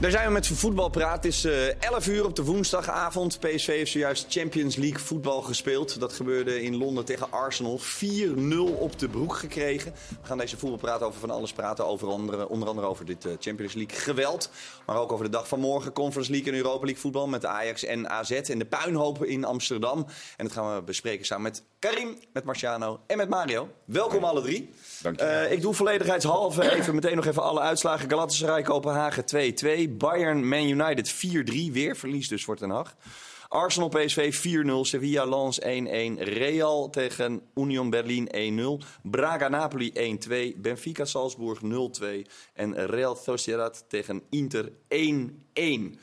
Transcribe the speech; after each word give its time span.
Daar 0.00 0.10
zijn 0.10 0.26
we 0.26 0.32
met 0.32 0.46
voetbalpraat. 0.46 1.16
Het 1.16 1.24
is 1.24 1.44
uh, 1.44 1.82
11 1.82 2.06
uur 2.06 2.24
op 2.24 2.36
de 2.36 2.44
woensdagavond. 2.44 3.38
PSV 3.40 3.66
heeft 3.66 3.90
zojuist 3.90 4.26
Champions 4.28 4.76
League 4.76 4.98
voetbal 4.98 5.42
gespeeld. 5.42 6.00
Dat 6.00 6.12
gebeurde 6.12 6.62
in 6.62 6.76
Londen 6.76 7.04
tegen 7.04 7.30
Arsenal. 7.30 7.80
4-0 7.80 7.82
op 8.78 8.98
de 8.98 9.08
broek 9.08 9.34
gekregen. 9.34 9.92
We 10.08 10.26
gaan 10.26 10.38
deze 10.38 10.56
voetbalpraat 10.56 11.02
over 11.02 11.20
van 11.20 11.30
alles 11.30 11.52
praten. 11.52 11.86
Over 11.86 12.08
andere, 12.08 12.48
onder 12.48 12.68
andere 12.68 12.86
over 12.86 13.04
dit 13.04 13.24
uh, 13.24 13.32
Champions 13.40 13.74
League 13.74 13.98
geweld. 13.98 14.50
Maar 14.86 14.96
ook 14.96 15.12
over 15.12 15.24
de 15.24 15.30
dag 15.30 15.48
van 15.48 15.60
morgen. 15.60 15.92
Conference 15.92 16.30
League 16.30 16.52
en 16.52 16.58
Europa 16.58 16.84
League 16.84 17.00
voetbal 17.00 17.26
met 17.28 17.46
Ajax 17.46 17.84
en 17.84 18.10
AZ. 18.10 18.30
En 18.30 18.58
de 18.58 18.66
puinhopen 18.66 19.28
in 19.28 19.44
Amsterdam. 19.44 20.06
En 20.36 20.44
dat 20.44 20.52
gaan 20.52 20.74
we 20.74 20.82
bespreken 20.82 21.26
samen 21.26 21.42
met 21.42 21.62
Karim, 21.78 22.18
met 22.32 22.44
Marciano 22.44 23.00
en 23.06 23.16
met 23.16 23.28
Mario. 23.28 23.68
Welkom 23.84 24.24
alle 24.24 24.42
drie. 24.42 24.70
Dank 25.02 25.20
je. 25.20 25.24
Uh, 25.24 25.52
ik 25.52 25.60
doe 25.60 25.74
volledigheidshalve 25.74 26.74
even 26.74 26.94
meteen 26.94 27.16
nog 27.16 27.26
even 27.26 27.42
alle 27.42 27.60
uitslagen. 27.60 28.10
Galatasaray, 28.10 28.62
Kopenhagen 28.62 29.24
2-2. 29.88 29.89
Bayern, 29.98 30.48
Man 30.48 30.68
United 30.68 31.12
4-3. 31.12 31.72
Weer 31.72 31.96
verlies 31.96 32.28
dus 32.28 32.44
voor 32.44 32.56
Ten 32.56 32.70
Hag. 32.70 32.96
Arsenal, 33.48 33.88
PSV 33.88 34.34
4-0. 34.34 34.80
Sevilla, 34.80 35.24
Lens 35.24 35.60
1-1. 35.60 35.64
Real 36.22 36.90
tegen 36.90 37.42
Union 37.54 37.90
Berlin 37.90 38.28
1-0. 38.82 38.86
Braga, 39.02 39.48
Napoli 39.48 40.18
1-2. 40.54 40.56
Benfica, 40.56 41.04
Salzburg 41.04 41.60
0-2. 41.62 42.04
En 42.54 42.86
Real 42.86 43.16
Sociedad 43.16 43.84
tegen 43.88 44.22
Inter 44.30 44.72
1-1. 44.88 45.98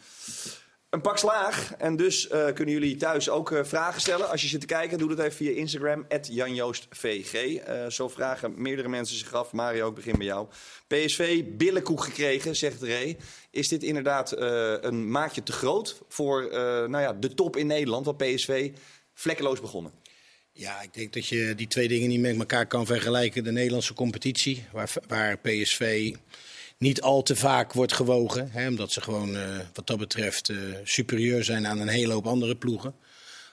Een 0.90 1.02
pak 1.02 1.18
slaag. 1.18 1.73
En 1.77 1.96
dus 1.96 2.30
uh, 2.30 2.46
kunnen 2.46 2.74
jullie 2.74 2.96
thuis 2.96 3.30
ook 3.30 3.52
uh, 3.52 3.63
vragen 3.63 4.02
stellen. 4.02 4.30
Als 4.30 4.41
je 4.41 4.48
zit 4.48 4.60
te 4.60 4.66
kijken, 4.66 4.98
doe 4.98 5.10
dat 5.10 5.20
even 5.20 5.32
via 5.32 5.52
Instagram. 5.52 6.05
JanJoostVG. 6.21 7.34
Uh, 7.68 7.88
zo 7.90 8.07
vragen 8.07 8.54
meerdere 8.62 8.88
mensen 8.88 9.18
zich 9.18 9.34
af. 9.34 9.52
Mario, 9.52 9.90
ik 9.90 9.96
begin 9.96 10.18
bij 10.18 10.26
jou. 10.26 10.48
PSV, 10.88 11.44
billenkoek 11.48 12.04
gekregen, 12.04 12.55
zegt 12.55 12.82
Ray. 12.82 13.18
Is 13.52 13.68
dit 13.68 13.84
inderdaad 13.84 14.32
een 14.84 15.12
maatje 15.12 15.44
te 15.44 15.52
groot 15.52 16.02
voor 16.07 16.48
nou 16.90 16.99
ja, 16.99 17.13
de 17.13 17.34
top 17.34 17.55
in 17.55 17.68
Nederland? 17.68 18.05
Want 18.05 18.18
PSV 18.18 18.72
vlekkeloos 19.13 19.62
begonnen. 19.62 19.91
Ja, 20.51 20.82
ik 20.82 20.94
denk 20.94 21.13
dat 21.13 21.27
je 21.27 21.54
die 21.55 21.68
twee 21.68 21.88
dingen 21.88 22.10
niet 22.10 22.22
met 22.22 22.40
elkaar 22.40 22.66
kan 22.66 22.85
vergelijken. 22.85 23.44
De 23.44 23.51
Nederlandse 23.51 23.94
competitie, 23.94 24.66
waar, 24.72 24.94
waar 25.07 25.38
PSV 25.38 26.13
niet 26.77 27.01
al 27.01 27.23
te 27.23 27.35
vaak 27.35 27.73
wordt 27.73 27.93
gewogen. 27.93 28.49
Hè, 28.51 28.67
omdat 28.67 28.91
ze 28.91 29.01
gewoon 29.01 29.35
uh, 29.35 29.59
wat 29.73 29.87
dat 29.87 29.97
betreft 29.97 30.49
uh, 30.49 30.57
superieur 30.83 31.43
zijn 31.43 31.67
aan 31.67 31.79
een 31.79 31.87
hele 31.87 32.13
hoop 32.13 32.27
andere 32.27 32.55
ploegen. 32.55 32.93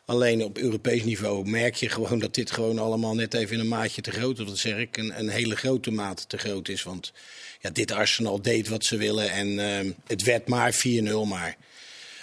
Alleen 0.07 0.45
op 0.45 0.59
Europees 0.59 1.05
niveau 1.05 1.49
merk 1.49 1.75
je 1.75 1.89
gewoon 1.89 2.19
dat 2.19 2.35
dit 2.35 2.51
gewoon 2.51 2.79
allemaal 2.79 3.15
net 3.15 3.35
even 3.35 3.61
een 3.61 3.69
maatje 3.69 4.03
te 4.03 4.11
groot 4.11 4.39
is. 4.39 4.45
Wat 4.45 4.59
zeg 4.59 4.77
ik, 4.77 4.97
een, 4.97 5.29
hele 5.29 5.57
grote 5.57 5.91
mate 5.91 6.27
te 6.27 6.39
groot 6.39 6.69
is. 6.69 6.83
Want 6.83 7.13
ja, 7.61 7.71
dit 7.71 7.91
Arsenal 7.91 8.43
deed 8.43 8.69
wat 8.69 8.85
ze 8.85 8.97
willen 8.97 9.31
en 9.31 9.49
uh, 9.49 9.93
het 10.07 10.23
werd 10.23 10.49
maar 10.49 10.75
4-0. 10.75 11.29
Maar 11.29 11.57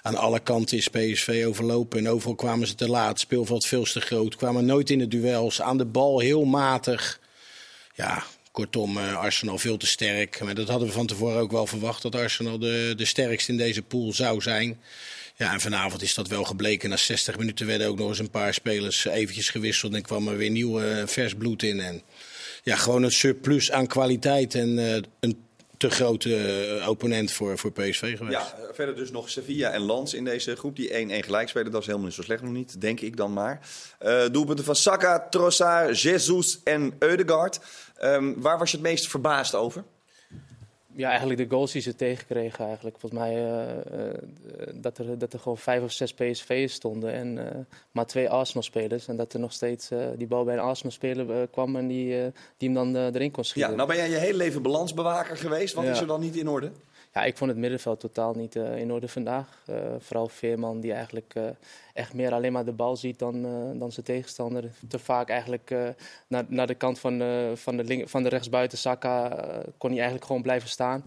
aan 0.01 0.15
alle 0.15 0.39
kanten 0.39 0.77
is 0.77 0.87
PSV 0.87 1.43
overlopen 1.47 1.99
en 1.99 2.09
overal 2.09 2.35
kwamen 2.35 2.67
ze 2.67 2.75
te 2.75 2.89
laat. 2.89 3.19
Speelveld 3.19 3.65
veel 3.65 3.83
te 3.83 4.01
groot, 4.01 4.35
kwamen 4.35 4.65
nooit 4.65 4.89
in 4.89 4.99
de 4.99 5.07
duels. 5.07 5.61
Aan 5.61 5.77
de 5.77 5.85
bal 5.85 6.19
heel 6.19 6.45
matig. 6.45 7.19
Ja, 7.95 8.23
Kortom, 8.61 8.97
uh, 8.97 9.17
Arsenal 9.17 9.57
veel 9.57 9.77
te 9.77 9.87
sterk. 9.87 10.41
Maar 10.43 10.55
dat 10.55 10.67
hadden 10.67 10.87
we 10.87 10.93
van 10.93 11.07
tevoren 11.07 11.39
ook 11.39 11.51
wel 11.51 11.67
verwacht, 11.67 12.01
dat 12.01 12.15
Arsenal 12.15 12.59
de, 12.59 12.93
de 12.97 13.05
sterkste 13.05 13.51
in 13.51 13.57
deze 13.57 13.81
pool 13.81 14.13
zou 14.13 14.41
zijn. 14.41 14.79
Ja, 15.35 15.53
en 15.53 15.61
vanavond 15.61 16.01
is 16.01 16.13
dat 16.13 16.27
wel 16.27 16.43
gebleken. 16.43 16.89
Na 16.89 16.97
60 16.97 17.37
minuten 17.37 17.65
werden 17.67 17.87
ook 17.87 17.97
nog 17.97 18.09
eens 18.09 18.19
een 18.19 18.29
paar 18.29 18.53
spelers 18.53 19.05
eventjes 19.05 19.49
gewisseld. 19.49 19.93
En 19.93 20.01
kwam 20.01 20.27
er 20.27 20.37
weer 20.37 20.49
nieuw 20.49 20.81
uh, 20.81 21.07
vers 21.07 21.33
bloed 21.33 21.63
in. 21.63 21.79
En 21.79 22.01
ja, 22.63 22.75
gewoon 22.75 23.03
een 23.03 23.11
surplus 23.11 23.71
aan 23.71 23.87
kwaliteit 23.87 24.55
en 24.55 24.69
uh, 24.69 24.95
een 25.19 25.37
te 25.81 25.89
grote 25.89 26.83
opponent 26.87 27.31
voor, 27.31 27.57
voor 27.57 27.71
PSV 27.71 28.17
geweest. 28.17 28.37
Ja, 28.37 28.55
verder 28.71 28.95
dus 28.95 29.11
nog 29.11 29.29
Sevilla 29.29 29.69
en 29.69 29.81
Lans 29.81 30.13
in 30.13 30.23
deze 30.23 30.55
groep 30.55 30.75
die 30.75 30.89
1-1 30.89 31.25
gelijk 31.25 31.49
spelen. 31.49 31.71
Dat 31.71 31.81
is 31.81 31.87
helemaal 31.87 32.07
niet 32.07 32.15
zo 32.15 32.21
slecht 32.21 32.41
nog 32.41 32.51
niet, 32.51 32.81
denk 32.81 32.99
ik 32.99 33.17
dan 33.17 33.33
maar. 33.33 33.59
Uh, 34.01 34.23
doelpunten 34.31 34.65
van 34.65 34.75
Saka, 34.75 35.27
Trossard, 35.29 36.01
Jesus 36.01 36.59
en 36.63 36.93
Eudegaard. 36.99 37.59
Um, 38.03 38.41
waar 38.41 38.57
was 38.57 38.71
je 38.71 38.77
het 38.77 38.85
meest 38.85 39.07
verbaasd 39.07 39.55
over? 39.55 39.83
Ja, 40.95 41.09
eigenlijk 41.09 41.39
de 41.39 41.55
goals 41.55 41.71
die 41.71 41.81
ze 41.81 41.95
tegenkregen 41.95 42.65
eigenlijk. 42.65 42.99
Volgens 42.99 43.21
mij 43.21 43.35
uh, 43.35 43.99
uh, 43.99 44.13
dat, 44.73 44.97
er, 44.97 45.17
dat 45.17 45.33
er 45.33 45.39
gewoon 45.39 45.57
vijf 45.57 45.83
of 45.83 45.91
zes 45.91 46.13
PSV'ers 46.13 46.73
stonden 46.73 47.13
en 47.13 47.37
uh, 47.37 47.43
maar 47.91 48.05
twee 48.05 48.29
Arsenal-spelers. 48.29 49.07
En 49.07 49.15
dat 49.15 49.33
er 49.33 49.39
nog 49.39 49.53
steeds 49.53 49.89
die 50.17 50.27
bal 50.27 50.43
bij 50.43 50.53
een 50.53 50.59
Arsenal-speler 50.59 51.47
kwam 51.47 51.75
en 51.75 51.87
die, 51.87 52.31
die 52.57 52.69
hem 52.69 52.73
dan 52.73 52.95
erin 52.95 53.31
kon 53.31 53.43
schieten. 53.43 53.71
Ja, 53.71 53.77
nou 53.77 53.87
ben 53.87 53.97
jij 53.97 54.09
je 54.09 54.17
hele 54.17 54.37
leven 54.37 54.61
balansbewaker 54.61 55.37
geweest. 55.37 55.73
Wat 55.73 55.83
ja. 55.83 55.91
is 55.91 55.99
er 55.99 56.07
dan 56.07 56.19
niet 56.19 56.35
in 56.35 56.49
orde? 56.49 56.71
Ja, 57.13 57.23
ik 57.23 57.37
vond 57.37 57.49
het 57.49 57.59
middenveld 57.59 57.99
totaal 57.99 58.33
niet 58.33 58.55
uh, 58.55 58.77
in 58.77 58.91
orde 58.91 59.07
vandaag. 59.07 59.63
Uh, 59.69 59.75
vooral 59.99 60.27
Veerman, 60.27 60.79
die 60.79 60.93
eigenlijk 60.93 61.33
uh, 61.37 61.49
echt 61.93 62.13
meer 62.13 62.33
alleen 62.33 62.51
maar 62.51 62.65
de 62.65 62.71
bal 62.71 62.95
ziet 62.95 63.19
dan, 63.19 63.41
dan 63.79 63.91
zijn 63.91 64.05
tegenstander. 64.05 64.71
Te 64.87 64.99
vaak 64.99 65.29
eigenlijk 65.29 65.73
naar, 66.27 66.45
naar 66.47 66.67
de 66.67 66.75
kant 66.75 66.99
van, 66.99 67.21
van, 67.55 67.77
de, 67.77 68.07
van 68.07 68.23
de 68.23 68.29
rechtsbuiten 68.29 68.77
Saka 68.77 69.29
kon 69.77 69.89
hij 69.89 69.99
eigenlijk 69.99 70.25
gewoon 70.25 70.41
blijven 70.41 70.69
staan. 70.69 71.05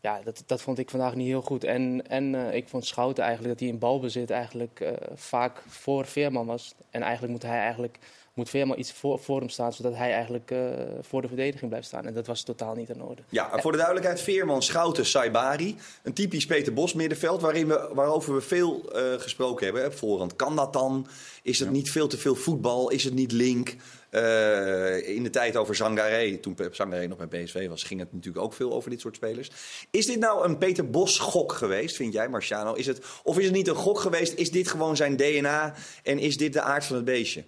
Ja, 0.00 0.20
dat, 0.24 0.42
dat 0.46 0.62
vond 0.62 0.78
ik 0.78 0.90
vandaag 0.90 1.14
niet 1.14 1.26
heel 1.26 1.42
goed. 1.42 1.64
En, 1.64 2.08
en 2.08 2.34
ik 2.54 2.68
vond 2.68 2.86
Schouten 2.86 3.24
eigenlijk 3.24 3.52
dat 3.52 3.62
hij 3.62 3.72
in 3.72 3.78
balbezit 3.78 4.30
eigenlijk 4.30 4.92
vaak 5.14 5.62
voor 5.66 6.06
Veerman 6.06 6.46
was. 6.46 6.74
En 6.90 7.02
eigenlijk 7.02 7.32
moet 7.32 7.42
hij 7.42 7.58
eigenlijk 7.58 7.98
moet 8.34 8.50
Veerman 8.50 8.78
iets 8.78 8.92
voor, 8.92 9.18
voor 9.18 9.38
hem 9.38 9.48
staan, 9.48 9.72
zodat 9.72 9.94
hij 9.94 10.12
eigenlijk 10.12 10.50
uh, 10.50 10.58
voor 11.00 11.22
de 11.22 11.28
verdediging 11.28 11.68
blijft 11.68 11.86
staan. 11.86 12.06
En 12.06 12.14
dat 12.14 12.26
was 12.26 12.42
totaal 12.42 12.74
niet 12.74 12.88
in 12.88 13.02
orde. 13.02 13.22
Ja, 13.28 13.58
voor 13.60 13.70
de 13.70 13.76
duidelijkheid, 13.76 14.20
Veerman, 14.20 14.62
Schouten, 14.62 15.06
Saibari. 15.06 15.76
Een 16.02 16.12
typisch 16.12 16.46
Peter 16.46 16.72
Bos 16.72 16.94
middenveld, 16.94 17.40
waarin 17.40 17.68
we, 17.68 17.90
waarover 17.92 18.34
we 18.34 18.40
veel 18.40 18.96
uh, 18.96 19.20
gesproken 19.20 19.64
hebben. 19.64 19.94
Voorhand, 19.94 20.36
kan 20.36 20.56
dat 20.56 20.72
dan? 20.72 21.06
Is 21.42 21.58
het 21.58 21.68
ja. 21.68 21.74
niet 21.74 21.90
veel 21.90 22.06
te 22.06 22.18
veel 22.18 22.34
voetbal? 22.34 22.90
Is 22.90 23.04
het 23.04 23.14
niet 23.14 23.32
link? 23.32 23.76
Uh, 24.10 25.08
in 25.08 25.22
de 25.22 25.30
tijd 25.30 25.56
over 25.56 25.74
Zangaré, 25.74 26.36
toen 26.36 26.56
Zangaré 26.70 27.06
nog 27.06 27.28
bij 27.28 27.44
PSV 27.44 27.68
was, 27.68 27.82
ging 27.82 28.00
het 28.00 28.12
natuurlijk 28.12 28.44
ook 28.44 28.52
veel 28.52 28.72
over 28.72 28.90
dit 28.90 29.00
soort 29.00 29.16
spelers. 29.16 29.50
Is 29.90 30.06
dit 30.06 30.18
nou 30.18 30.44
een 30.44 30.58
Peter 30.58 30.90
Bos 30.90 31.18
gok 31.18 31.52
geweest, 31.52 31.96
vind 31.96 32.12
jij 32.12 32.28
Marciano? 32.28 32.72
Is 32.72 32.86
het, 32.86 33.00
of 33.22 33.38
is 33.38 33.44
het 33.44 33.54
niet 33.54 33.68
een 33.68 33.74
gok 33.74 34.00
geweest? 34.00 34.32
Is 34.32 34.50
dit 34.50 34.68
gewoon 34.68 34.96
zijn 34.96 35.16
DNA 35.16 35.74
en 36.02 36.18
is 36.18 36.36
dit 36.36 36.52
de 36.52 36.60
aard 36.60 36.84
van 36.84 36.96
het 36.96 37.04
beestje? 37.04 37.44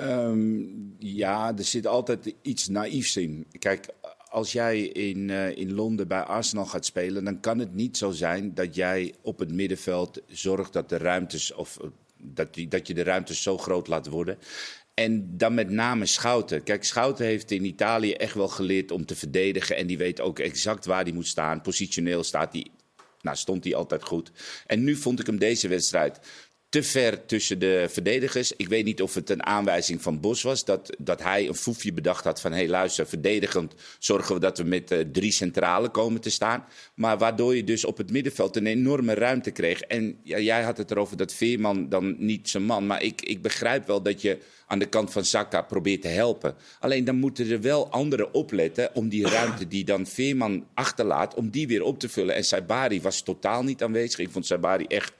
Um, 0.00 0.94
ja, 0.98 1.56
er 1.56 1.64
zit 1.64 1.86
altijd 1.86 2.34
iets 2.42 2.68
naïefs 2.68 3.16
in. 3.16 3.46
Kijk, 3.58 3.88
als 4.30 4.52
jij 4.52 4.80
in, 4.80 5.28
uh, 5.28 5.56
in 5.56 5.72
Londen 5.72 6.08
bij 6.08 6.22
Arsenal 6.22 6.66
gaat 6.66 6.84
spelen, 6.84 7.24
dan 7.24 7.40
kan 7.40 7.58
het 7.58 7.74
niet 7.74 7.96
zo 7.96 8.10
zijn 8.10 8.54
dat 8.54 8.74
jij 8.74 9.14
op 9.22 9.38
het 9.38 9.52
middenveld 9.52 10.20
zorgt 10.26 10.72
dat 10.72 10.88
de 10.88 10.96
ruimtes, 10.96 11.52
of 11.52 11.78
dat, 12.16 12.54
die, 12.54 12.68
dat 12.68 12.86
je 12.86 12.94
de 12.94 13.02
ruimtes 13.02 13.42
zo 13.42 13.58
groot 13.58 13.88
laat 13.88 14.06
worden. 14.06 14.38
En 14.94 15.36
dan 15.36 15.54
met 15.54 15.70
name 15.70 16.06
Schouten. 16.06 16.62
Kijk, 16.62 16.84
Schouten 16.84 17.24
heeft 17.24 17.50
in 17.50 17.64
Italië 17.64 18.12
echt 18.12 18.34
wel 18.34 18.48
geleerd 18.48 18.90
om 18.90 19.06
te 19.06 19.16
verdedigen. 19.16 19.76
En 19.76 19.86
die 19.86 19.98
weet 19.98 20.20
ook 20.20 20.38
exact 20.38 20.86
waar 20.86 21.02
hij 21.02 21.12
moet 21.12 21.26
staan. 21.26 21.60
Positioneel 21.60 22.22
staat 22.22 22.52
hij 22.52 22.66
nou, 23.22 23.36
stond 23.36 23.64
hij 23.64 23.74
altijd 23.74 24.04
goed. 24.04 24.32
En 24.66 24.84
nu 24.84 24.96
vond 24.96 25.20
ik 25.20 25.26
hem 25.26 25.38
deze 25.38 25.68
wedstrijd 25.68 26.20
te 26.72 26.82
ver 26.82 27.26
tussen 27.26 27.58
de 27.58 27.86
verdedigers. 27.88 28.52
Ik 28.56 28.68
weet 28.68 28.84
niet 28.84 29.02
of 29.02 29.14
het 29.14 29.30
een 29.30 29.46
aanwijzing 29.46 30.02
van 30.02 30.20
Bos 30.20 30.42
was. 30.42 30.64
Dat, 30.64 30.96
dat 30.98 31.22
hij 31.22 31.48
een 31.48 31.54
foefje 31.54 31.92
bedacht 31.92 32.24
had 32.24 32.40
van... 32.40 32.52
hé 32.52 32.58
hey, 32.58 32.68
luister, 32.68 33.06
verdedigend 33.06 33.74
zorgen 33.98 34.34
we 34.34 34.40
dat 34.40 34.58
we 34.58 34.64
met 34.64 34.92
uh, 34.92 34.98
drie 35.12 35.30
centralen 35.30 35.90
komen 35.90 36.20
te 36.20 36.30
staan. 36.30 36.64
Maar 36.94 37.18
waardoor 37.18 37.56
je 37.56 37.64
dus 37.64 37.84
op 37.84 37.96
het 37.96 38.10
middenveld 38.10 38.56
een 38.56 38.66
enorme 38.66 39.14
ruimte 39.14 39.50
kreeg. 39.50 39.80
En 39.80 40.18
jij 40.22 40.62
had 40.62 40.76
het 40.76 40.90
erover 40.90 41.16
dat 41.16 41.32
Veerman 41.32 41.88
dan 41.88 42.14
niet 42.18 42.48
zijn 42.48 42.62
man. 42.62 42.86
Maar 42.86 43.02
ik, 43.02 43.22
ik 43.22 43.42
begrijp 43.42 43.86
wel 43.86 44.02
dat 44.02 44.22
je 44.22 44.38
aan 44.66 44.78
de 44.78 44.88
kant 44.88 45.12
van 45.12 45.24
Saka 45.24 45.62
probeert 45.62 46.02
te 46.02 46.08
helpen. 46.08 46.54
Alleen 46.80 47.04
dan 47.04 47.16
moeten 47.16 47.50
er 47.50 47.60
wel 47.60 47.90
anderen 47.90 48.34
opletten 48.34 48.94
om 48.94 49.08
die 49.08 49.28
ruimte 49.28 49.68
die 49.68 49.84
dan 49.84 50.06
Veerman 50.06 50.66
achterlaat... 50.74 51.34
om 51.34 51.50
die 51.50 51.66
weer 51.66 51.82
op 51.82 51.98
te 51.98 52.08
vullen. 52.08 52.34
En 52.34 52.44
Saibari 52.44 53.00
was 53.00 53.22
totaal 53.22 53.62
niet 53.62 53.82
aanwezig. 53.82 54.18
Ik 54.18 54.30
vond 54.30 54.46
Saibari 54.46 54.84
echt 54.84 55.12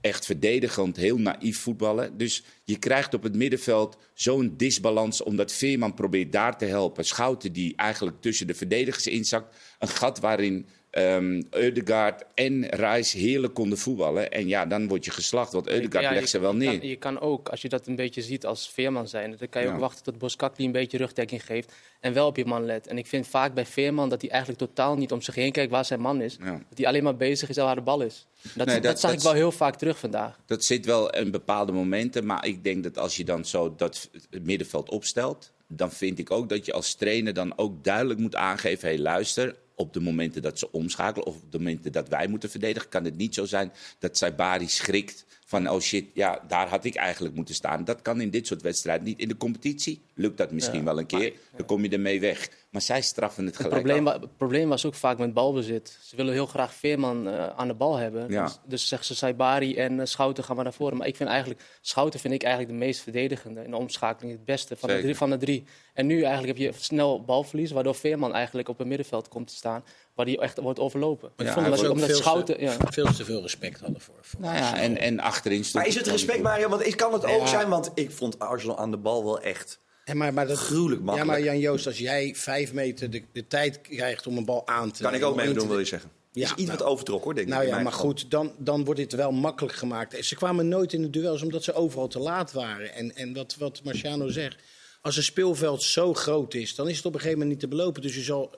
echt 0.00 0.26
verdedigend, 0.26 0.96
heel 0.96 1.18
naïef 1.18 1.58
voetballen. 1.58 2.16
Dus 2.16 2.44
je 2.64 2.78
krijgt 2.78 3.14
op 3.14 3.22
het 3.22 3.34
middenveld 3.34 3.98
zo'n 4.14 4.54
disbalans, 4.56 5.22
omdat 5.22 5.52
Veerman 5.52 5.94
probeert 5.94 6.32
daar 6.32 6.58
te 6.58 6.64
helpen. 6.64 7.04
Schouten 7.04 7.52
die 7.52 7.76
eigenlijk 7.76 8.20
tussen 8.20 8.46
de 8.46 8.54
verdedigers 8.54 9.06
inzakt. 9.06 9.56
Een 9.78 9.88
gat 9.88 10.20
waarin 10.20 10.66
ehm 10.92 11.42
Eudegaard 11.50 12.24
en 12.34 12.66
Reis 12.66 13.12
heerlijk 13.12 13.54
konden 13.54 13.78
voetballen. 13.78 14.30
En 14.30 14.48
ja, 14.48 14.66
dan 14.66 14.88
word 14.88 15.04
je 15.04 15.10
geslacht, 15.10 15.52
want 15.52 15.68
Eudegaard 15.68 16.04
Ja, 16.04 16.12
legt 16.12 16.28
ze 16.28 16.38
wel 16.38 16.54
neer. 16.54 16.78
Kan, 16.78 16.88
je 16.88 16.96
kan 16.96 17.20
ook, 17.20 17.48
als 17.48 17.62
je 17.62 17.68
dat 17.68 17.86
een 17.86 17.96
beetje 17.96 18.22
ziet 18.22 18.46
als 18.46 18.70
Veerman 18.70 19.08
zijn, 19.08 19.34
dan 19.38 19.48
kan 19.48 19.62
je 19.62 19.68
Ja. 19.68 19.74
ook 19.74 19.80
wachten 19.80 20.02
tot 20.04 20.18
Boskakli 20.18 20.64
een 20.64 20.72
beetje 20.72 20.98
rugdekking 20.98 21.44
geeft 21.46 21.72
en 22.00 22.12
wel 22.12 22.26
op 22.26 22.36
je 22.36 22.44
man 22.44 22.64
let. 22.64 22.86
En 22.86 22.98
ik 22.98 23.06
vind 23.06 23.26
vaak 23.26 23.54
bij 23.54 23.66
Veerman 23.66 24.08
dat 24.08 24.20
hij 24.20 24.30
eigenlijk 24.30 24.60
totaal 24.60 24.96
niet 24.96 25.12
om 25.12 25.22
zich 25.22 25.34
heen 25.34 25.52
kijkt 25.52 25.70
waar 25.70 25.84
zijn 25.84 26.00
man 26.00 26.20
is. 26.22 26.36
Ja. 26.42 26.50
Dat 26.68 26.78
hij 26.78 26.86
alleen 26.86 27.02
maar 27.02 27.16
bezig 27.16 27.48
is 27.48 27.56
waar 27.56 27.74
de 27.74 27.80
bal 27.80 28.00
is. 28.00 28.26
Dat, 28.54 28.66
Nee, 28.66 28.74
dat, 28.74 28.84
dat- 28.84 29.00
zag 29.00 29.10
dat 29.10 29.18
ik 29.20 29.26
wel 29.26 29.34
heel 29.34 29.52
vaak 29.52 29.76
terug 29.76 29.98
vandaag. 29.98 30.38
Dat 30.46 30.64
zit 30.64 30.84
wel 30.86 31.10
in 31.10 31.30
bepaalde 31.30 31.72
momenten, 31.72 32.26
maar 32.26 32.46
ik 32.46 32.64
denk 32.64 32.82
dat 32.82 32.98
als 32.98 33.16
je 33.16 33.24
dan 33.24 33.44
zo 33.44 33.74
dat 33.76 34.10
middenveld 34.42 34.90
opstelt, 34.90 35.52
dan 35.66 35.92
vind 35.92 36.18
ik 36.18 36.30
ook 36.30 36.48
dat 36.48 36.66
je 36.66 36.72
als 36.72 36.94
trainer 36.94 37.32
dan 37.34 37.52
ook 37.58 37.84
duidelijk 37.84 38.20
moet 38.20 38.34
aangeven: 38.36 38.88
hé, 38.88 38.96
luister. 38.98 39.54
Op 39.74 39.92
de 39.92 40.00
momenten 40.00 40.42
dat 40.42 40.58
ze 40.58 40.72
omschakelen 40.72 41.26
of 41.26 41.36
op 41.36 41.52
de 41.52 41.58
momenten 41.58 41.92
dat 41.92 42.08
wij 42.08 42.26
moeten 42.26 42.50
verdedigen, 42.50 42.88
kan 42.88 43.04
het 43.04 43.16
niet 43.16 43.34
zo 43.34 43.44
zijn 43.44 43.72
dat 43.98 44.16
Saibari 44.16 44.68
schrikt 44.68 45.24
van 45.52 45.68
oh 45.70 45.80
shit, 45.80 46.04
ja, 46.14 46.40
daar 46.48 46.68
had 46.68 46.84
ik 46.84 46.94
eigenlijk 46.94 47.34
moeten 47.34 47.54
staan. 47.54 47.84
Dat 47.84 48.02
kan 48.02 48.20
in 48.20 48.30
dit 48.30 48.46
soort 48.46 48.62
wedstrijden 48.62 49.04
niet. 49.06 49.18
In 49.20 49.28
de 49.28 49.36
competitie 49.36 50.02
lukt 50.14 50.36
dat 50.36 50.50
misschien 50.50 50.78
Ja, 50.78 50.84
wel 50.84 50.98
een 50.98 51.06
keer, 51.06 51.32
dan 51.56 51.66
kom 51.66 51.82
je 51.82 51.88
ermee 51.88 52.20
weg. 52.20 52.48
Maar 52.70 52.80
zij 52.82 53.02
straffen 53.02 53.44
het 53.46 53.54
Het 53.58 53.66
gelijk 53.66 53.82
probleem, 53.82 54.06
af. 54.08 54.14
wa- 54.14 54.20
het 54.20 54.36
probleem 54.36 54.68
was 54.68 54.86
ook 54.86 54.94
vaak 54.94 55.18
met 55.18 55.34
balbezit. 55.34 55.98
Ze 56.02 56.16
willen 56.16 56.32
heel 56.32 56.46
graag 56.46 56.74
Veerman 56.74 57.28
eh, 57.28 57.46
aan 57.48 57.68
de 57.68 57.74
bal 57.74 57.96
hebben. 57.96 58.30
Ja. 58.30 58.44
Dus, 58.44 58.58
dus 58.66 58.88
zeggen 58.88 59.06
ze 59.06 59.14
Saibari 59.14 59.76
en 59.76 60.00
eh, 60.00 60.06
Schouten 60.06 60.44
gaan 60.44 60.54
maar 60.54 60.64
naar 60.64 60.72
voren. 60.74 60.96
Maar 60.96 61.06
ik 61.06 61.16
vind 61.16 61.28
eigenlijk, 61.28 61.60
Schouten 61.80 62.20
vind 62.20 62.34
ik 62.34 62.42
eigenlijk 62.42 62.72
de 62.78 62.84
meest 62.84 63.00
verdedigende 63.00 63.64
in 63.64 63.70
de 63.70 63.76
omschakeling. 63.76 64.32
Het 64.34 64.44
beste 64.44 64.76
van 64.76 64.88
de, 64.88 65.00
drie, 65.00 65.14
van 65.16 65.30
de 65.30 65.36
drie. 65.36 65.64
En 65.94 66.06
nu 66.06 66.22
eigenlijk 66.22 66.58
heb 66.58 66.74
je 66.74 66.80
snel 66.82 67.24
balverlies, 67.24 67.70
waardoor 67.70 67.94
Veerman 67.94 68.34
eigenlijk 68.34 68.68
op 68.68 68.78
het 68.78 68.86
middenveld 68.86 69.28
komt 69.28 69.46
te 69.48 69.54
staan. 69.54 69.84
Waar 70.14 70.26
die 70.26 70.40
echt 70.40 70.58
wordt 70.58 70.78
overlopen. 70.78 71.30
Maar 71.36 71.46
Ik 71.46 71.52
vond 71.52 71.66
dat 71.66 71.88
omdat 71.88 72.08
veel, 72.08 72.16
Schouten... 72.16 72.60
Ja. 72.60 72.76
te, 72.76 72.92
veel 72.92 73.12
te 73.12 73.24
veel 73.24 73.42
respect 73.42 73.80
hadden 73.80 74.00
voor. 74.00 74.14
voor 74.20 74.40
Nou 74.40 74.56
ja, 74.56 74.76
en, 74.78 74.98
en 74.98 75.20
achterin 75.20 75.64
stond 75.64 75.74
Maar 75.84 75.86
is 75.86 75.98
het 75.98 76.06
respect, 76.06 76.42
Mario? 76.42 76.68
Want 76.68 76.86
ik 76.86 76.96
kan 76.96 77.12
het 77.12 77.24
ook 77.24 77.40
Ja. 77.40 77.46
zijn, 77.46 77.68
want 77.68 77.90
ik 77.94 78.10
vond 78.10 78.38
Arsenal 78.38 78.78
aan 78.78 78.90
de 78.90 78.96
bal 78.96 79.24
wel 79.24 79.40
echt... 79.40 79.78
En 80.04 80.16
maar, 80.16 80.34
maar 80.34 80.46
dat, 80.46 80.58
Gruwelijk 80.58 81.00
Ja, 81.00 81.04
makkelijk. 81.06 81.30
maar 81.30 81.42
Jan 81.42 81.58
Joost, 81.58 81.86
als 81.86 81.98
jij 81.98 82.34
vijf 82.36 82.72
meter 82.72 83.10
de, 83.10 83.22
de 83.32 83.46
tijd 83.46 83.80
krijgt 83.80 84.26
om 84.26 84.36
een 84.36 84.44
bal 84.44 84.66
aan 84.66 84.90
te 84.90 85.02
Kan 85.02 85.14
ik 85.14 85.24
ook 85.24 85.36
mee 85.36 85.52
doen, 85.52 85.68
wil 85.68 85.78
je 85.78 85.84
zeggen. 85.84 86.10
Ja, 86.32 86.44
is 86.44 86.50
iets 86.50 86.62
nou. 86.62 86.78
wat 86.78 86.86
overtrokken, 86.86 87.24
hoor, 87.24 87.34
denk 87.34 87.46
ik. 87.46 87.52
Nou 87.54 87.66
ja, 87.66 87.78
maar 87.78 87.92
geval. 87.92 88.06
goed, 88.06 88.30
dan, 88.30 88.52
dan 88.58 88.84
wordt 88.84 89.00
dit 89.00 89.12
wel 89.12 89.32
makkelijk 89.32 89.74
gemaakt. 89.74 90.24
Ze 90.24 90.34
kwamen 90.34 90.68
nooit 90.68 90.92
in 90.92 91.02
de 91.02 91.10
duels 91.10 91.42
omdat 91.42 91.64
ze 91.64 91.72
overal 91.72 92.08
te 92.08 92.18
laat 92.18 92.52
waren. 92.52 92.94
En, 92.94 93.16
en 93.16 93.34
wat, 93.34 93.56
wat 93.58 93.80
Marciano 93.84 94.28
zegt, 94.28 94.56
als 95.00 95.16
een 95.16 95.22
speelveld 95.22 95.82
zo 95.82 96.14
groot 96.14 96.54
is, 96.54 96.74
dan 96.74 96.88
is 96.88 96.96
het 96.96 97.06
op 97.06 97.14
een 97.14 97.20
gegeven 97.20 97.38
moment 97.38 97.60
niet 97.60 97.70
te 97.70 97.76
belopen. 97.76 98.02
Dus 98.02 98.14
je 98.14 98.22
zal 98.22 98.54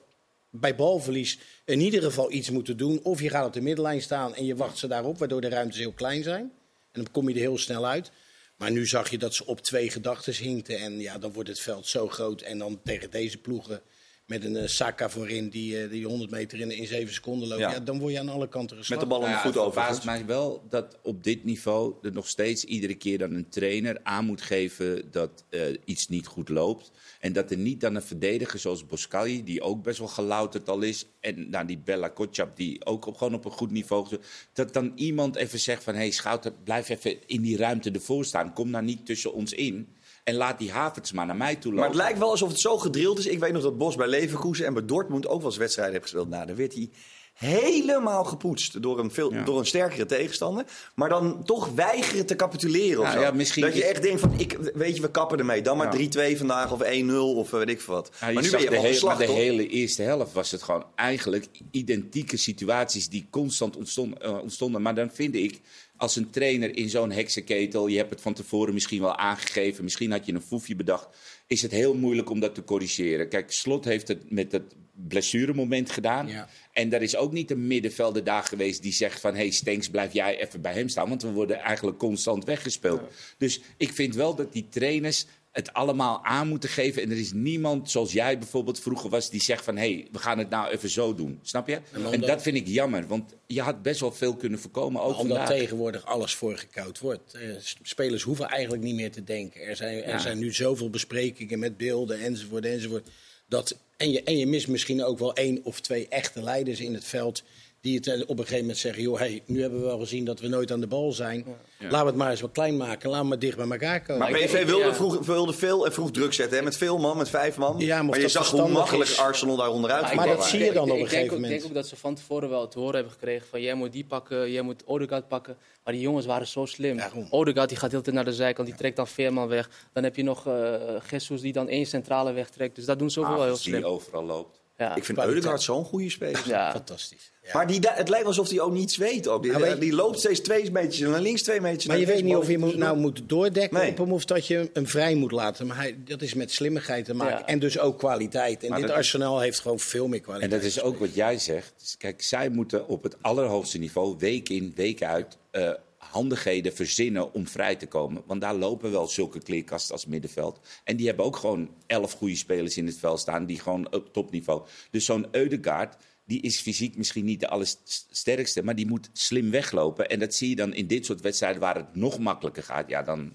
bij 0.59 0.75
balverlies 0.75 1.39
in 1.65 1.79
ieder 1.79 2.01
geval 2.01 2.31
iets 2.31 2.49
moeten 2.49 2.77
doen. 2.77 2.99
Of 3.03 3.21
je 3.21 3.29
gaat 3.29 3.45
op 3.45 3.53
de 3.53 3.61
middenlijn 3.61 4.01
staan 4.01 4.35
en 4.35 4.45
je 4.45 4.55
wacht 4.55 4.77
ze 4.77 4.87
daarop, 4.87 5.17
waardoor 5.17 5.41
de 5.41 5.49
ruimtes 5.49 5.79
heel 5.79 5.91
klein 5.91 6.23
zijn. 6.23 6.51
En 6.91 7.03
dan 7.03 7.11
kom 7.11 7.29
je 7.29 7.33
er 7.33 7.39
heel 7.39 7.57
snel 7.57 7.85
uit. 7.85 8.11
Maar 8.57 8.71
nu 8.71 8.87
zag 8.87 9.09
je 9.09 9.17
dat 9.17 9.33
ze 9.33 9.45
op 9.45 9.61
twee 9.61 9.89
gedachten 9.89 10.33
hinkten. 10.33 10.79
En 10.79 10.99
ja, 10.99 11.17
dan 11.17 11.33
wordt 11.33 11.49
het 11.49 11.59
veld 11.59 11.87
zo 11.87 12.07
groot. 12.07 12.41
En 12.41 12.57
dan 12.57 12.81
tegen 12.83 13.11
deze 13.11 13.37
ploegen 13.37 13.81
met 14.25 14.43
een 14.43 14.55
eh, 14.55 14.67
Saka 14.67 15.09
voorin 15.09 15.49
die, 15.49 15.81
eh, 15.83 15.89
die 15.89 16.05
100 16.05 16.31
meter 16.31 16.59
in, 16.59 16.71
in 16.71 16.87
7 16.87 17.13
seconden 17.13 17.47
loopt. 17.47 17.61
Ja. 17.61 17.71
Ja. 17.71 17.79
dan 17.79 17.99
word 17.99 18.13
je 18.13 18.19
aan 18.19 18.29
alle 18.29 18.47
kanten 18.49 18.75
Met 18.77 18.85
geslagen. 18.85 19.07
de 19.09 19.13
bal 19.13 19.19
om 19.23 19.29
Nou 19.29 19.35
de 19.35 19.47
ja, 19.47 19.51
voet 19.51 19.61
het 19.61 19.63
over. 19.67 19.81
verbaast 19.81 20.05
mij 20.05 20.25
wel 20.25 20.63
dat 20.69 20.97
op 21.03 21.23
dit 21.23 21.43
niveau 21.43 21.93
er 22.01 22.11
nog 22.11 22.27
steeds 22.27 22.63
iedere 22.63 22.95
keer 22.95 23.17
dan 23.17 23.33
een 23.33 23.49
trainer 23.49 23.99
aan 24.03 24.25
moet 24.25 24.41
geven 24.41 25.11
dat 25.11 25.43
eh, 25.49 25.61
iets 25.85 26.07
niet 26.07 26.25
goed 26.27 26.49
loopt. 26.49 26.91
En 27.19 27.33
dat 27.33 27.51
er 27.51 27.57
niet 27.57 27.81
dan 27.81 27.95
een 27.95 28.01
verdediger 28.01 28.59
zoals 28.59 28.85
Boscali, 28.85 29.43
die 29.43 29.61
ook 29.61 29.83
best 29.83 29.99
wel 29.99 30.07
gelouterd 30.07 30.69
al 30.69 30.81
is, 30.81 31.05
en 31.19 31.49
nou, 31.49 31.65
die 31.65 31.77
Bella 31.77 32.07
Kotschap, 32.07 32.57
die 32.57 32.85
ook 32.85 33.05
op, 33.05 33.17
gewoon 33.17 33.33
op 33.33 33.45
een 33.45 33.51
goed 33.51 33.71
niveau 33.71 34.07
dat 34.53 34.73
dan 34.73 34.91
iemand 34.95 35.35
even 35.35 35.59
zegt 35.59 35.83
van, 35.83 35.93
hé 35.93 35.99
hey, 35.99 36.11
Schouten, 36.11 36.55
blijf 36.63 36.89
even 36.89 37.27
in 37.27 37.41
die 37.41 37.57
ruimte 37.57 37.91
ervoor 37.91 38.25
staan. 38.25 38.53
Kom 38.53 38.69
nou 38.69 38.83
niet 38.83 39.05
tussen 39.05 39.33
ons 39.33 39.53
in. 39.53 39.87
En 40.25 40.35
laat 40.35 40.57
die 40.59 40.71
Havertz 40.71 41.11
maar 41.11 41.25
naar 41.25 41.35
mij 41.35 41.55
toe 41.55 41.63
lopen. 41.73 41.79
Maar 41.79 41.87
het 41.87 41.97
lijkt 41.97 42.19
wel 42.19 42.29
alsof 42.29 42.49
het 42.49 42.59
zo 42.59 42.77
gedrild 42.77 43.19
is. 43.19 43.25
Ik 43.25 43.39
weet 43.39 43.53
nog 43.53 43.61
dat 43.61 43.77
Bos 43.77 43.95
bij 43.95 44.07
Leverkusen 44.07 44.65
en 44.65 44.73
bij 44.73 44.85
Dortmund 44.85 45.27
ook 45.27 45.37
wel 45.41 45.49
eens 45.49 45.57
wedstrijden 45.57 45.93
heeft 45.93 46.05
gespeeld. 46.05 46.29
Nou, 46.29 46.45
dan 46.45 46.55
werd 46.55 46.73
hij 46.73 46.89
helemaal 47.33 48.23
gepoetst 48.23 48.81
door 48.81 48.99
een, 48.99 49.11
veel, 49.11 49.33
Ja. 49.33 49.43
door 49.43 49.59
een 49.59 49.65
sterkere 49.65 50.05
tegenstander. 50.05 50.65
Maar 50.95 51.09
dan 51.09 51.43
toch 51.43 51.69
weigeren 51.75 52.25
te 52.25 52.35
capituleren 52.35 52.99
of 53.01 53.05
Ja, 53.07 53.13
zo. 53.13 53.19
ja, 53.19 53.31
misschien 53.31 53.63
dat 53.63 53.75
je 53.75 53.85
echt 53.85 54.01
denkt 54.01 54.19
van, 54.19 54.33
ik, 54.39 54.57
weet 54.73 54.95
je, 54.95 55.01
we 55.01 55.11
kappen 55.11 55.39
ermee. 55.39 55.61
Dan 55.61 55.77
maar 55.77 55.99
Ja. 55.99 56.31
3-2 56.33 56.37
vandaag 56.37 56.71
of 56.71 56.81
1-0 56.81 57.35
of 57.35 57.53
eh, 57.53 57.57
weet 57.59 57.69
ik 57.69 57.81
veel 57.81 57.93
wat. 57.93 58.11
Maar 58.21 58.33
nu 58.33 58.49
ben 58.49 58.61
je 58.61 58.69
de, 58.69 58.77
hele, 58.79 59.05
maar 59.05 59.17
de 59.17 59.25
hele 59.31 59.67
eerste 59.67 60.01
helft 60.01 60.33
was 60.33 60.51
het 60.51 60.63
gewoon 60.63 60.85
eigenlijk 60.95 61.47
identieke 61.71 62.37
situaties 62.37 63.09
die 63.09 63.27
constant 63.29 63.75
ontstonden, 63.77 64.21
eh, 64.21 64.37
ontstonden. 64.41 64.81
Maar 64.81 64.95
dan 64.95 65.09
vind 65.13 65.35
ik, 65.35 65.61
als 65.97 66.15
een 66.15 66.29
trainer 66.29 66.77
in 66.77 66.89
zo'n 66.89 67.11
heksenketel, 67.11 67.87
je 67.87 67.97
hebt 67.97 68.09
het 68.09 68.21
van 68.21 68.33
tevoren 68.33 68.73
misschien 68.73 69.01
wel 69.01 69.15
aangegeven, 69.15 69.83
misschien 69.83 70.11
had 70.11 70.25
je 70.25 70.33
een 70.33 70.41
foefje 70.41 70.75
bedacht, 70.75 71.07
is 71.47 71.61
het 71.61 71.71
heel 71.71 71.93
moeilijk 71.93 72.29
om 72.29 72.39
dat 72.39 72.55
te 72.55 72.63
corrigeren. 72.63 73.29
Kijk, 73.29 73.51
Slot 73.51 73.85
heeft 73.85 74.07
het 74.07 74.31
met 74.31 74.51
het 74.51 74.75
blessuremoment 75.07 75.91
gedaan. 75.91 76.27
Ja. 76.27 76.49
En 76.71 76.89
daar 76.89 77.01
is 77.01 77.15
ook 77.15 77.31
niet 77.31 77.51
een 77.51 77.67
middenvelder 77.67 78.23
daar 78.23 78.43
geweest 78.43 78.81
die 78.81 78.93
zegt 78.93 79.19
van... 79.19 79.35
hey 79.35 79.49
Stenks, 79.49 79.89
blijf 79.89 80.13
jij 80.13 80.41
even 80.41 80.61
bij 80.61 80.73
hem 80.73 80.89
staan. 80.89 81.09
Want 81.09 81.21
we 81.21 81.31
worden 81.31 81.59
eigenlijk 81.59 81.97
constant 81.97 82.43
weggespeeld. 82.43 83.01
Dus 83.37 83.61
ik 83.77 83.93
vind 83.93 84.15
wel 84.15 84.35
dat 84.35 84.53
die 84.53 84.67
trainers 84.69 85.25
het 85.55 85.73
allemaal 85.73 86.23
aan 86.23 86.47
moeten 86.47 86.69
geven. 86.69 87.01
En 87.01 87.11
er 87.11 87.17
is 87.17 87.33
niemand, 87.33 87.91
zoals 87.91 88.11
jij 88.11 88.37
bijvoorbeeld 88.37 88.79
vroeger 88.79 89.09
was... 89.09 89.29
die 89.29 89.41
zegt 89.41 89.63
van, 89.63 89.77
hé, 89.77 89.93
hey, 89.93 90.07
we 90.11 90.19
gaan 90.19 90.37
het 90.37 90.49
nou 90.49 90.71
even 90.71 90.89
zo 90.89 91.15
doen. 91.15 91.39
Snap 91.41 91.67
je? 91.67 91.79
En, 92.11 92.21
dat 92.21 92.41
vind 92.41 92.55
ik 92.57 92.67
jammer. 92.67 93.07
Want 93.07 93.33
je 93.47 93.61
had 93.61 93.81
best 93.81 93.99
wel 93.99 94.11
veel 94.11 94.35
kunnen 94.35 94.59
voorkomen, 94.59 95.01
ook 95.01 95.17
Omdat 95.17 95.37
vandaag. 95.37 95.57
tegenwoordig 95.57 96.05
alles 96.05 96.35
voorgekoud 96.35 96.99
wordt. 96.99 97.33
Eh, 97.33 97.49
spelers 97.81 98.23
hoeven 98.23 98.47
eigenlijk 98.47 98.83
niet 98.83 98.95
meer 98.95 99.11
te 99.11 99.23
denken. 99.23 99.61
Er 99.61 99.75
zijn, 99.75 100.03
er 100.03 100.09
Ja. 100.09 100.19
zijn 100.19 100.39
nu 100.39 100.53
zoveel 100.53 100.89
besprekingen 100.89 101.59
met 101.59 101.77
beelden 101.77 102.19
enzovoort 102.19 102.65
enzovoort. 102.65 103.09
Dat, 103.47 103.77
en, 103.97 104.11
je, 104.11 104.23
en 104.23 104.37
je 104.37 104.47
mist 104.47 104.67
misschien 104.67 105.03
ook 105.03 105.19
wel 105.19 105.33
één 105.33 105.59
of 105.63 105.79
twee 105.81 106.07
echte 106.07 106.43
leiders 106.43 106.79
in 106.79 106.93
het 106.93 107.05
veld... 107.05 107.43
die 107.85 107.95
het 107.95 108.07
eh, 108.07 108.13
op 108.21 108.29
een 108.29 108.37
gegeven 108.37 108.59
moment 108.59 108.77
zeggen... 108.77 109.01
joh, 109.03 109.17
hey, 109.17 109.41
nu 109.45 109.61
hebben 109.61 109.79
we 109.79 109.85
wel 109.85 109.97
gezien 109.99 110.25
dat 110.25 110.39
we 110.39 110.47
nooit 110.47 110.71
aan 110.71 110.79
de 110.79 110.87
bal 110.87 111.11
zijn. 111.11 111.45
Laten 111.79 111.99
we 111.99 112.05
het 112.05 112.15
maar 112.15 112.29
eens 112.31 112.41
wat 112.41 112.51
klein 112.51 112.77
maken. 112.77 113.09
Laten 113.09 113.21
we 113.23 113.29
maar 113.29 113.39
dicht 113.39 113.57
bij 113.57 113.67
elkaar 113.69 114.01
komen. 114.01 114.31
Maar 114.31 114.39
PSV 114.39 114.65
wilde, 114.65 114.85
ja. 114.85 114.93
vroeg, 114.93 115.25
wilde 115.25 115.53
veel 115.53 115.85
en 115.85 115.93
vroeg 115.93 116.11
druk 116.11 116.33
zetten. 116.33 116.57
Hè? 116.57 116.63
Met 116.63 116.77
veel 116.77 116.97
man, 116.97 117.17
met 117.17 117.29
vijf 117.29 117.57
man. 117.57 117.75
Ja, 117.77 117.95
maar 117.95 118.05
maar 118.05 118.19
je 118.19 118.27
zag 118.27 118.51
hoe 118.51 118.67
makkelijk 118.69 119.09
is- 119.09 119.17
Arsenal 119.19 119.55
daar 119.55 119.69
onderuit 119.69 120.01
Maar 120.01 120.09
ging. 120.11 120.25
Maar 120.25 120.35
dat 120.35 120.45
zie 120.45 120.59
je 120.63 120.71
dan 120.73 120.87
ik- 120.87 120.93
op 120.93 120.99
een 120.99 121.03
gegeven 121.03 121.19
ook- 121.19 121.25
Ik 121.25 121.31
moment. 121.31 121.51
denk 121.51 121.65
ook 121.65 121.73
dat 121.73 121.87
ze 121.87 121.95
van 121.95 122.15
tevoren 122.15 122.49
wel 122.49 122.67
te 122.67 122.79
horen 122.79 122.95
hebben 122.95 123.11
gekregen 123.13 123.47
van 123.47 123.61
jij 123.61 123.73
moet 123.73 123.91
die 123.91 124.05
pakken, 124.05 124.51
jij 124.51 124.61
moet 124.61 124.83
Odegaard 124.85 125.27
pakken. 125.27 125.57
Maar 125.83 125.93
die 125.93 126.03
jongens 126.03 126.25
waren 126.25 126.47
zo 126.47 126.65
slim. 126.65 126.97
Daarom. 126.97 127.27
Odegaard 127.29 127.69
die 127.69 127.77
gaat 127.77 127.89
heel 127.89 127.99
de 127.99 128.03
tijd 128.05 128.15
naar 128.15 128.25
de 128.25 128.33
zijkant, 128.33 128.67
die 128.67 128.75
trekt 128.77 128.95
dan 128.95 129.07
Veerman 129.07 129.47
weg. 129.47 129.69
Dan 129.93 130.03
heb 130.03 130.15
je 130.15 130.23
nog 130.23 130.47
eh 130.47 130.73
Jesus 131.11 131.41
die 131.41 131.53
dan 131.53 131.67
één 131.69 131.85
centrale 131.85 132.31
wegtrekt. 132.33 132.75
Dus 132.75 132.85
dat 132.85 132.99
doen 132.99 133.09
ze 133.09 133.19
ook 133.19 133.25
wel 133.25 133.33
heel 133.35 133.43
Havertz 133.43 133.63
die 133.63 133.73
slim. 133.73 133.85
overal 133.85 134.23
loopt. 134.25 134.63
Ja. 134.77 134.95
Ik 134.95 135.05
vind. 135.05 135.17
Eudegaard 135.17 135.61
zo'n 135.61 135.85
goede 135.85 136.09
speler. 136.09 136.41
Ja. 136.47 136.71
Fantastisch. 136.71 137.31
Ja. 137.43 137.49
Maar 137.53 137.67
die, 137.67 137.79
het 137.83 138.09
lijkt 138.09 138.25
alsof 138.25 138.49
hij 138.49 138.59
ook 138.59 138.71
niets 138.73 138.97
weet. 138.97 139.27
Ook. 139.27 139.41
Die, 139.43 139.51
Nou, 139.51 139.63
weet- 139.63 139.79
die 139.79 139.93
loopt 139.93 140.19
steeds 140.19 140.39
twee 140.39 140.71
metertjes 140.71 141.07
naar 141.09 141.21
links, 141.21 141.41
twee 141.41 141.61
metertjes 141.61 141.87
Maar 141.87 141.97
je 141.99 142.05
weet 142.05 142.23
niet 142.23 142.35
of 142.35 142.47
je 142.47 142.57
moet, 142.57 142.75
nou 142.75 142.97
moet 142.97 143.21
doordekken 143.25 143.79
Nee. 143.79 143.89
op 143.91 143.97
hem 143.97 144.11
of 144.11 144.25
dat 144.25 144.47
je 144.47 144.69
hem 144.73 144.87
vrij 144.87 145.15
moet 145.15 145.31
laten. 145.31 145.67
Maar 145.67 145.77
hij, 145.77 145.95
dat 146.05 146.21
is 146.21 146.33
met 146.33 146.51
slimmigheid 146.51 147.05
te 147.05 147.13
maken. 147.13 147.37
Ja. 147.39 147.45
En 147.45 147.59
dus 147.59 147.79
ook 147.79 147.97
kwaliteit. 147.97 148.63
En 148.63 148.69
Maar 148.69 148.81
dit 148.81 148.91
Arsenal 148.91 149.39
heeft 149.39 149.59
gewoon 149.59 149.79
veel 149.79 150.07
meer 150.07 150.17
En 150.17 150.23
kwaliteit. 150.23 150.51
dat 150.51 150.61
is 150.63 150.81
ook 150.81 150.99
wat 150.99 151.15
jij 151.15 151.37
zegt. 151.37 151.73
Dus 151.79 151.95
Kijk, 151.97 152.21
zij 152.21 152.49
moeten 152.49 152.87
op 152.87 153.03
het 153.03 153.15
allerhoogste 153.21 153.77
niveau, 153.77 154.15
week 154.19 154.49
in, 154.49 154.73
week 154.75 155.03
uit, 155.03 155.37
eh, 155.51 155.69
handigheden 156.15 156.73
verzinnen 156.73 157.33
om 157.33 157.47
vrij 157.47 157.75
te 157.75 157.87
komen. 157.87 158.23
Want 158.25 158.41
daar 158.41 158.55
lopen 158.55 158.91
wel 158.91 159.07
zulke 159.07 159.39
kleerkasten 159.39 159.93
als 159.93 160.05
middenveld. 160.05 160.59
En 160.83 160.95
die 160.95 161.07
hebben 161.07 161.25
ook 161.25 161.35
gewoon 161.35 161.69
elf 161.87 162.11
goede 162.11 162.35
spelers 162.35 162.77
in 162.77 162.85
het 162.85 162.97
veld 162.97 163.19
staan, 163.19 163.45
die 163.45 163.59
gewoon 163.59 163.93
op 163.93 164.13
topniveau. 164.13 164.65
Dus 164.91 165.05
zo'n 165.05 165.27
Eudegaard, 165.31 165.95
die 166.25 166.41
is 166.41 166.59
fysiek 166.59 166.97
misschien 166.97 167.25
niet 167.25 167.39
de 167.39 167.47
allersterkste, 167.47 168.63
maar 168.63 168.75
die 168.75 168.87
moet 168.87 169.09
slim 169.13 169.51
weglopen. 169.51 170.09
En 170.09 170.19
dat 170.19 170.33
zie 170.33 170.49
je 170.49 170.55
dan 170.55 170.73
in 170.73 170.87
dit 170.87 171.05
soort 171.05 171.21
wedstrijden 171.21 171.61
waar 171.61 171.75
het 171.75 171.95
nog 171.95 172.19
makkelijker 172.19 172.63
gaat. 172.63 172.89
Ja, 172.89 173.03
dan, 173.03 173.31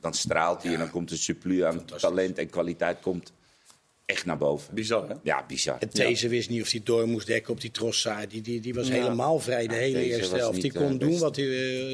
dan 0.00 0.14
straalt 0.14 0.62
hij 0.62 0.72
en 0.72 0.78
dan 0.78 0.90
komt 0.90 1.10
een 1.10 1.18
surplus 1.18 1.62
aan 1.62 1.84
talent 1.84 2.38
en 2.38 2.50
kwaliteit 2.50 3.00
komt 3.00 3.32
echt 4.06 4.24
naar 4.26 4.38
boven. 4.38 4.74
Bizar, 4.74 5.08
hè? 5.08 5.14
Ja, 5.22 5.44
bizar. 5.48 5.76
En 5.78 5.88
These 5.88 6.28
wist 6.28 6.48
niet 6.48 6.62
of 6.62 6.70
hij 6.70 6.80
door 6.84 7.06
moest 7.08 7.26
dekken 7.26 7.52
op 7.52 7.60
die 7.60 7.70
Trossard. 7.70 8.30
Die, 8.30 8.40
die, 8.40 8.60
die 8.60 8.74
was 8.74 8.86
Ja. 8.88 8.92
helemaal 8.92 9.38
vrij 9.38 9.66
de 9.66 9.74
hele 9.74 10.04
eerste 10.04 10.36
helft. 10.36 10.60
Die 10.60 10.72
kon 10.72 10.92
eh, 10.92 10.98
doen 10.98 11.08
best. 11.08 11.20
wat 11.20 11.36
hij, 11.36 11.44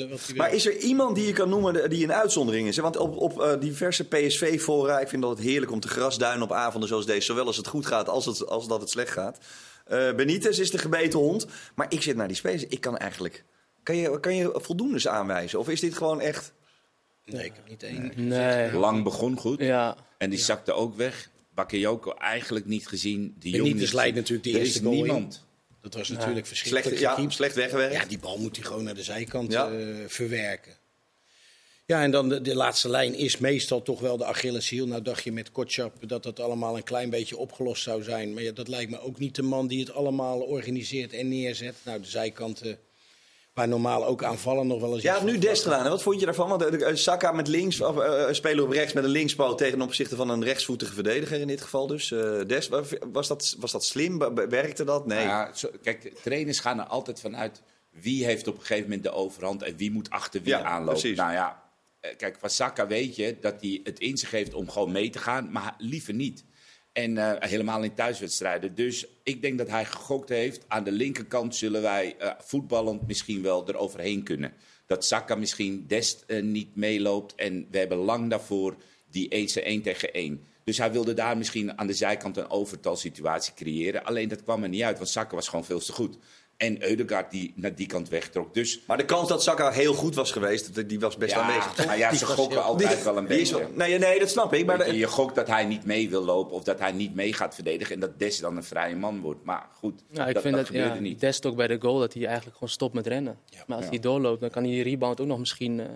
eh, 0.02 0.10
wat 0.10 0.26
hij 0.26 0.36
Maar 0.36 0.54
is 0.54 0.66
er 0.66 0.76
iemand 0.76 1.16
die 1.16 1.26
je 1.26 1.32
kan 1.32 1.48
noemen 1.48 1.90
die 1.90 2.04
een 2.04 2.12
uitzondering 2.12 2.68
is? 2.68 2.76
Want 2.76 2.96
op, 2.96 3.16
op 3.16 3.40
eh, 3.40 3.60
diverse 3.60 4.08
PSV-fora, 4.08 5.00
ik 5.00 5.08
vind 5.08 5.22
dat 5.22 5.30
het 5.30 5.46
heerlijk 5.46 5.72
om 5.72 5.80
te 5.80 5.88
grasduinen 5.88 6.42
op 6.42 6.52
avonden 6.52 6.88
zoals 6.88 7.06
deze. 7.06 7.20
Zowel 7.20 7.46
als 7.46 7.56
het 7.56 7.66
goed 7.66 7.86
gaat 7.86 8.08
als, 8.08 8.26
het, 8.26 8.46
als 8.46 8.68
dat 8.68 8.80
het 8.80 8.90
slecht 8.90 9.10
gaat. 9.12 9.38
Eh 9.84 10.14
Benitez 10.14 10.58
is 10.58 10.70
de 10.70 10.78
gebeten 10.78 11.18
hond. 11.18 11.46
Maar 11.74 11.86
ik 11.88 12.02
zit 12.02 12.16
naar 12.16 12.28
die 12.28 12.36
spelers. 12.36 12.66
Ik 12.66 12.80
kan 12.80 12.96
eigenlijk... 12.96 13.44
Kan 13.82 13.96
je, 13.96 14.20
kan 14.20 14.36
je 14.36 14.50
voldoendes 14.54 15.08
aanwijzen? 15.08 15.58
Of 15.58 15.68
is 15.68 15.80
dit 15.80 15.94
gewoon 15.96 16.20
echt... 16.20 16.52
Nee, 17.24 17.44
ik 17.44 17.52
heb 17.54 17.68
niet 17.68 17.82
één. 17.82 18.12
Nee. 18.16 18.72
Lang 18.72 19.02
begon 19.04 19.36
goed. 19.36 19.60
Ja. 19.60 19.96
En 20.18 20.30
die 20.30 20.38
zakte 20.38 20.72
ook 20.72 20.96
weg. 20.96 21.30
Bakayoko 21.54 22.12
eigenlijk 22.14 22.66
niet 22.66 22.86
gezien. 22.88 23.36
De 23.38 23.50
Benitez 23.50 23.80
niet 23.80 23.92
leidt 23.92 24.14
natuurlijk 24.16 24.44
die 24.44 24.54
er 24.54 24.60
eerste 24.60 24.78
is 24.78 24.84
goal 24.84 24.96
in. 24.96 25.02
niemand. 25.02 25.44
Dat 25.80 25.94
was 25.94 26.08
natuurlijk 26.08 26.46
verschrikkelijk 26.46 26.98
Slecht, 26.98 27.16
ja, 27.18 27.30
slecht 27.30 27.54
weggewerkt. 27.54 27.94
Ja, 27.94 28.04
die 28.04 28.18
bal 28.18 28.38
moet 28.38 28.56
hij 28.56 28.64
gewoon 28.66 28.84
naar 28.84 28.94
de 28.94 29.02
zijkant 29.02 29.52
Ja. 29.52 29.70
eh, 29.70 29.86
verwerken. 30.06 30.76
Ja, 31.86 32.02
en 32.02 32.10
dan 32.10 32.28
de, 32.28 32.40
de 32.40 32.54
laatste 32.54 32.88
lijn 32.88 33.14
is 33.14 33.38
meestal 33.38 33.82
toch 33.82 34.00
wel 34.00 34.16
de 34.16 34.24
Achilleshiel. 34.24 34.86
Nou 34.86 35.02
dacht 35.02 35.24
je 35.24 35.32
met 35.32 35.52
Kotschap 35.52 36.08
dat 36.08 36.22
dat 36.22 36.40
allemaal 36.40 36.76
een 36.76 36.82
klein 36.82 37.10
beetje 37.10 37.36
opgelost 37.36 37.82
zou 37.82 38.02
zijn. 38.02 38.34
Maar 38.34 38.42
ja, 38.42 38.52
dat 38.52 38.68
lijkt 38.68 38.90
me 38.90 39.00
ook 39.00 39.18
niet 39.18 39.34
de 39.34 39.42
man 39.42 39.66
die 39.66 39.80
het 39.80 39.92
allemaal 39.92 40.40
organiseert 40.40 41.12
en 41.12 41.28
neerzet. 41.28 41.74
Nou, 41.84 42.00
de 42.00 42.08
zijkanten, 42.08 42.78
waar 43.54 43.68
normaal 43.68 44.06
ook 44.06 44.24
aanvallen 44.24 44.66
nog 44.66 44.80
wel 44.80 44.94
eens... 44.94 45.02
Ja, 45.02 45.22
nu 45.22 45.38
Dest 45.38 45.62
gedaan. 45.62 45.82
hè? 45.84 45.88
Wat 45.90 46.02
vond 46.02 46.18
je 46.20 46.24
daarvan? 46.24 46.48
Want 46.48 46.62
eh, 46.64 46.88
eh, 46.88 46.96
Saka 46.96 47.32
met 47.32 47.48
links, 47.48 47.80
of, 47.80 47.98
eh, 47.98 48.32
spelen 48.32 48.64
op 48.64 48.70
rechts 48.70 48.92
met 48.92 49.04
een 49.04 49.10
linkspoot 49.10 49.58
tegen 49.58 49.80
opzichte 49.82 50.16
van 50.16 50.28
een 50.28 50.44
rechtsvoetige 50.44 50.92
verdediger 50.94 51.40
in 51.40 51.46
dit 51.46 51.60
geval 51.60 51.86
dus. 51.86 52.12
Eh 52.12 52.40
wa- 52.70 52.82
was 53.12 53.28
dat, 53.28 53.56
was 53.58 53.72
dat 53.72 53.84
slim? 53.84 54.18
Werkte 54.48 54.84
dat? 54.84 55.06
Nee. 55.06 55.22
Ja, 55.24 55.50
zo, 55.54 55.68
kijk, 55.82 56.12
trainers 56.22 56.60
gaan 56.60 56.78
er 56.78 56.86
altijd 56.86 57.20
vanuit 57.20 57.62
wie 57.90 58.24
heeft 58.24 58.46
op 58.48 58.54
een 58.54 58.60
gegeven 58.60 58.82
moment 58.82 59.02
de 59.02 59.10
overhand 59.12 59.62
en 59.62 59.76
wie 59.76 59.90
moet 59.90 60.10
achter 60.10 60.40
wie 60.42 60.52
Ja, 60.52 60.62
aanlopen. 60.62 61.00
precies. 61.00 61.16
Nou 61.18 61.32
ja, 61.32 61.62
kijk, 62.16 62.36
van 62.40 62.50
Saka 62.50 62.86
weet 62.86 63.16
je 63.16 63.36
dat 63.40 63.54
hij 63.60 63.80
het 63.84 63.98
in 63.98 64.16
zich 64.18 64.30
heeft 64.30 64.54
om 64.54 64.70
gewoon 64.70 64.92
mee 64.92 65.10
te 65.10 65.18
gaan, 65.18 65.48
maar 65.50 65.74
liever 65.78 66.14
niet. 66.14 66.44
En 66.92 67.18
eh, 67.18 67.48
helemaal 67.50 67.82
in 67.82 67.94
thuiswedstrijden. 67.94 68.74
Dus 68.74 69.06
ik 69.22 69.42
denk 69.42 69.58
dat 69.58 69.68
hij 69.68 69.84
gegokt 69.84 70.28
heeft. 70.28 70.64
Aan 70.68 70.84
de 70.84 70.92
linkerkant 70.92 71.56
zullen 71.56 71.82
wij 71.82 72.16
eh, 72.18 72.30
voetballend 72.38 73.06
misschien 73.06 73.42
wel 73.42 73.68
eroverheen 73.68 74.22
kunnen. 74.22 74.52
Dat 74.86 75.04
Saka 75.04 75.34
misschien 75.34 75.84
Dest 75.86 76.24
eh, 76.26 76.42
niet 76.42 76.76
meeloopt. 76.76 77.34
En 77.34 77.66
we 77.70 77.78
hebben 77.78 77.98
lang 77.98 78.30
daarvoor 78.30 78.76
die 79.10 79.28
1 79.28 79.48
1 79.64 79.82
tegen 79.82 80.12
1. 80.12 80.44
Dus 80.64 80.78
hij 80.78 80.92
wilde 80.92 81.14
daar 81.14 81.36
misschien 81.36 81.78
aan 81.78 81.86
de 81.86 81.94
zijkant 81.94 82.36
een 82.36 82.50
overtalsituatie 82.50 83.54
creëren. 83.54 84.04
Alleen 84.04 84.28
dat 84.28 84.42
kwam 84.42 84.62
er 84.62 84.68
niet 84.68 84.82
uit, 84.82 84.98
want 84.98 85.08
Saka 85.08 85.34
was 85.34 85.48
gewoon 85.48 85.64
veel 85.64 85.80
te 85.80 85.92
goed. 85.92 86.16
En 86.56 86.88
Eudegaard 86.88 87.30
die 87.30 87.52
naar 87.56 87.74
die 87.74 87.86
kant 87.86 88.08
wegtrok. 88.08 88.54
Dus 88.54 88.80
Maar 88.86 88.96
de 88.96 89.04
kans 89.04 89.28
dat 89.28 89.42
Saka 89.42 89.70
heel 89.70 89.94
goed 89.94 90.14
was 90.14 90.30
geweest, 90.32 90.74
dat- 90.74 90.88
die 90.88 91.00
was 91.00 91.16
best 91.16 91.34
ja, 91.34 91.40
aanwezig. 91.40 91.72
toch? 91.72 91.86
nou 91.86 91.98
ja, 91.98 92.14
ze 92.14 92.26
gokken 92.26 92.56
heel- 92.58 92.66
altijd 92.66 93.02
wel 93.04 93.16
een 93.16 93.26
beetje. 93.26 93.58
wel- 93.58 93.68
nee, 93.74 93.98
nee, 93.98 94.18
dat 94.18 94.28
snap 94.30 94.54
ik. 94.54 94.66
Maar 94.66 94.86
je, 94.86 94.92
de- 94.92 94.98
je 94.98 95.06
gokt 95.06 95.34
dat 95.34 95.46
hij 95.48 95.64
niet 95.64 95.84
mee 95.84 96.10
wil 96.10 96.24
lopen 96.24 96.52
of 96.56 96.62
dat 96.62 96.78
hij 96.78 96.92
niet 96.92 97.14
mee 97.14 97.32
gaat 97.32 97.54
verdedigen. 97.54 97.94
En 97.94 98.00
dat 98.00 98.18
Des 98.18 98.38
dan 98.38 98.56
een 98.56 98.64
vrije 98.64 98.96
man 98.96 99.20
wordt. 99.20 99.44
Maar 99.44 99.66
goed, 99.72 100.02
Nou, 100.10 100.28
ik 100.28 100.34
dat, 100.34 100.42
vind 100.42 100.54
dat 100.54 100.66
dat, 100.66 100.74
gebeurde 100.74 100.94
ja, 100.94 101.00
niet. 101.00 101.20
Dest 101.20 101.46
ook 101.46 101.56
bij 101.56 101.66
de 101.66 101.78
goal 101.80 101.98
dat 101.98 102.12
hij 102.14 102.24
eigenlijk 102.26 102.54
gewoon 102.56 102.72
stopt 102.72 102.94
met 102.94 103.06
rennen. 103.06 103.38
maar 103.66 103.76
als 103.76 103.84
Ja. 103.86 103.90
hij 103.92 104.00
doorloopt, 104.00 104.40
dan 104.40 104.50
kan 104.50 104.62
hij 104.62 104.72
die 104.72 104.82
rebound 104.82 105.20
ook 105.20 105.26
nog 105.26 105.38
misschien 105.38 105.80
eh, 105.80 105.86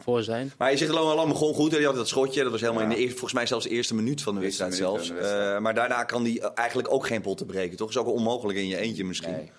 voor 0.00 0.22
zijn. 0.22 0.52
Maar 0.58 0.70
je 0.70 0.76
zegt 0.76 0.90
Loan 0.92 1.28
begon 1.28 1.54
goed. 1.54 1.70
hè. 1.70 1.76
Die 1.76 1.86
had 1.86 1.96
dat 1.96 2.08
schotje. 2.08 2.42
Dat 2.42 2.52
was 2.52 2.60
helemaal 2.60 2.82
Ja. 2.82 2.88
in 2.88 2.94
de 2.94 3.00
eerste, 3.00 3.12
volgens 3.18 3.32
mij 3.38 3.46
zelfs 3.46 3.64
de 3.64 3.70
eerste 3.70 3.94
minuut 3.94 4.22
van 4.22 4.34
de 4.34 4.40
wedstrijd 4.40 4.74
zelfs. 4.74 5.06
van 5.06 5.16
de 5.16 5.20
wedstrijd. 5.22 5.54
Eh, 5.56 5.60
maar 5.60 5.74
daarna 5.74 6.04
kan 6.04 6.22
die 6.22 6.40
eigenlijk 6.40 6.92
ook 6.92 7.06
geen 7.06 7.20
potten 7.20 7.46
breken. 7.46 7.76
Toch 7.76 7.88
is 7.88 7.96
ook 7.96 8.06
onmogelijk 8.06 8.58
in 8.58 8.66
je 8.66 8.76
eentje 8.76 9.04
misschien. 9.04 9.32
Nee. 9.32 9.50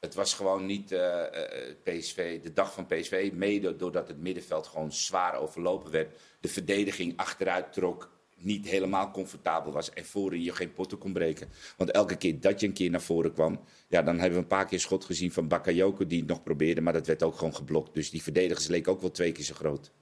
Het 0.00 0.14
was 0.14 0.34
gewoon 0.34 0.66
niet 0.66 0.92
eh, 0.92 1.24
eh, 1.24 1.76
PSV, 1.82 2.40
de 2.40 2.52
dag 2.52 2.72
van 2.72 2.86
PSV. 2.86 3.30
Mede 3.34 3.76
doordat 3.76 4.08
het 4.08 4.20
middenveld 4.20 4.66
gewoon 4.66 4.92
zwaar 4.92 5.34
overlopen 5.34 5.90
werd. 5.90 6.18
De 6.40 6.48
verdediging 6.48 7.16
achteruit 7.16 7.72
trok. 7.72 8.10
Niet 8.36 8.68
helemaal 8.68 9.10
comfortabel 9.10 9.72
was. 9.72 9.92
En 9.92 10.04
voorin 10.04 10.42
je 10.42 10.52
geen 10.52 10.72
potten 10.72 10.98
kon 10.98 11.12
breken. 11.12 11.48
Want 11.76 11.90
elke 11.90 12.16
keer 12.16 12.40
dat 12.40 12.60
je 12.60 12.66
een 12.66 12.72
keer 12.72 12.90
naar 12.90 13.00
voren 13.00 13.32
kwam. 13.32 13.60
Ja, 13.88 14.02
dan 14.02 14.18
hebben 14.18 14.38
we 14.38 14.42
een 14.42 14.56
paar 14.56 14.66
keer 14.66 14.80
schot 14.80 15.04
gezien 15.04 15.32
van 15.32 15.48
Bakayoko. 15.48 16.06
Die 16.06 16.18
het 16.18 16.28
nog 16.28 16.42
probeerde. 16.42 16.80
Maar 16.80 16.92
dat 16.92 17.06
werd 17.06 17.22
ook 17.22 17.36
gewoon 17.36 17.54
geblokt. 17.54 17.94
Dus 17.94 18.10
die 18.10 18.22
verdedigers 18.22 18.66
leken 18.66 18.92
ook 18.92 19.00
wel 19.00 19.10
twee 19.10 19.32
keer 19.32 19.44
zo 19.44 19.54
groot. 19.54 19.92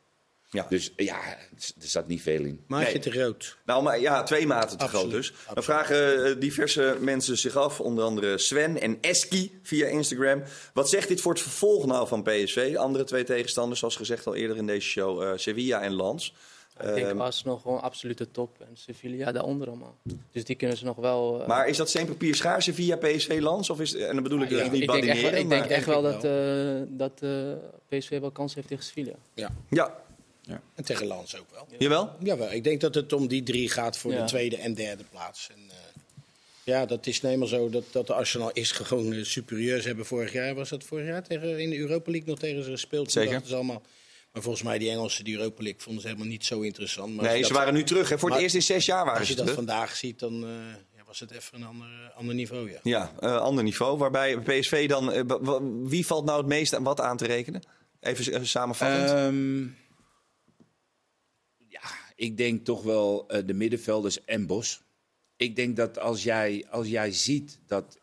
Ja. 0.51 0.67
Dus 0.69 0.93
ja, 0.97 1.21
er 1.57 1.87
zat 1.89 2.07
niet 2.09 2.23
veel 2.23 2.45
in. 2.45 2.65
Maatje 2.67 2.93
Nee. 2.93 2.99
te 2.99 3.11
groot. 3.11 3.57
Nou, 3.65 3.83
maar 3.83 4.01
ja, 4.01 4.23
twee 4.23 4.47
maten 4.47 4.79
te 4.79 4.85
Absoluut, 4.85 5.07
groot 5.11 5.21
dus. 5.23 5.33
Dan 5.55 5.63
vragen 5.63 6.25
eh, 6.25 6.41
diverse 6.41 6.97
mensen 7.01 7.39
zich 7.39 7.57
af, 7.57 7.81
onder 7.81 8.05
andere 8.05 8.39
Sven 8.39 8.81
en 8.81 8.99
Eski 9.01 9.59
via 9.63 9.87
Instagram. 9.87 10.43
Wat 10.73 10.89
zegt 10.89 11.09
dit 11.09 11.21
voor 11.21 11.33
het 11.33 11.43
vervolg 11.43 11.87
nou 11.87 12.09
van 12.09 12.23
PSV? 12.23 12.73
De 12.73 12.79
andere 12.79 13.05
twee 13.05 13.25
tegenstanders, 13.25 13.79
zoals 13.81 13.97
gezegd 13.97 14.27
al 14.27 14.35
eerder 14.35 14.57
in 14.57 14.67
deze 14.67 14.89
show, 14.89 15.23
eh, 15.23 15.33
Sevilla 15.37 15.81
en 15.83 15.93
Lans. 15.93 16.35
ik 16.81 16.95
denk 16.95 17.07
Ehm, 17.07 17.21
Arsenal 17.21 17.57
gewoon 17.59 17.81
absolute 17.83 18.31
top. 18.31 18.61
En 18.61 18.69
Sevilla 18.77 19.33
daaronder 19.33 19.69
allemaal. 19.69 19.97
Dus 20.33 20.45
die 20.45 20.57
kunnen 20.57 20.77
ze 20.77 20.85
nog 20.85 20.97
wel... 20.97 21.41
eh, 21.41 21.47
maar 21.49 21.69
is 21.69 21.77
dat 21.77 21.89
steen 21.89 22.07
papier 22.07 22.35
schaar 22.35 22.63
Sevilla, 22.63 22.97
PSV, 22.97 23.39
Lans? 23.41 23.71
Of 23.71 23.81
is, 23.81 23.95
en 23.95 24.15
dan 24.15 24.23
bedoel 24.23 24.43
ik 24.43 24.51
Ja, 24.51 24.57
dus 24.57 24.67
ik 24.67 24.73
niet 24.73 24.83
ik 24.83 24.89
denk 24.91 25.05
echt, 25.05 25.21
wel- 25.23 25.33
ik 25.41 25.49
denk 25.49 25.65
echt 25.65 25.87
wel 25.87 26.03
dat, 26.03 26.25
eh, 26.25 26.81
dat 26.89 27.13
eh, 27.23 27.53
PSV 27.99 28.21
wel 28.21 28.31
kans 28.31 28.55
heeft 28.55 28.69
tegen 28.69 28.85
Sevilla. 28.85 29.15
Ja. 29.35 29.51
Ja, 29.71 30.07
En 30.75 30.85
tegen 30.85 31.07
Lans 31.07 31.37
ook 31.37 31.47
wel. 31.53 31.67
jawel? 31.79 32.11
Jawel, 32.21 32.53
ik 32.53 32.65
denk 32.65 32.81
dat 32.81 32.95
het 32.95 33.13
om 33.13 33.29
die 33.29 33.43
drie 33.43 33.71
gaat 33.71 33.99
voor 33.99 34.13
Ja. 34.13 34.21
de 34.21 34.25
tweede 34.27 34.57
en 34.57 34.75
derde 34.75 35.05
plaats. 35.11 35.49
En, 35.55 35.61
eh, 35.71 35.77
ja, 36.65 36.87
dat 36.87 37.07
is 37.07 37.23
eenmaal 37.23 37.49
zo 37.49 37.71
dat, 37.71 37.85
dat 37.91 38.07
de 38.07 38.15
Arsenal 38.15 38.51
is 38.53 38.73
gewoon 38.73 39.13
eh, 39.13 39.25
superieur. 39.25 39.81
Ze 39.81 39.87
hebben 39.87 40.07
vorig 40.07 40.33
jaar, 40.33 40.55
was 40.55 40.69
dat 40.69 40.85
vorig 40.85 41.07
jaar, 41.07 41.23
tegen, 41.23 41.59
in 41.61 41.71
de 41.71 41.79
Europa 41.79 42.11
League 42.11 42.29
nog 42.31 42.39
tegen 42.39 42.65
ze 42.65 42.71
gespeeld. 42.71 43.13
Zeker. 43.13 43.31
dachten 43.31 43.49
Ze 43.51 43.55
allemaal, 43.55 43.83
maar 44.33 44.43
volgens 44.43 44.65
mij 44.65 44.79
die 44.79 44.91
Engelsen, 44.91 45.25
die 45.25 45.37
Europa 45.37 45.63
League, 45.63 45.81
vonden 45.81 46.03
ze 46.03 46.09
helemaal 46.09 46.29
niet 46.31 46.45
zo 46.45 46.61
interessant. 46.61 47.11
Maar 47.15 47.25
als 47.25 47.33
Nee, 47.33 47.43
ze 47.43 47.49
dat- 47.49 47.59
waren 47.59 47.75
nu 47.75 47.85
terug. 47.85 48.09
Hè. 48.09 48.19
Voor 48.19 48.31
het 48.31 48.41
eerst 48.41 48.55
in 48.55 48.63
zes 48.63 48.87
jaar 48.87 49.05
waren 49.05 49.19
Als 49.19 49.27
ze 49.29 49.33
je 49.33 49.39
dat 49.39 49.47
terug. 49.47 49.65
vandaag 49.65 49.97
ziet, 49.97 50.19
dan 50.19 50.45
eh, 50.45 50.49
ja, 50.97 51.03
was 51.07 51.21
het 51.21 51.31
even 51.31 51.61
een 51.61 51.67
ander, 51.67 51.89
ander 52.17 52.35
niveau, 52.35 52.71
ja. 52.71 52.79
Ja, 52.83 53.13
eh, 53.21 53.37
ander 53.37 53.65
niveau. 53.65 53.99
Waarbij 53.99 54.39
PSV 54.39 54.89
dan... 54.89 55.13
wie 55.89 56.07
valt 56.07 56.25
nou 56.25 56.39
het 56.39 56.47
meest 56.47 56.75
aan 56.75 56.83
wat 56.83 57.01
aan 57.01 57.17
te 57.17 57.27
rekenen? 57.27 57.63
Even 58.01 58.47
samenvattend. 58.47 59.11
Ehm, 59.11 59.61
ja, 59.63 59.69
ik 62.19 62.37
denk 62.37 62.65
toch 62.65 62.83
wel 62.83 63.29
eh, 63.29 63.47
de 63.47 63.55
middenvelders 63.55 64.25
en 64.25 64.47
Bos. 64.47 64.83
Ik 65.37 65.57
denk 65.57 65.77
dat 65.77 65.99
als 65.99 66.23
jij, 66.23 66.67
als 66.71 66.89
jij 66.89 67.13
ziet 67.13 67.59
dat 67.67 67.99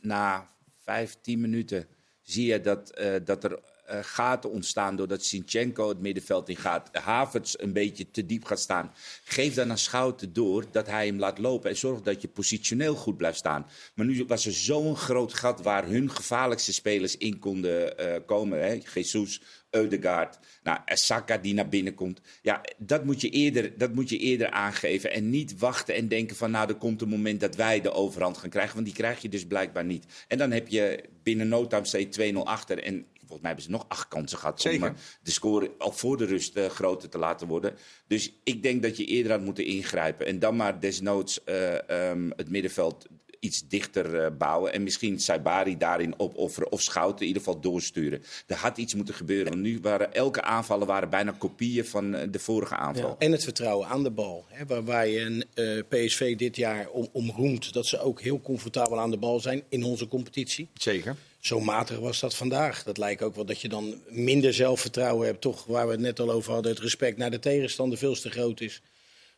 na 0.00 0.50
vijf, 0.82 1.16
tien 1.20 1.40
minuten 1.40 1.86
zie 2.22 2.46
je 2.46 2.60
dat, 2.60 2.90
eh, 2.90 3.14
dat 3.24 3.44
er 3.44 3.58
eh, 3.86 3.98
gaten 4.02 4.50
ontstaan 4.50 4.96
doordat 4.96 5.24
Sinchenko 5.24 5.88
het 5.88 6.00
middenveld 6.00 6.48
in 6.48 6.56
gaat. 6.56 6.96
Havertz 6.96 7.54
een 7.56 7.72
beetje 7.72 8.10
te 8.10 8.26
diep 8.26 8.44
gaat 8.44 8.60
staan. 8.60 8.92
Geef 9.24 9.54
dan 9.54 9.70
aan 9.70 9.78
Schouten 9.78 10.32
door 10.32 10.64
dat 10.70 10.86
hij 10.86 11.06
hem 11.06 11.18
laat 11.18 11.38
lopen 11.38 11.70
en 11.70 11.76
zorg 11.76 12.00
dat 12.00 12.22
je 12.22 12.28
positioneel 12.28 12.94
goed 12.94 13.16
blijft 13.16 13.38
staan. 13.38 13.66
Maar 13.94 14.06
nu 14.06 14.24
was 14.24 14.46
er 14.46 14.52
zo'n 14.52 14.96
groot 14.96 15.34
gat 15.34 15.62
waar 15.62 15.86
hun 15.86 16.10
gevaarlijkste 16.10 16.72
spelers 16.72 17.16
in 17.16 17.38
konden 17.38 17.94
komen. 18.26 18.60
Hè? 18.60 18.80
Jesus, 18.94 19.40
Eudegaard, 19.74 20.38
nou, 20.62 20.78
Saka 20.84 21.38
die 21.38 21.54
naar 21.54 21.68
binnen 21.68 21.94
komt. 21.94 22.20
Ja, 22.42 22.60
dat 22.78 23.04
moet, 23.04 23.20
je 23.20 23.30
eerder, 23.30 23.78
dat 23.78 23.94
moet 23.94 24.08
je 24.08 24.18
eerder 24.18 24.50
aangeven. 24.50 25.12
En 25.12 25.30
niet 25.30 25.58
wachten 25.58 25.94
en 25.94 26.08
denken 26.08 26.36
van 26.36 26.50
nou, 26.50 26.68
er 26.68 26.74
komt 26.74 27.02
een 27.02 27.08
moment 27.08 27.40
dat 27.40 27.56
wij 27.56 27.80
de 27.80 27.92
overhand 27.92 28.38
gaan 28.38 28.50
krijgen. 28.50 28.74
Want 28.74 28.86
die 28.86 28.94
krijg 28.94 29.22
je 29.22 29.28
dus 29.28 29.46
blijkbaar 29.46 29.84
niet. 29.84 30.06
En 30.28 30.38
dan 30.38 30.50
heb 30.50 30.68
je 30.68 31.04
binnen 31.22 31.48
no 31.48 31.66
time 31.66 31.84
steeds 31.84 32.18
2-0 32.18 32.34
achter. 32.34 32.82
En 32.82 33.06
volgens 33.26 33.40
mij 33.40 33.50
hebben 33.50 33.64
ze 33.64 33.70
nog 33.70 33.84
acht 33.88 34.08
kansen 34.08 34.38
gehad 34.38 34.60
Zeker. 34.60 34.88
om 34.88 34.94
eh, 34.94 35.00
de 35.22 35.30
score 35.30 35.70
al 35.78 35.92
voor 35.92 36.16
de 36.16 36.24
rust 36.24 36.56
eh, 36.56 36.66
groter 36.66 37.08
te 37.08 37.18
laten 37.18 37.46
worden. 37.46 37.74
Dus 38.06 38.32
ik 38.44 38.62
denk 38.62 38.82
dat 38.82 38.96
je 38.96 39.04
eerder 39.04 39.32
had 39.32 39.40
moeten 39.40 39.64
ingrijpen. 39.64 40.26
En 40.26 40.38
dan 40.38 40.56
maar 40.56 40.80
desnoods 40.80 41.44
eh, 41.44 41.88
ehm, 41.88 42.30
het 42.36 42.50
middenveld 42.50 43.06
iets 43.44 43.68
dichter 43.68 44.20
eh, 44.20 44.30
bouwen. 44.38 44.72
En 44.72 44.82
misschien 44.82 45.20
Saibari 45.20 45.76
daarin 45.76 46.18
opofferen. 46.18 46.72
Of 46.72 46.82
Schouten 46.82 47.20
in 47.20 47.26
ieder 47.26 47.42
geval 47.42 47.60
doorsturen. 47.60 48.22
Er 48.46 48.56
had 48.56 48.78
iets 48.78 48.94
moeten 48.94 49.14
gebeuren. 49.14 49.52
Want 49.52 49.62
nu 49.62 49.78
waren 49.82 50.14
elke 50.14 50.42
aanvallen 50.42 50.86
waren 50.86 51.10
bijna 51.10 51.34
kopieën 51.38 51.84
van 51.84 52.14
eh, 52.14 52.28
de 52.30 52.38
vorige 52.38 52.76
aanval. 52.76 53.08
Ja. 53.08 53.16
En 53.18 53.32
het 53.32 53.44
vertrouwen 53.44 53.88
aan 53.88 54.02
de 54.02 54.10
bal. 54.10 54.44
Hè, 54.48 54.66
waar, 54.66 54.84
waar 54.84 55.06
je 55.06 55.20
een 55.20 55.44
eh, 55.54 55.82
PSV 55.88 56.36
dit 56.36 56.56
jaar 56.56 56.88
om, 56.88 57.08
om 57.12 57.30
roemt 57.30 57.72
dat 57.72 57.86
ze 57.86 58.00
ook 58.00 58.20
heel 58.20 58.40
comfortabel 58.40 59.00
aan 59.00 59.10
de 59.10 59.18
bal 59.18 59.40
zijn 59.40 59.62
in 59.68 59.84
onze 59.84 60.08
competitie. 60.08 60.68
Zeker. 60.74 61.16
Zo 61.38 61.60
matig 61.60 61.98
was 61.98 62.20
dat 62.20 62.34
vandaag. 62.34 62.82
Dat 62.82 62.98
lijkt 62.98 63.22
ook 63.22 63.34
wel 63.34 63.44
dat 63.44 63.60
je 63.60 63.68
dan 63.68 63.94
minder 64.08 64.54
zelfvertrouwen 64.54 65.26
hebt. 65.26 65.40
Toch 65.40 65.64
waar 65.64 65.86
we 65.86 65.92
het 65.92 66.00
net 66.00 66.20
al 66.20 66.30
over 66.30 66.52
hadden, 66.52 66.72
het 66.72 66.80
respect 66.80 67.16
naar 67.16 67.30
de 67.30 67.38
tegenstander 67.38 67.98
veel 67.98 68.14
te 68.14 68.30
groot 68.30 68.60
is. 68.60 68.82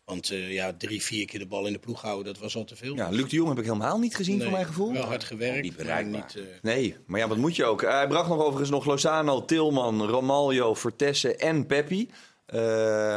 Want 0.07 0.31
eh, 0.31 0.53
ja, 0.53 0.73
drie, 0.79 1.03
vier 1.03 1.27
keer 1.27 1.39
de 1.39 1.47
bal 1.47 1.67
in 1.67 1.73
de 1.73 1.79
ploeg 1.79 2.03
houden, 2.03 2.25
dat 2.33 2.43
was 2.43 2.57
al 2.57 2.65
te 2.65 2.77
veel. 2.77 2.95
Ja, 2.95 3.09
Luc 3.09 3.29
de 3.31 3.37
Jong 3.37 3.49
heb 3.49 3.59
ik 3.59 3.65
helemaal 3.65 3.99
niet 3.99 4.17
gezien, 4.17 4.35
Nee, 4.37 4.43
voor 4.47 4.53
mijn 4.55 4.67
gevoel. 4.67 4.93
Wel 4.93 5.03
hard 5.03 5.25
gewerkt, 5.25 5.63
Niet 5.63 5.77
bereikbaar. 5.77 6.21
niet... 6.35 6.37
eh, 6.37 6.43
Nee, 6.63 6.97
maar 7.07 7.21
ja, 7.21 7.29
wat 7.29 7.37
moet 7.37 7.57
je 7.57 7.65
ook? 7.65 7.83
Eh, 7.83 7.91
hij 7.91 8.09
bracht 8.09 8.29
nog 8.29 8.39
overigens 8.41 8.71
nog 8.71 8.85
Lozano, 8.85 9.45
Tilman, 9.45 10.07
Romaglio, 10.07 10.75
Vertessen 10.75 11.39
en 11.39 11.67
Peppi. 11.67 12.11
Eh, 12.47 12.59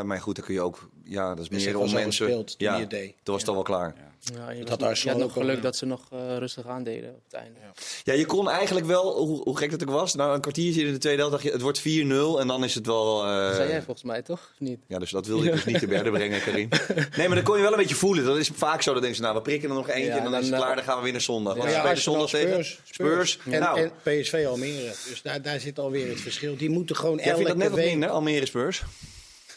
maar 0.02 0.22
goed, 0.22 0.36
dan 0.36 0.46
kun 0.46 0.54
je 0.54 0.62
ook... 0.62 0.90
Ja, 1.04 1.36
dat 1.36 1.52
is 1.52 1.66
meer 1.66 1.78
om 1.78 1.92
mensen... 1.92 2.26
gespeeld 2.26 2.56
ja, 2.58 2.88
toen 2.88 3.14
was 3.24 3.40
het 3.40 3.48
al 3.48 3.54
wel 3.54 3.64
klaar. 3.64 3.94
Ja, 3.98 4.09
je, 4.24 4.64
had 4.70 4.82
was, 4.82 5.04
je 5.04 5.10
had 5.10 5.18
nog 5.18 5.34
geluk 5.34 5.62
dat 5.62 5.76
ze 5.76 5.86
nog 5.86 6.08
eh, 6.12 6.38
rustig 6.38 6.68
aandeden 6.68 7.10
op 7.10 7.22
het 7.24 7.34
einde. 7.34 7.60
Ja, 8.04 8.14
je 8.14 8.26
kon 8.26 8.50
eigenlijk 8.50 8.86
wel, 8.86 9.18
hoe, 9.26 9.42
hoe 9.44 9.58
gek 9.58 9.72
dat 9.72 9.82
ook 9.84 9.90
was, 9.90 10.16
nou 10.16 10.34
een 10.34 10.42
kwartiertje 10.42 10.82
in 10.86 10.92
de 10.94 10.98
tweede 10.98 11.20
helft 11.20 11.32
dacht 11.36 11.46
je, 11.46 11.52
het 11.52 11.62
wordt 11.62 11.80
4-0 11.80 12.42
en 12.42 12.48
dan 12.48 12.64
is 12.64 12.76
het 12.76 12.86
wel... 12.86 13.24
eh, 13.26 13.46
Dat 13.46 13.56
zei 13.56 13.70
jij 13.70 13.82
volgens 13.82 14.06
mij 14.06 14.22
toch? 14.22 14.40
Of 14.54 14.60
niet? 14.60 14.80
Ja, 14.88 15.00
dus 15.00 15.12
dat 15.12 15.28
wilde 15.28 15.46
ik 15.46 15.52
dus 15.52 15.66
niet 15.66 15.80
te 15.80 15.88
berden 15.88 16.12
brengen, 16.14 16.42
Karim. 16.42 16.70
Nee, 17.18 17.28
maar 17.28 17.36
dan 17.36 17.46
kon 17.46 17.56
je 17.56 17.62
wel 17.62 17.72
een 17.72 17.78
beetje 17.78 17.96
voelen. 17.96 18.26
Dat 18.26 18.38
is 18.38 18.50
vaak 18.54 18.82
zo. 18.82 18.92
Dan 18.92 19.00
denken 19.02 19.18
ze, 19.20 19.24
nou, 19.24 19.36
we 19.36 19.42
prikken 19.42 19.70
er 19.70 19.76
nog 19.76 19.90
eentje 19.90 20.06
Ja, 20.12 20.18
en 20.18 20.24
dan, 20.24 20.34
is 20.36 20.40
het 20.42 20.50
dan, 20.50 20.60
klaar. 20.60 20.70
eh, 20.70 20.76
Dan 20.76 20.86
gaan 20.86 20.98
we 20.98 21.04
weer 21.04 21.12
naar 21.12 21.22
zondag. 21.22 21.56
Want 21.56 21.70
Ja, 21.70 21.82
Arsenal, 21.82 21.98
zondag 21.98 22.30
tegen 22.30 22.66
Spurs, 22.66 22.80
Spurs. 22.84 23.40
En, 23.52 23.60
nou, 23.60 23.80
en 23.80 23.92
PSV 24.04 24.46
Almere. 24.48 24.94
Dus 25.10 25.22
daar, 25.24 25.42
daar 25.42 25.60
zit 25.60 25.80
alweer 25.80 26.10
het 26.10 26.22
verschil. 26.22 26.58
Die 26.58 26.70
moeten 26.70 26.96
gewoon 26.96 27.16
jij 27.16 27.24
vindt 27.24 27.40
elke 27.40 27.48
dat 27.52 27.58
net 27.58 27.70
wat 27.70 27.80
week... 27.80 27.90
minder, 27.90 28.10
Almere 28.10 28.46
Spurs? 28.46 28.82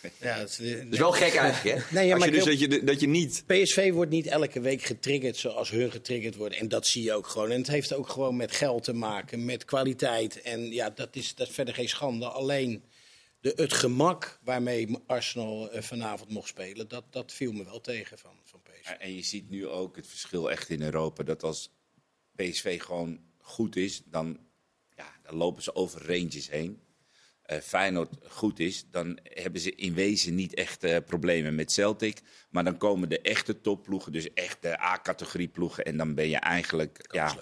Ja, 0.20 0.38
het 0.38 0.58
is, 0.58 0.78
Dat 0.78 0.92
is 0.92 0.98
wel 0.98 1.12
gek 1.12 1.34
eigenlijk, 1.34 1.78
hè? 1.78 1.84
Nee, 1.98 2.06
ja, 2.06 2.16
maar 2.16 2.28
je 2.28 2.34
dus 2.34 2.44
dat 2.44 2.58
je, 2.58 2.84
dat 2.84 3.00
je 3.00 3.08
niet... 3.08 3.44
PSV 3.46 3.92
wordt 3.92 4.10
niet 4.10 4.26
elke 4.26 4.60
week 4.60 4.82
getriggerd 4.82 5.36
zoals 5.36 5.70
hun 5.70 5.90
getriggerd 5.90 6.36
worden. 6.36 6.58
En 6.58 6.68
dat 6.68 6.86
zie 6.86 7.02
je 7.02 7.12
ook 7.12 7.26
gewoon. 7.26 7.50
En 7.50 7.58
het 7.58 7.68
heeft 7.68 7.94
ook 7.94 8.08
gewoon 8.08 8.36
met 8.36 8.52
geld 8.52 8.84
te 8.84 8.92
maken, 8.92 9.44
met 9.44 9.64
kwaliteit. 9.64 10.42
En 10.42 10.72
ja, 10.72 10.90
dat 10.90 11.16
is, 11.16 11.34
dat 11.34 11.48
is 11.48 11.54
verder 11.54 11.74
geen 11.74 11.88
schande. 11.88 12.26
Alleen 12.26 12.84
de, 13.40 13.52
het 13.56 13.72
gemak 13.72 14.38
waarmee 14.42 14.98
Arsenal 15.06 15.70
eh, 15.70 15.82
vanavond 15.82 16.30
mocht 16.30 16.48
spelen, 16.48 16.88
dat, 16.88 17.04
dat 17.10 17.32
viel 17.32 17.52
me 17.52 17.64
wel 17.64 17.80
tegen 17.80 18.18
van, 18.18 18.34
van 18.44 18.60
PSV. 18.62 18.90
En 18.90 19.14
je 19.14 19.22
ziet 19.22 19.50
nu 19.50 19.68
ook 19.68 19.96
het 19.96 20.06
verschil 20.06 20.50
echt 20.50 20.68
in 20.68 20.82
Europa. 20.82 21.22
Dat 21.22 21.42
als 21.42 21.70
PSV 22.36 22.82
gewoon 22.82 23.20
goed 23.38 23.76
is, 23.76 24.02
dan, 24.04 24.38
ja, 24.96 25.16
dan 25.22 25.34
lopen 25.34 25.62
ze 25.62 25.74
over 25.74 26.06
ranges 26.06 26.50
heen. 26.50 26.80
Eh 27.56 27.62
Feyenoord 27.62 28.14
goed 28.28 28.58
is, 28.58 28.86
dan 28.90 29.18
hebben 29.22 29.60
ze 29.60 29.74
in 29.74 29.94
wezen 29.94 30.34
niet 30.34 30.54
echt 30.54 30.84
eh, 30.84 30.96
problemen 31.06 31.54
met 31.54 31.72
Celtic. 31.72 32.20
Maar 32.50 32.64
dan 32.64 32.76
komen 32.76 33.08
de 33.08 33.20
echte 33.20 33.60
topploegen, 33.60 34.12
dus 34.12 34.32
echt 34.32 34.62
de 34.62 34.80
A-categorie 34.80 35.48
ploegen. 35.48 35.84
En 35.84 35.96
dan 35.96 36.14
ben 36.14 36.28
je 36.28 36.36
eigenlijk 36.36 37.08
ja, 37.10 37.36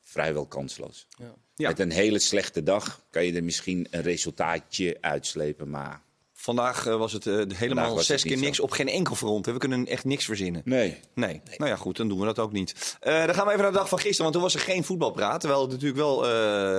vrijwel 0.00 0.46
kansloos. 0.46 1.06
Ja. 1.18 1.34
Ja. 1.54 1.68
Met 1.68 1.78
een 1.78 1.90
hele 1.90 2.18
slechte 2.18 2.62
dag 2.62 3.06
kan 3.10 3.24
je 3.24 3.32
er 3.32 3.44
misschien 3.44 3.86
een 3.90 4.02
resultaatje 4.02 4.98
uitslepen. 5.00 5.70
Maar 5.70 6.02
Vandaag 6.40 6.86
eh, 6.86 6.96
was 6.96 7.12
het 7.12 7.26
eh, 7.26 7.34
helemaal 7.54 7.88
was 7.88 7.96
het 7.96 8.06
zes 8.06 8.22
keer 8.22 8.38
niks 8.38 8.56
zo. 8.56 8.62
op 8.62 8.70
geen 8.70 8.88
enkel 8.88 9.14
front. 9.14 9.46
hè. 9.46 9.52
We 9.52 9.58
kunnen 9.58 9.86
echt 9.86 10.04
niks 10.04 10.24
verzinnen. 10.24 10.62
nee, 10.64 11.00
Nee. 11.14 11.40
Nou 11.56 11.70
ja, 11.70 11.76
goed, 11.76 11.96
dan 11.96 12.08
doen 12.08 12.18
we 12.18 12.24
dat 12.24 12.38
ook 12.38 12.52
niet. 12.52 12.96
Eh, 13.00 13.26
dan 13.26 13.34
gaan 13.34 13.44
we 13.46 13.50
even 13.50 13.62
naar 13.62 13.72
de 13.72 13.78
dag 13.78 13.88
van 13.88 13.98
gisteren, 13.98 14.22
want 14.22 14.32
toen 14.32 14.42
was 14.42 14.54
er 14.54 14.60
geen 14.60 14.84
voetbalpraat. 14.84 15.40
Terwijl 15.40 15.62
het 15.62 15.70
natuurlijk 15.70 15.98
wel 15.98 16.24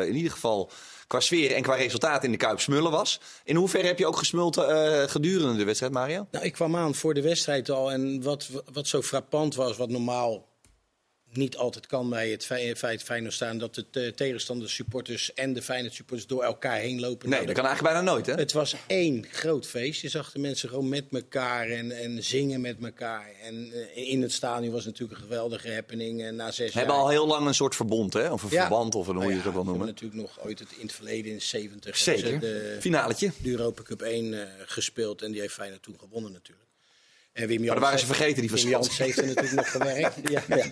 in 0.05 0.15
ieder 0.15 0.31
geval 0.31 0.71
qua 1.09 1.19
sfeer 1.19 1.51
en 1.51 1.61
qua 1.61 1.75
resultaat 1.75 2.23
in 2.23 2.31
de 2.31 2.37
Kuip 2.37 2.59
smullen 2.59 2.91
was. 2.91 3.19
In 3.43 3.55
hoeverre 3.55 3.87
heb 3.87 3.99
je 3.99 4.07
ook 4.07 4.17
gesmulten 4.17 4.69
eh, 4.69 5.09
gedurende 5.09 5.57
de 5.57 5.63
wedstrijd, 5.63 5.93
Mario? 5.93 6.27
Nou, 6.31 6.45
ik 6.45 6.53
kwam 6.53 6.75
aan 6.75 6.95
voor 6.95 7.13
de 7.13 7.21
wedstrijd 7.21 7.69
al. 7.69 7.91
En 7.91 8.23
wat, 8.23 8.49
wat 8.73 8.87
zo 8.87 9.01
frappant 9.01 9.55
was, 9.55 9.77
wat 9.77 9.89
normaal 9.89 10.47
niet 11.31 11.57
altijd 11.57 11.87
kan 11.87 12.09
bij 12.09 12.29
het 12.29 12.45
fei- 12.45 12.75
feit 12.75 13.03
Feyenoord 13.03 13.33
staan... 13.33 13.57
dat 13.57 13.75
de 13.75 13.85
te- 13.89 14.11
tegenstander 14.15 14.69
supporters 14.69 15.33
en 15.33 15.53
de 15.53 15.61
Feyenoord 15.61 15.93
supporters 15.93 16.27
door 16.27 16.43
elkaar 16.43 16.77
heen 16.77 16.99
lopen. 16.99 17.29
Nee, 17.29 17.35
Nou, 17.39 17.45
dat 17.45 17.55
kan 17.55 17.65
eigenlijk 17.65 17.95
bijna 17.95 18.11
nooit, 18.11 18.25
hè? 18.25 18.33
Het 18.33 18.51
was 18.51 18.75
één 18.87 19.25
groot 19.31 19.67
feest. 19.67 20.01
Je 20.01 20.09
zag 20.09 20.31
de 20.31 20.39
mensen 20.39 20.69
gewoon 20.69 20.89
met 20.89 21.05
elkaar 21.11 21.69
en, 21.69 21.91
en 21.91 22.23
zingen 22.23 22.61
met 22.61 22.75
elkaar. 22.83 23.31
En 23.43 23.71
eh, 23.95 24.07
in 24.09 24.21
het 24.21 24.31
stadion 24.31 24.71
was 24.73 24.85
natuurlijk 24.85 25.19
een 25.19 25.25
geweldige 25.25 25.71
happening. 25.73 26.21
En 26.23 26.35
na 26.35 26.51
zes 26.51 26.71
We 26.73 26.77
hebben 26.77 26.95
jaar... 26.95 27.03
al 27.05 27.09
heel 27.09 27.27
lang 27.27 27.47
een 27.47 27.53
soort 27.53 27.75
verbond, 27.75 28.13
hè? 28.13 28.31
Of 28.31 28.43
een 28.43 28.49
Ja. 28.51 28.59
verband, 28.61 28.95
of 28.95 29.05
hoe 29.05 29.13
Nou 29.15 29.29
je 29.29 29.35
het 29.37 29.45
ook 29.47 29.53
wel 29.53 29.63
we 29.63 29.69
noemen. 29.69 29.85
hebben 29.87 30.03
natuurlijk 30.09 30.35
nog 30.37 30.45
ooit 30.47 30.59
het, 30.59 30.69
in 30.77 30.81
het 30.85 30.95
verleden, 30.95 31.31
in 31.31 31.37
de 31.37 31.43
70 31.43 31.97
Zeker. 31.97 32.39
de, 32.39 32.77
Finaletje. 32.79 33.31
de 33.41 33.49
Europa 33.49 33.81
Cup 33.81 34.01
1 34.01 34.33
eh, 34.33 34.47
gespeeld. 34.65 35.21
En 35.21 35.31
die 35.31 35.41
heeft 35.41 35.53
Feyenoord 35.53 35.83
toen 35.83 35.99
gewonnen 35.99 36.31
natuurlijk. 36.31 36.67
En 37.39 37.47
Wim 37.47 37.57
Maar 37.57 37.65
Jans 37.65 37.79
dan 37.79 37.83
waren 37.83 37.99
ze 37.99 38.05
vergeten, 38.05 38.41
die 38.41 38.51
Wim. 38.51 38.69
Jans 38.69 38.97
heeft 38.97 39.17
er 39.17 39.25
natuurlijk 39.25 39.55
nog 39.55 39.71
gewerkt. 39.71 40.15
Ja, 40.29 40.43
ja. 40.47 40.67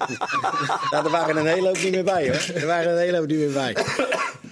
nou, 0.92 1.06
er 1.06 1.12
waren 1.12 1.38
een 1.38 1.46
hele 1.46 1.68
hoop 1.68 1.84
niet 1.84 1.92
meer 1.92 2.04
bij 2.04 2.30
hoor. 2.30 2.56
Er 2.56 2.66
waren 2.66 2.92
een 2.92 2.98
hele 2.98 3.18
hoop 3.18 3.28
niet 3.28 3.38
meer 3.38 3.52
bij. 3.52 3.76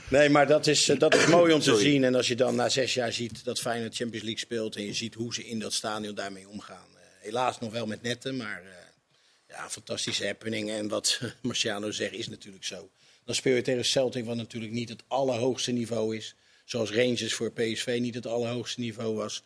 Nee, 0.09 0.29
maar 0.29 0.47
dat 0.47 0.67
is, 0.67 0.89
eh, 0.89 0.99
dat 0.99 1.15
is 1.15 1.25
mooi 1.25 1.53
om 1.53 1.59
te 1.59 1.65
Sorry. 1.65 1.81
zien. 1.81 2.03
En 2.03 2.15
als 2.15 2.27
je 2.27 2.35
dan 2.35 2.55
na 2.55 2.69
zes 2.69 2.93
jaar 2.93 3.13
ziet 3.13 3.45
dat 3.45 3.59
Feyenoord 3.59 3.95
Champions 3.95 4.23
League 4.23 4.41
speelt... 4.41 4.75
en 4.75 4.85
je 4.85 4.93
ziet 4.93 5.13
hoe 5.13 5.33
ze 5.33 5.45
in 5.47 5.59
dat 5.59 5.73
stadion 5.73 6.15
daarmee 6.15 6.49
omgaan. 6.49 6.87
Eh, 6.95 7.01
helaas 7.19 7.59
nog 7.59 7.71
wel 7.71 7.85
met 7.85 8.01
netten, 8.01 8.37
maar 8.37 8.61
eh, 8.63 9.55
ja, 9.55 9.69
fantastische 9.69 10.25
happening. 10.25 10.69
En 10.69 10.87
wat 10.87 11.19
Marciano 11.41 11.91
zegt 11.91 12.13
is 12.13 12.27
natuurlijk 12.29 12.65
zo. 12.65 12.89
Dan 13.25 13.35
speel 13.35 13.55
je 13.55 13.61
tegen 13.61 13.85
Celtic, 13.85 14.25
wat 14.25 14.35
natuurlijk 14.35 14.73
niet 14.73 14.89
het 14.89 15.03
allerhoogste 15.07 15.71
niveau 15.71 16.15
is. 16.15 16.35
Zoals 16.65 16.91
Rangers 16.91 17.33
voor 17.33 17.51
PSV 17.51 17.97
niet 18.01 18.15
het 18.15 18.27
allerhoogste 18.27 18.79
niveau 18.79 19.15
was. 19.15 19.43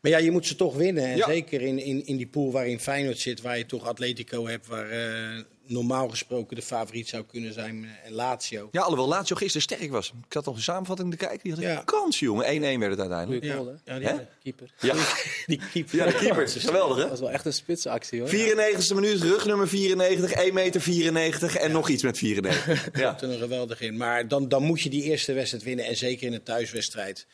Maar 0.00 0.10
ja, 0.10 0.18
je 0.18 0.30
moet 0.30 0.46
ze 0.46 0.56
toch 0.56 0.76
winnen. 0.76 1.04
En 1.04 1.16
Ja. 1.16 1.26
zeker 1.26 1.60
in, 1.60 1.78
in, 1.78 2.06
in 2.06 2.16
die 2.16 2.26
pool 2.26 2.52
waarin 2.52 2.80
Feyenoord 2.80 3.18
zit, 3.18 3.40
waar 3.40 3.58
je 3.58 3.66
toch 3.66 3.86
Atletico 3.86 4.46
hebt, 4.46 4.66
waar 4.66 4.90
eh, 4.90 5.42
normaal 5.66 6.08
gesproken 6.08 6.56
de 6.56 6.62
favoriet 6.62 7.08
zou 7.08 7.24
kunnen 7.24 7.52
zijn. 7.52 7.84
eh, 7.84 8.06
En 8.06 8.12
Lazio. 8.12 8.68
Ja, 8.72 8.80
alhoewel 8.80 9.08
Lazio 9.08 9.36
gisteren 9.36 9.62
sterk 9.62 9.90
was. 9.90 10.12
Ik 10.26 10.32
had 10.32 10.44
nog 10.44 10.56
een 10.56 10.62
samenvatting 10.62 11.10
te 11.10 11.16
kijken. 11.16 11.38
Die 11.42 11.52
had 11.52 11.62
een 11.62 11.68
Ja. 11.68 11.82
kans, 11.84 12.18
jongen. 12.18 12.46
1-1 12.46 12.78
werd 12.78 12.90
het 12.90 13.00
uiteindelijk. 13.00 13.44
Ja, 13.44 13.54
goal, 13.54 13.74
ja, 13.84 13.98
die? 13.98 14.08
Keeper. 14.42 14.70
Ja, 14.80 14.94
die 15.46 15.60
keeper. 15.72 15.96
ja 15.96 16.04
de 16.06 16.14
keeper. 16.14 16.48
Geweldig, 16.48 16.96
hè? 16.96 17.00
Dat 17.02 17.10
was 17.10 17.20
wel 17.20 17.30
echt 17.30 17.44
een 17.46 17.52
spitsactie, 17.52 18.20
hoor. 18.20 18.28
94e 18.28 18.94
minuut, 18.94 19.22
rugnummer 19.22 19.68
94, 19.68 20.32
1 20.32 20.54
meter 20.54 20.80
94 20.80 21.56
en 21.56 21.72
nog 21.72 21.88
iets 21.88 22.02
met 22.02 22.18
94. 22.18 22.88
Ja. 23.00 23.20
er 23.20 23.30
een 23.30 23.38
geweldig 23.38 23.80
in. 23.80 23.96
Maar 23.96 24.28
dan, 24.28 24.48
dan 24.48 24.62
moet 24.62 24.80
je 24.80 24.90
die 24.90 25.02
eerste 25.02 25.32
wedstrijd 25.32 25.64
winnen. 25.64 25.84
En 25.84 25.96
zeker 25.96 26.26
in 26.26 26.32
een 26.32 26.42
thuiswedstrijd. 26.42 27.26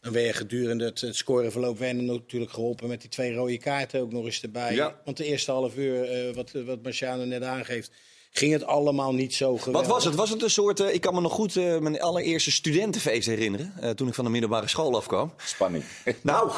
Dan 0.00 0.12
ben 0.12 0.22
je 0.22 0.32
gedurende 0.32 0.84
het, 0.84 1.00
het 1.00 1.16
scoreverloop 1.16 1.78
werden 1.78 2.04
natuurlijk 2.04 2.52
geholpen 2.52 2.88
met 2.88 3.00
die 3.00 3.10
twee 3.10 3.34
rode 3.34 3.58
kaarten 3.58 4.00
ook 4.00 4.12
nog 4.12 4.24
eens 4.24 4.42
erbij. 4.42 4.74
Ja. 4.74 5.00
Want 5.04 5.16
de 5.16 5.24
eerste 5.24 5.50
half 5.50 5.76
uur, 5.76 6.02
eh, 6.02 6.34
wat, 6.34 6.50
wat 6.52 6.82
Marciano 6.82 7.24
net 7.24 7.42
aangeeft, 7.42 7.90
ging 8.38 8.52
het 8.52 8.64
allemaal 8.64 9.14
niet 9.14 9.34
zo 9.34 9.56
geweldig. 9.56 9.80
Wat 9.86 9.90
was 9.94 10.04
het? 10.04 10.14
Was 10.14 10.30
het 10.30 10.42
een 10.42 10.50
soort, 10.50 10.80
eh, 10.80 10.94
ik 10.94 11.00
kan 11.00 11.14
me 11.14 11.20
nog 11.20 11.32
goed 11.32 11.56
eh, 11.56 11.78
mijn 11.78 12.00
allereerste 12.00 12.50
studentenfeest 12.50 13.26
herinneren. 13.26 13.72
eh, 13.80 13.90
toen 13.90 14.08
ik 14.08 14.14
van 14.14 14.24
de 14.24 14.30
middelbare 14.30 14.68
school 14.68 14.96
afkwam. 14.96 15.32
spanning. 15.36 15.84
Nou, 16.22 16.50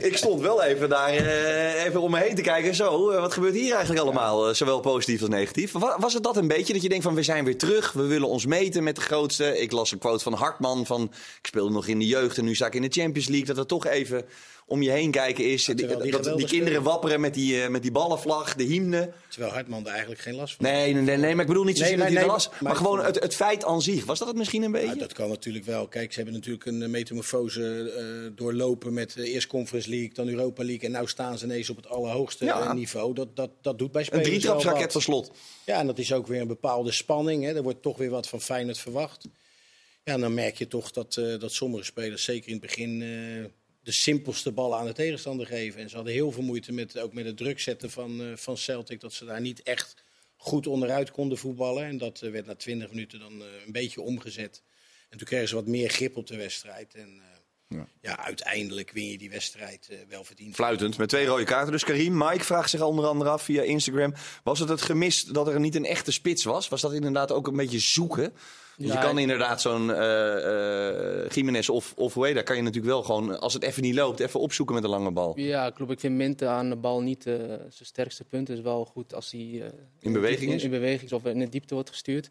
ik 0.00 0.16
stond 0.16 0.40
wel 0.40 0.62
even 0.62 0.88
daar 0.88 1.08
eh, 1.08 1.84
even 1.84 2.00
om 2.00 2.10
me 2.10 2.18
heen 2.18 2.34
te 2.34 2.42
kijken. 2.42 2.74
Zo, 2.74 3.20
wat 3.20 3.32
gebeurt 3.32 3.54
hier 3.54 3.72
eigenlijk 3.74 4.02
allemaal? 4.04 4.48
eh, 4.48 4.54
zowel 4.54 4.80
positief 4.80 5.20
als 5.20 5.28
negatief. 5.30 5.72
Wa- 5.72 5.96
Was 5.98 6.14
het 6.14 6.22
dat 6.22 6.36
een 6.36 6.48
beetje 6.48 6.72
dat 6.72 6.82
je 6.82 6.88
denkt 6.88 7.04
van 7.04 7.14
we 7.14 7.22
zijn 7.22 7.44
weer 7.44 7.58
terug. 7.58 7.92
We 7.92 8.02
willen 8.06 8.28
ons 8.28 8.46
meten 8.46 8.82
met 8.84 8.94
de 8.94 9.00
grootste. 9.00 9.58
Ik 9.60 9.72
las 9.72 9.92
een 9.92 9.98
quote 9.98 10.22
van 10.22 10.32
Hartman 10.32 10.86
van 10.86 11.02
ik 11.40 11.46
speelde 11.46 11.72
nog 11.72 11.86
in 11.86 11.98
de 11.98 12.06
jeugd 12.06 12.38
en 12.38 12.44
nu 12.44 12.54
sta 12.54 12.66
ik 12.66 12.74
in 12.74 12.82
de 12.82 13.00
Champions 13.00 13.28
League. 13.28 13.46
Dat 13.46 13.56
er 13.58 13.66
toch 13.66 13.86
even 13.86 14.24
om 14.70 14.82
je 14.82 14.90
heen 14.90 15.10
kijken 15.10 15.44
is. 15.44 15.64
terwijl 15.64 16.10
dat 16.10 16.24
die 16.24 16.36
die, 16.36 16.46
kinderen 16.46 16.82
wapperen 16.82 17.20
met 17.20 17.34
die, 17.34 17.62
eh, 17.62 17.68
met 17.68 17.82
die 17.82 17.90
ballenvlag, 17.90 18.54
de 18.54 18.62
hymne. 18.64 19.12
Terwijl 19.28 19.52
Hartman 19.52 19.84
er 19.84 19.90
eigenlijk 19.90 20.20
geen 20.20 20.34
last 20.34 20.54
van 20.54 20.64
Nee, 20.64 20.92
nee, 20.92 21.02
nee, 21.02 21.16
nee, 21.16 21.32
maar 21.32 21.40
ik 21.40 21.46
bedoel 21.46 21.64
niet 21.64 21.78
Nee, 21.78 21.88
zozeer 21.88 22.02
hij 22.04 22.10
nee, 22.12 22.22
er 22.22 22.26
was. 22.30 22.48
maar- 22.48 22.58
Maar, 22.60 22.76
gewoon 22.76 23.04
het, 23.04 23.20
het 23.22 23.34
feit 23.34 23.64
aan 23.64 23.82
zich. 23.82 24.04
Was 24.04 24.18
dat 24.18 24.28
het 24.28 24.36
misschien 24.36 24.62
een 24.62 24.72
beetje? 24.72 24.86
Ja, 24.88 24.94
dat 24.94 25.12
kan 25.12 25.28
natuurlijk 25.28 25.64
wel. 25.64 25.88
Kijk, 25.88 26.10
ze 26.10 26.16
hebben 26.16 26.34
natuurlijk 26.34 26.64
een 26.64 26.82
eh, 26.82 26.88
metamorfose 26.88 27.92
eh, 27.96 28.36
doorlopen 28.36 28.92
met 28.94 29.16
eerst 29.16 29.46
Conference 29.46 29.90
League, 29.90 30.14
dan 30.14 30.28
Europa 30.28 30.64
League. 30.64 30.88
En 30.94 31.00
nu 31.00 31.06
staan 31.08 31.38
ze 31.38 31.44
ineens 31.44 31.70
op 31.70 31.76
het 31.76 31.88
allerhoogste 31.88 32.44
Ja. 32.44 32.72
niveau. 32.72 33.14
Dat, 33.14 33.36
dat, 33.36 33.50
dat 33.62 33.78
doet 33.78 33.92
bij 33.92 34.00
een 34.00 34.06
spelers 34.06 34.28
wel 34.28 34.38
drietrapsraket 34.38 34.92
van 34.92 35.02
slot. 35.02 35.30
Ja, 35.66 35.78
en 35.78 35.86
dat 35.86 35.98
is 35.98 36.12
ook 36.12 36.26
weer 36.26 36.40
een 36.40 36.46
bepaalde 36.46 36.92
spanning. 36.92 37.44
Hè. 37.44 37.54
Er 37.54 37.62
wordt 37.62 37.82
toch 37.82 37.98
weer 37.98 38.10
wat 38.10 38.28
van 38.28 38.40
Feyenoord 38.40 38.78
verwacht. 38.78 39.28
Ja, 40.04 40.18
dan 40.18 40.34
merk 40.34 40.56
je 40.58 40.66
toch 40.66 40.90
dat, 40.90 41.14
dat 41.14 41.52
sommige 41.52 41.84
spelers, 41.84 42.24
zeker 42.24 42.46
in 42.46 42.52
het 42.52 42.62
begin, 42.62 43.02
de 43.90 43.96
simpelste 43.96 44.52
ballen 44.52 44.78
aan 44.78 44.86
de 44.86 44.92
tegenstander 44.92 45.46
geven. 45.46 45.80
En 45.80 45.88
ze 45.88 45.94
hadden 45.94 46.12
heel 46.12 46.32
veel 46.32 46.42
moeite 46.42 46.72
met, 46.72 46.98
ook 46.98 47.12
met 47.12 47.24
het 47.24 47.36
druk 47.36 47.60
zetten 47.60 47.90
van, 47.90 48.22
eh, 48.22 48.36
van 48.36 48.56
Celtic. 48.56 49.00
Dat 49.00 49.12
ze 49.12 49.24
daar 49.24 49.40
niet 49.40 49.62
echt 49.62 49.94
goed 50.36 50.66
onderuit 50.66 51.10
konden 51.10 51.38
voetballen. 51.38 51.84
En 51.84 51.98
dat 51.98 52.22
eh, 52.22 52.30
werd 52.30 52.46
na 52.46 52.54
20 52.54 52.90
minuten 52.90 53.18
dan 53.18 53.42
eh, 53.42 53.46
een 53.66 53.72
beetje 53.72 54.00
omgezet. 54.00 54.62
En 55.08 55.18
toen 55.18 55.26
kregen 55.26 55.48
ze 55.48 55.54
wat 55.54 55.66
meer 55.66 55.88
grip 55.88 56.16
op 56.16 56.26
de 56.26 56.36
wedstrijd. 56.36 56.94
En 56.94 57.20
Ja. 57.74 57.86
ja. 58.00 58.18
uiteindelijk 58.18 58.90
win 58.90 59.10
je 59.10 59.18
die 59.18 59.30
wedstrijd 59.30 59.88
eh, 59.90 59.98
wel 60.08 60.24
verdiend. 60.24 60.54
Fluitend, 60.54 60.98
met 60.98 61.08
twee 61.08 61.26
rode 61.26 61.44
kaarten. 61.44 61.72
Dus 61.72 61.84
Karim, 61.84 62.16
Mike 62.16 62.44
vraagt 62.44 62.70
zich 62.70 62.80
onder 62.80 63.06
andere 63.06 63.30
af 63.30 63.42
via 63.42 63.62
Instagram. 63.62 64.14
Was 64.42 64.58
het 64.58 64.68
het 64.68 64.82
gemis 64.82 65.24
dat 65.24 65.48
er 65.48 65.60
niet 65.60 65.74
een 65.74 65.84
echte 65.84 66.12
spits 66.12 66.44
was? 66.44 66.68
Was 66.68 66.80
dat 66.80 66.92
inderdaad 66.92 67.32
ook 67.32 67.46
een 67.46 67.56
beetje 67.56 67.78
zoeken? 67.78 68.32
Ja, 68.76 68.94
je 68.94 69.06
kan 69.06 69.18
inderdaad 69.18 69.60
zo'n 69.60 69.92
eh 69.92 71.24
eh 71.24 71.30
Jiménez 71.30 71.68
of, 71.68 71.92
of 71.96 72.14
dat, 72.14 72.42
kan 72.42 72.56
je 72.56 72.62
natuurlijk 72.62 72.92
wel 72.92 73.02
gewoon, 73.02 73.40
als 73.40 73.54
het 73.54 73.62
even 73.62 73.82
niet 73.82 73.94
loopt, 73.94 74.20
even 74.20 74.40
opzoeken 74.40 74.74
met 74.74 74.84
een 74.84 74.90
lange 74.90 75.10
bal. 75.10 75.32
Ja, 75.38 75.70
klopt. 75.70 75.92
Ik 75.92 76.00
vind 76.00 76.16
Minte 76.16 76.46
aan 76.46 76.68
de 76.68 76.76
bal 76.76 77.00
niet 77.00 77.26
eh, 77.26 77.34
zijn 77.48 77.68
sterkste 77.70 78.24
punt. 78.24 78.48
Het 78.48 78.56
is 78.56 78.62
wel 78.62 78.84
goed 78.84 79.14
als 79.14 79.30
hij 79.30 79.62
eh, 79.62 79.68
In 79.98 80.12
beweging 80.12 80.50
in, 80.50 80.56
is? 80.56 80.64
in 80.64 80.70
beweging 80.70 81.02
is 81.02 81.12
of 81.12 81.24
in 81.24 81.38
de 81.38 81.48
diepte 81.48 81.74
wordt 81.74 81.90
gestuurd. 81.90 82.30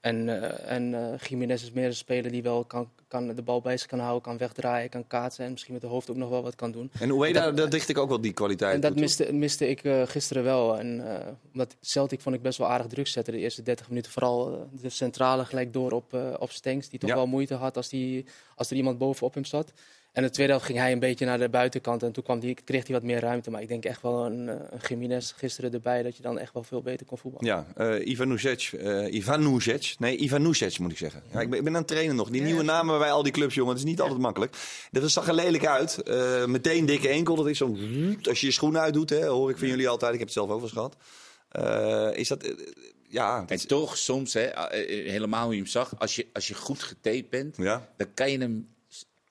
En, 0.00 0.28
eh 0.28 0.72
en 0.72 0.94
eh 0.94 1.18
Jiménez 1.28 1.62
is 1.62 1.72
meer 1.72 1.86
een 1.86 1.94
speler 1.94 2.30
die 2.30 2.42
wel 2.42 2.64
kan, 2.64 2.90
kan 3.08 3.34
de 3.34 3.42
bal 3.42 3.60
bij 3.60 3.76
zich 3.76 3.86
kan 3.86 3.98
houden, 3.98 4.22
kan 4.22 4.38
wegdraaien, 4.38 4.90
kan 4.90 5.06
kaatsen 5.06 5.44
en 5.44 5.50
misschien 5.50 5.72
met 5.72 5.82
de 5.82 5.88
hoofd 5.88 6.10
ook 6.10 6.16
nog 6.16 6.28
wel 6.28 6.42
wat 6.42 6.54
kan 6.54 6.70
doen. 6.70 6.90
En 7.00 7.08
hoe 7.08 7.24
heet 7.26 7.34
dat, 7.34 7.56
dat 7.56 7.70
dicht 7.70 7.88
ik 7.88 7.98
ook 7.98 8.08
wel 8.08 8.20
die 8.20 8.32
kwaliteit. 8.32 8.74
En 8.74 8.80
dat 8.80 8.92
toe, 8.92 9.00
miste, 9.00 9.32
miste 9.32 9.68
ik 9.68 9.84
eh, 9.84 10.02
gisteren 10.06 10.42
wel. 10.44 10.78
En, 10.78 11.04
omdat 11.52 11.76
Celtic 11.80 12.20
vond 12.20 12.34
ik 12.34 12.42
best 12.42 12.58
wel 12.58 12.68
aardig 12.68 12.86
druk 12.86 13.06
zetten 13.06 13.32
de 13.32 13.38
eerste 13.40 13.62
30 13.62 13.88
minuten. 13.88 14.12
Vooral 14.12 14.68
de 14.80 14.90
centrale 14.90 15.44
gelijk 15.44 15.72
door 15.72 15.90
op, 15.92 16.18
op 16.38 16.50
Stenks, 16.50 16.88
die 16.88 16.98
toch 16.98 17.10
Ja. 17.10 17.16
wel 17.16 17.26
moeite 17.26 17.54
had 17.54 17.76
als, 17.76 17.88
die, 17.88 18.24
als 18.54 18.70
er 18.70 18.76
iemand 18.76 18.98
bovenop 18.98 19.34
hem 19.34 19.44
zat. 19.44 19.72
En 20.18 20.24
de 20.24 20.30
tweede 20.30 20.52
helft 20.52 20.66
ging 20.66 20.78
hij 20.78 20.92
een 20.92 20.98
beetje 20.98 21.26
naar 21.26 21.38
de 21.38 21.48
buitenkant 21.48 22.02
en 22.02 22.12
toen 22.12 22.22
kwam 22.22 22.40
die, 22.40 22.56
kreeg 22.64 22.86
hij 22.86 22.94
wat 22.94 23.04
meer 23.04 23.20
ruimte. 23.20 23.50
Maar 23.50 23.62
ik 23.62 23.68
denk 23.68 23.84
echt 23.84 24.02
wel 24.02 24.26
een, 24.26 24.48
eh, 24.48 24.54
een 24.70 24.78
Jiménez 24.88 25.32
gisteren 25.36 25.72
erbij 25.72 26.02
dat 26.02 26.16
je 26.16 26.22
dan 26.22 26.38
echt 26.38 26.52
wel 26.52 26.62
veel 26.62 26.82
beter 26.82 27.06
kon 27.06 27.18
voetballen. 27.18 27.46
Ja, 27.46 27.66
eh 27.76 28.06
Ivan 28.06 28.28
Nuzec, 28.28 28.72
eh 28.72 29.14
Ivan 29.14 29.52
Nuzec, 29.52 29.94
nee, 29.98 30.16
Ivan 30.16 30.42
Nuzec 30.42 30.78
moet 30.78 30.90
ik 30.90 30.96
zeggen. 30.96 31.22
Ja, 31.32 31.40
ik, 31.40 31.50
ben, 31.50 31.58
ik 31.58 31.64
ben 31.64 31.72
aan 31.72 31.78
het 31.78 31.88
trainen 31.88 32.16
nog. 32.16 32.30
Die 32.30 32.42
nieuwe 32.42 32.62
namen 32.62 32.98
bij 32.98 33.12
al 33.12 33.22
die 33.22 33.32
clubs, 33.32 33.54
jongen, 33.54 33.70
het 33.70 33.78
is 33.78 33.88
niet 33.88 34.00
altijd 34.00 34.20
makkelijk. 34.20 34.56
Dat 34.90 35.10
zag 35.10 35.28
er 35.28 35.34
lelijk 35.34 35.66
uit. 35.66 36.02
Eh, 36.02 36.44
meteen 36.44 36.86
dikke 36.86 37.08
enkel, 37.08 37.36
dat 37.36 37.48
is 37.48 37.58
zo'n... 37.58 38.18
Als 38.28 38.40
je 38.40 38.46
je 38.46 38.52
schoenen 38.52 38.80
uitdoet, 38.80 39.10
hè, 39.10 39.26
hoor 39.26 39.50
ik 39.50 39.58
van 39.58 39.68
jullie 39.68 39.88
altijd. 39.88 40.12
Ik 40.12 40.18
heb 40.18 40.28
het 40.28 40.36
zelf 40.36 40.48
ook 40.48 40.54
wel 40.54 40.62
eens 40.62 40.72
gehad. 40.72 40.96
Eh, 41.48 42.18
is 42.18 42.28
dat... 42.28 42.54
ja, 43.08 43.40
het 43.40 43.50
En 43.50 43.66
toch 43.66 43.96
soms, 43.96 44.32
hè, 44.32 44.48
helemaal 45.10 45.44
hoe 45.44 45.54
je 45.54 45.60
hem 45.60 45.70
zag, 45.70 45.98
als 45.98 46.16
je, 46.16 46.26
als 46.32 46.48
je 46.48 46.54
goed 46.54 46.82
getaped 46.82 47.30
bent, 47.30 47.56
ja. 47.56 47.88
dan 47.96 48.14
kan 48.14 48.30
je 48.30 48.38
hem 48.38 48.76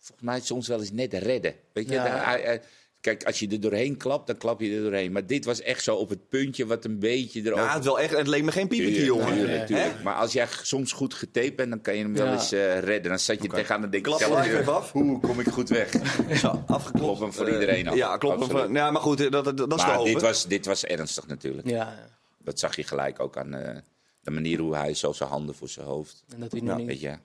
volgens 0.07 0.27
mij 0.27 0.39
soms 0.39 0.67
wel 0.67 0.79
eens 0.79 0.91
net 0.91 1.13
redden. 1.13 1.53
Weet 1.73 1.87
je, 1.87 1.93
Ja. 1.93 2.03
daar- 2.03 2.25
hij- 2.25 2.41
hij- 2.41 2.61
kijk, 3.01 3.23
als 3.23 3.39
je 3.39 3.47
er 3.47 3.59
doorheen 3.61 3.97
klapt, 3.97 4.27
dan 4.27 4.37
klap 4.37 4.61
je 4.61 4.75
er 4.75 4.81
doorheen. 4.81 5.11
Maar 5.11 5.25
dit 5.27 5.45
was 5.45 5.61
echt 5.61 5.83
zo 5.83 5.95
op 5.95 6.09
het 6.09 6.29
puntje 6.29 6.65
wat 6.65 6.85
een 6.85 6.99
beetje 6.99 7.41
erover... 7.45 7.63
Ja, 7.65 7.73
het, 7.73 7.83
wel 7.83 7.99
echt, 7.99 8.17
het 8.17 8.27
leek 8.27 8.43
me 8.43 8.51
geen 8.51 8.67
piepetje, 8.67 9.03
Tuurlijk, 9.05 9.67
jongen. 9.69 10.03
Maar 10.03 10.15
als 10.15 10.33
jij 10.33 10.47
soms 10.61 10.91
goed 10.91 11.13
getaped 11.13 11.55
bent, 11.55 11.69
dan 11.69 11.81
kan 11.81 11.95
je 11.95 12.03
hem 12.03 12.13
wel 12.13 12.25
Ja. 12.25 12.33
eens 12.33 12.51
eh, 12.51 12.79
redden. 12.79 13.09
Dan 13.09 13.19
zat 13.19 13.41
je 13.43 13.47
tegenaan 13.49 13.83
en 13.83 13.89
denk 13.89 14.05
je 14.05 14.11
Klap 14.11 14.19
zelf 14.29 14.45
even 14.45 14.75
af. 14.75 14.91
hoe 14.91 15.19
kom 15.19 15.39
ik 15.39 15.47
goed 15.47 15.69
weg? 15.69 15.89
Zo, 16.41 16.63
afgeklopt. 16.67 16.91
Klop 17.05 17.19
hem 17.19 17.33
voor 17.33 17.49
iedereen 17.51 17.87
af. 17.87 17.95
Ja, 17.95 18.17
klopt. 18.17 18.39
hem 18.39 18.49
voor- 18.49 18.71
Ja, 18.73 18.91
maar 18.91 19.01
goed, 19.01 19.31
dat, 19.31 19.31
dat, 19.45 19.57
dat 19.57 19.73
is 19.75 19.85
maar 19.85 20.03
dit 20.03 20.21
was, 20.21 20.45
dit 20.47 20.65
was 20.65 20.85
ernstig 20.85 21.27
natuurlijk. 21.27 21.67
Ja, 21.69 21.75
ja. 21.75 22.07
Dat 22.43 22.59
zag 22.59 22.75
je 22.75 22.83
gelijk 22.83 23.19
ook 23.19 23.37
aan 23.37 23.53
eh, 23.53 23.75
de 24.21 24.31
manier 24.31 24.59
hoe 24.59 24.75
hij 24.75 24.93
zo 24.93 25.11
zijn 25.11 25.29
handen 25.29 25.55
voor 25.55 25.69
zijn 25.69 25.85
hoofd. 25.85 26.23
En 26.33 26.39
dat 26.39 26.51
hij 26.51 26.61
nu 26.61 26.73
niet... 26.75 26.85
Weet 26.87 26.99
je, 26.99 27.17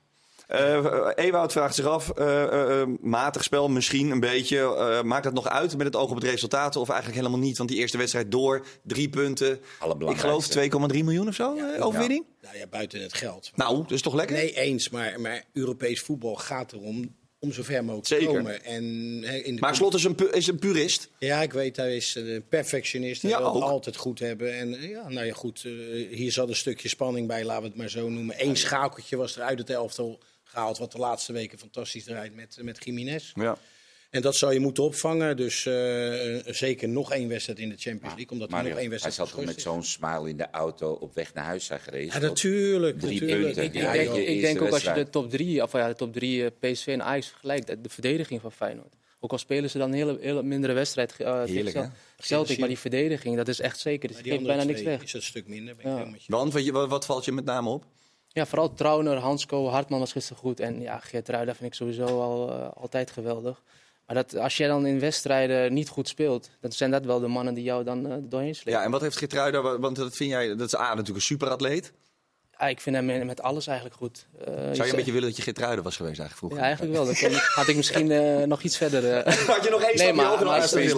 Eh, 0.52 1.08
Ewout 1.26 1.52
vraagt 1.52 1.74
zich 1.74 1.84
af, 1.86 2.10
eh, 2.10 2.42
eh, 2.42 2.80
eh, 2.80 2.88
matig 3.00 3.44
spel 3.44 3.68
misschien 3.68 4.10
een 4.10 4.20
beetje. 4.20 4.58
Eh, 4.58 5.02
maakt 5.02 5.24
dat 5.24 5.32
nog 5.32 5.48
uit 5.48 5.76
met 5.76 5.86
het 5.86 5.96
oog 5.96 6.10
op 6.10 6.14
het 6.14 6.24
resultaat? 6.24 6.76
Of 6.76 6.88
eigenlijk 6.88 7.20
helemaal 7.20 7.40
niet? 7.40 7.56
Want 7.58 7.68
die 7.68 7.78
eerste 7.78 7.98
wedstrijd 7.98 8.30
door, 8.30 8.66
drie 8.82 9.08
punten. 9.08 9.60
Ik 10.08 10.18
geloof 10.18 10.46
2,3 10.48 11.04
miljoen 11.04 11.28
of 11.28 11.34
zo, 11.34 11.56
eh, 11.56 11.86
overwinning. 11.86 12.24
Nou 12.42 12.56
ja, 12.56 12.66
buiten 12.66 13.02
het 13.02 13.14
geld. 13.14 13.50
Nou, 13.54 13.76
dat 13.82 13.90
is 13.90 14.02
toch 14.02 14.14
lekker? 14.14 14.36
Nee, 14.36 14.54
eens. 14.54 14.88
Maar, 14.88 15.20
maar 15.20 15.44
Europees 15.52 16.00
voetbal 16.00 16.34
gaat 16.34 16.72
erom 16.72 17.14
om 17.38 17.52
zo 17.52 17.62
ver 17.62 17.82
mogelijk 17.84 18.06
Zeker. 18.06 18.26
te 18.26 18.32
komen. 18.34 18.64
En, 18.64 18.84
in 19.44 19.54
de 19.54 19.60
Maar 19.60 19.74
Slot 19.76 19.94
is 19.94 20.04
een, 20.04 20.14
pu- 20.14 20.30
is 20.30 20.46
een 20.46 20.58
purist. 20.58 21.10
Ja, 21.18 21.42
ik 21.42 21.52
weet, 21.52 21.76
hij 21.76 21.96
is 21.96 22.14
een 22.14 22.44
perfectionist. 22.48 23.22
Hij 23.22 23.30
Ja, 23.30 23.38
wil 23.38 23.54
het 23.54 23.62
altijd 23.62 23.96
goed 23.96 24.18
hebben. 24.18 24.54
En 24.58 24.74
eh, 24.74 24.90
ja, 24.90 25.08
nou 25.08 25.26
ja, 25.26 25.32
goed. 25.32 25.62
eh, 25.64 25.72
hier 26.16 26.32
zat 26.32 26.48
een 26.48 26.56
stukje 26.56 26.88
spanning 26.88 27.26
bij, 27.26 27.44
laten 27.44 27.62
we 27.62 27.68
het 27.68 27.76
maar 27.76 27.88
zo 27.88 28.08
noemen. 28.08 28.34
Eén 28.38 28.56
schakeltje 28.56 29.16
was 29.16 29.36
er 29.36 29.42
uit 29.42 29.58
het 29.58 29.70
elftal 29.70 30.18
gehaald, 30.52 30.78
wat 30.78 30.92
de 30.92 30.98
laatste 30.98 31.32
weken 31.32 31.58
fantastisch 31.58 32.04
draait 32.04 32.34
met, 32.34 32.58
met 32.60 32.84
Jiménez. 32.84 33.32
Ja. 33.34 33.56
En 34.10 34.22
dat 34.22 34.36
zou 34.36 34.52
je 34.52 34.60
moeten 34.60 34.82
opvangen. 34.82 35.36
Dus 35.36 35.66
eh, 35.66 36.38
eh, 36.38 36.54
zeker 36.54 36.88
nog 36.88 37.12
één 37.12 37.28
wedstrijd 37.28 37.58
in 37.58 37.68
de 37.68 37.76
Champions 37.78 38.14
League, 38.14 38.30
omdat 38.30 38.48
er 38.48 38.54
Mario, 38.54 38.68
nog 38.68 38.78
één 38.78 38.90
hij 38.90 39.00
wedstrijd 39.00 39.28
zat 39.28 39.36
toch 39.36 39.44
met 39.44 39.60
zo'n 39.60 39.84
smile 39.84 40.28
in 40.28 40.36
de 40.36 40.50
auto 40.50 40.92
op 40.92 41.14
weg 41.14 41.34
naar 41.34 41.44
huis 41.44 41.64
zijn 41.64 41.80
gereisd. 41.80 42.12
Ja, 42.12 42.18
natuurlijk. 42.18 43.00
Drie 43.00 43.20
natuurlijk. 43.20 43.42
punten. 43.42 43.62
Ik, 43.64 43.74
ik 43.74 43.80
Ja, 43.80 43.92
denk, 43.92 44.56
ik 44.56 44.62
ook 44.62 44.70
als 44.70 44.82
je 44.82 44.92
de 44.92 45.10
top 45.10 45.30
3, 45.30 45.62
of 45.62 45.72
ja, 45.72 45.88
de 45.88 45.94
top 45.94 46.12
3 46.12 46.50
PSV 46.50 46.86
en 46.86 47.02
Ajax 47.02 47.26
vergelijkt, 47.28 47.66
de, 47.66 47.80
de 47.80 47.88
verdediging 47.88 48.40
van 48.40 48.52
Feyenoord. 48.52 48.94
Ook 49.20 49.32
al 49.32 49.38
spelen 49.38 49.70
ze 49.70 49.78
dan 49.78 49.88
een 49.88 49.94
hele, 49.94 50.18
hele 50.20 50.42
mindere 50.42 50.72
wedstrijd 50.72 51.14
uh, 51.20 51.42
Heerlijk? 51.44 51.88
Celtic, 52.18 52.58
maar 52.58 52.68
die 52.68 52.78
verdediging, 52.78 53.36
dat 53.36 53.48
is 53.48 53.60
echt 53.60 53.78
zeker. 53.78 54.08
Dus 54.08 54.16
die 54.22 54.32
geeft 54.32 54.44
bijna 54.44 54.64
niks 54.64 54.82
weg. 54.82 55.02
is 55.02 55.12
dat 55.12 55.20
een 55.20 55.26
stuk 55.26 55.48
minder. 55.48 55.76
Ben 55.76 55.92
ik 55.92 55.98
Ja. 55.98 56.04
met 56.04 56.64
je. 56.64 56.72
Want 56.72 56.90
wat 56.90 57.04
valt 57.04 57.24
je 57.24 57.32
met 57.32 57.44
name 57.44 57.70
op? 57.70 57.84
Ja, 58.32 58.46
vooral 58.46 58.74
Trauner, 58.74 59.16
Hansko, 59.16 59.68
Hartman 59.68 59.98
was 59.98 60.12
gisteren 60.12 60.42
goed. 60.42 60.60
En 60.60 60.80
ja, 60.80 60.98
Geert 60.98 61.26
vind 61.30 61.62
ik 61.62 61.74
sowieso 61.74 62.04
al, 62.04 62.50
eh, 62.50 62.68
altijd 62.82 63.10
geweldig. 63.10 63.62
Maar 64.06 64.16
dat, 64.16 64.36
als 64.36 64.56
jij 64.56 64.68
dan 64.68 64.86
in 64.86 65.00
wedstrijden 65.00 65.72
niet 65.72 65.88
goed 65.88 66.08
speelt, 66.08 66.50
dan 66.60 66.72
zijn 66.72 66.90
dat 66.90 67.04
wel 67.04 67.20
de 67.20 67.26
mannen 67.26 67.54
die 67.54 67.64
jou 67.64 67.84
dan 67.84 68.06
eh, 68.10 68.16
doorheen 68.20 68.54
slepen. 68.54 68.72
Ja, 68.72 68.82
en 68.84 68.90
wat 68.90 69.00
heeft 69.00 69.16
wa- 69.62 69.78
want 69.78 69.96
dat 69.96 70.16
vind 70.16 70.30
jij, 70.30 70.48
dat 70.48 70.66
is 70.66 70.74
A 70.76 70.88
natuurlijk 70.88 71.14
een 71.16 71.20
superatleet. 71.20 71.92
Ja, 72.58 72.68
ik 72.68 72.80
vind 72.80 72.96
hem 72.96 73.26
met, 73.26 73.42
alles 73.42 73.66
eigenlijk 73.66 73.96
goed. 73.96 74.26
Eh, 74.38 74.54
Zou 74.54 74.74
je 74.74 74.90
een 74.90 74.96
beetje 74.96 75.12
willen 75.12 75.28
dat 75.28 75.36
je 75.36 75.42
Geertruida 75.42 75.82
was 75.82 75.96
geweest 75.96 76.20
eigenlijk 76.20 76.38
vroeger? 76.38 76.58
Ja, 76.58 76.64
eigenlijk 76.64 76.94
wel. 76.96 77.04
Dan 77.04 77.40
had 77.54 77.68
ik 77.68 77.76
misschien 77.76 78.10
eh, 78.10 78.46
nog 78.46 78.62
iets 78.62 78.76
verder... 78.76 79.14
Had 79.46 79.64
je 79.64 79.70
nog 79.70 79.80
één 79.82 79.96
Nee, 79.96 79.96
stapje 79.96 80.22
hoger 80.24 80.46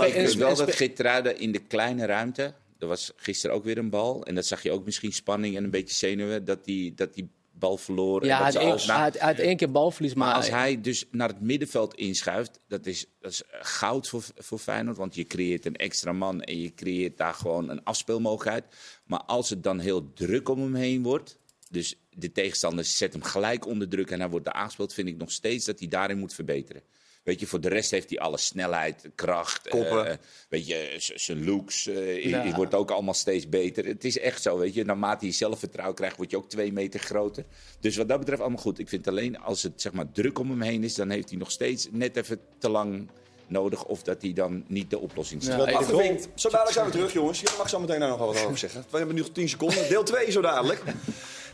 Ik 0.06 0.12
vind 0.12 0.28
gekund? 0.30 0.34
wel 0.34 0.66
dat 0.66 0.74
Geertruida 0.74 1.30
in 1.30 1.52
de 1.52 1.58
kleine 1.58 2.06
ruimte... 2.06 2.52
Er 2.84 2.90
was 2.90 3.12
gisteren 3.16 3.56
ook 3.56 3.64
weer 3.64 3.78
een 3.78 3.90
bal. 3.90 4.24
En 4.24 4.34
dat 4.34 4.46
zag 4.46 4.62
je 4.62 4.70
ook 4.72 4.84
misschien 4.84 5.12
spanning 5.12 5.56
en 5.56 5.64
een 5.64 5.70
beetje 5.70 5.94
zenuwen. 5.94 6.44
Dat 6.44 6.64
die, 6.64 6.94
dat 6.94 7.14
die 7.14 7.28
bal 7.52 7.76
verloor. 7.76 8.20
en 8.20 8.26
ja, 8.26 8.42
had, 8.42 8.54
één- 8.54 9.36
één 9.36 9.56
keer 9.56 9.70
balverlies, 9.70 10.14
maar... 10.14 10.26
Maar 10.26 10.36
als 10.36 10.50
hij 10.50 10.80
dus 10.80 11.04
naar 11.10 11.28
het 11.28 11.40
middenveld 11.40 11.94
inschuift, 11.94 12.60
dat 12.68 12.86
is, 12.86 13.06
dat 13.20 13.30
is 13.30 13.42
goud 13.48 14.08
voor, 14.08 14.24
voor 14.36 14.58
Feyenoord. 14.58 14.96
Want 14.96 15.14
je 15.14 15.24
creëert 15.24 15.66
een 15.66 15.76
extra 15.76 16.12
man 16.12 16.42
en 16.42 16.60
je 16.60 16.74
creëert 16.74 17.16
daar 17.16 17.34
gewoon 17.34 17.68
een 17.68 17.84
afspeelmogelijkheid. 17.84 18.64
Maar 19.04 19.22
als 19.22 19.50
het 19.50 19.62
dan 19.62 19.78
heel 19.78 20.12
druk 20.12 20.48
om 20.48 20.60
hem 20.60 20.74
heen 20.74 21.02
wordt, 21.02 21.38
dus 21.70 21.94
de 22.10 22.32
tegenstander 22.32 22.84
zet 22.84 23.12
hem 23.12 23.22
gelijk 23.22 23.66
onder 23.66 23.88
druk 23.88 24.10
en 24.10 24.20
hij 24.20 24.28
wordt 24.28 24.44
daar 24.44 24.54
aangespeeld, 24.54 24.94
vind 24.94 25.08
ik 25.08 25.16
nog 25.16 25.30
steeds 25.30 25.64
dat 25.64 25.78
hij 25.78 25.88
daarin 25.88 26.18
moet 26.18 26.34
verbeteren. 26.34 26.82
Weet 27.24 27.40
je, 27.40 27.46
voor 27.46 27.60
de 27.60 27.68
rest 27.68 27.90
heeft 27.90 28.10
hij 28.10 28.18
alle 28.18 28.38
snelheid, 28.38 29.08
kracht, 29.14 29.68
Koppen. 29.68 30.06
eh, 30.10 30.16
weet 30.48 30.66
je, 30.66 30.94
zijn 30.98 31.44
looks, 31.44 31.84
Ja. 32.22 32.42
die 32.42 32.52
wordt 32.54 32.74
ook 32.74 32.90
allemaal 32.90 33.14
steeds 33.14 33.48
beter. 33.48 33.84
Het 33.86 34.04
is 34.04 34.18
echt 34.18 34.42
zo, 34.42 34.58
weet 34.58 34.74
je. 34.74 34.84
Naarmate 34.84 35.26
je 35.26 35.32
zelfvertrouwen 35.32 35.96
krijgt, 35.96 36.16
word 36.16 36.30
je 36.30 36.36
ook 36.36 36.48
twee 36.48 36.72
meter 36.72 37.00
groter. 37.00 37.44
Dus 37.80 37.96
wat 37.96 38.08
dat 38.08 38.18
betreft 38.18 38.40
allemaal 38.40 38.60
goed. 38.62 38.78
Ik 38.78 38.88
vind 38.88 39.08
alleen 39.08 39.38
als 39.40 39.62
het 39.62 39.80
zeg 39.80 39.92
maar 39.92 40.12
druk 40.12 40.38
om 40.38 40.50
hem 40.50 40.60
heen 40.62 40.84
is, 40.84 40.94
dan 40.94 41.10
heeft 41.10 41.28
hij 41.28 41.38
nog 41.38 41.50
steeds 41.50 41.88
net 41.90 42.16
even 42.16 42.40
te 42.58 42.68
lang 42.68 43.08
nodig. 43.46 43.84
Of 43.84 44.02
dat 44.02 44.22
hij 44.22 44.32
dan 44.32 44.64
niet 44.66 44.90
de 44.90 44.98
oplossing 44.98 45.42
ziet. 45.42 45.52
Ja, 45.52 45.72
Afgevinkt. 45.72 46.28
Zo 46.34 46.48
dadelijk 46.48 46.74
zijn 46.74 46.86
we 46.86 46.92
terug, 46.92 47.12
jongens. 47.12 47.40
Je 47.40 47.54
mag 47.58 47.68
zo 47.68 47.80
meteen 47.80 47.98
daar 48.00 48.08
nog 48.08 48.18
wel 48.18 48.26
wat 48.26 48.44
over 48.44 48.58
zeggen. 48.58 48.84
We 48.90 48.96
hebben 48.96 49.14
nu 49.14 49.20
nog 49.20 49.30
10 49.32 49.48
seconden. 49.48 49.88
Deel 49.88 50.02
2 50.04 50.30
zo 50.30 50.40
dadelijk. 50.40 50.82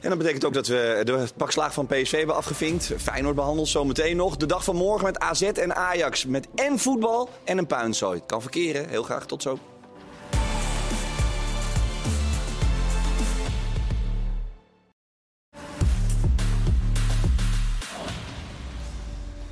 En 0.00 0.08
dat 0.08 0.18
betekent 0.18 0.44
ook 0.44 0.54
dat 0.54 0.66
we 0.66 1.00
de 1.04 1.26
pakslaag 1.36 1.72
van 1.72 1.86
PSV 1.86 2.16
hebben 2.16 2.36
afgevinkt. 2.36 2.92
Feyenoord 2.96 3.34
behandeld 3.34 3.68
zo 3.68 3.84
meteen 3.84 4.16
nog. 4.16 4.36
De 4.36 4.46
dag 4.46 4.64
van 4.64 4.76
morgen 4.76 5.04
met 5.04 5.18
AZ 5.18 5.42
en 5.42 5.76
Ajax. 5.76 6.26
Met 6.26 6.48
en 6.54 6.78
voetbal 6.78 7.28
en 7.44 7.58
een 7.58 7.66
puinzooi. 7.66 8.20
Kan 8.26 8.42
verkeren. 8.42 8.88
Heel 8.88 9.02
graag. 9.02 9.26
Tot 9.26 9.42
zo. 9.42 9.58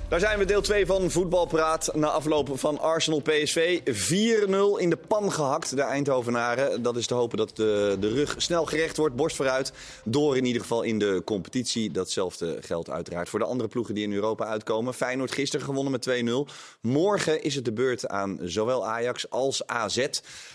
Daar 0.09 0.21
zijn 0.21 0.39
we, 0.39 0.45
deel 0.45 0.61
2 0.61 0.87
van 0.87 1.11
Voetbalpraat. 1.11 1.91
Na 1.95 2.07
afloop 2.07 2.51
van 2.59 2.79
Arsenal 2.79 3.21
PSV. 3.21 3.81
4-0 3.81 4.81
in 4.81 4.91
de 4.91 4.99
pan 5.09 5.33
gehakt, 5.33 5.77
de 5.77 5.83
Eindhovenaren. 5.83 6.83
Dat 6.83 6.97
is 6.97 7.07
te 7.07 7.15
hopen 7.15 7.39
dat 7.39 7.57
de, 7.57 7.97
de 8.01 8.09
rug 8.09 8.35
snel 8.39 8.65
gerecht 8.65 8.97
wordt. 8.97 9.17
Borst 9.17 9.37
vooruit. 9.37 9.73
Door 10.05 10.37
in 10.37 10.45
ieder 10.45 10.63
geval 10.63 10.83
in 10.83 10.99
de 10.99 11.23
competitie. 11.25 11.91
Datzelfde 11.91 12.59
geldt 12.61 12.91
uiteraard 12.91 13.29
voor 13.29 13.39
de 13.39 13.45
andere 13.45 13.69
ploegen 13.69 13.95
die 13.95 14.05
in 14.05 14.13
Europa 14.13 14.45
uitkomen. 14.45 14.95
Feyenoord 14.95 15.33
gisteren 15.33 15.67
gewonnen 15.67 15.93
met 15.93 16.09
2-0. 16.51 16.55
Morgen 16.81 17.43
is 17.43 17.55
het 17.55 17.65
de 17.65 17.73
beurt 17.73 18.09
aan 18.09 18.39
zowel 18.43 18.87
Ajax 18.87 19.31
als 19.31 19.67
AZ. 19.67 20.07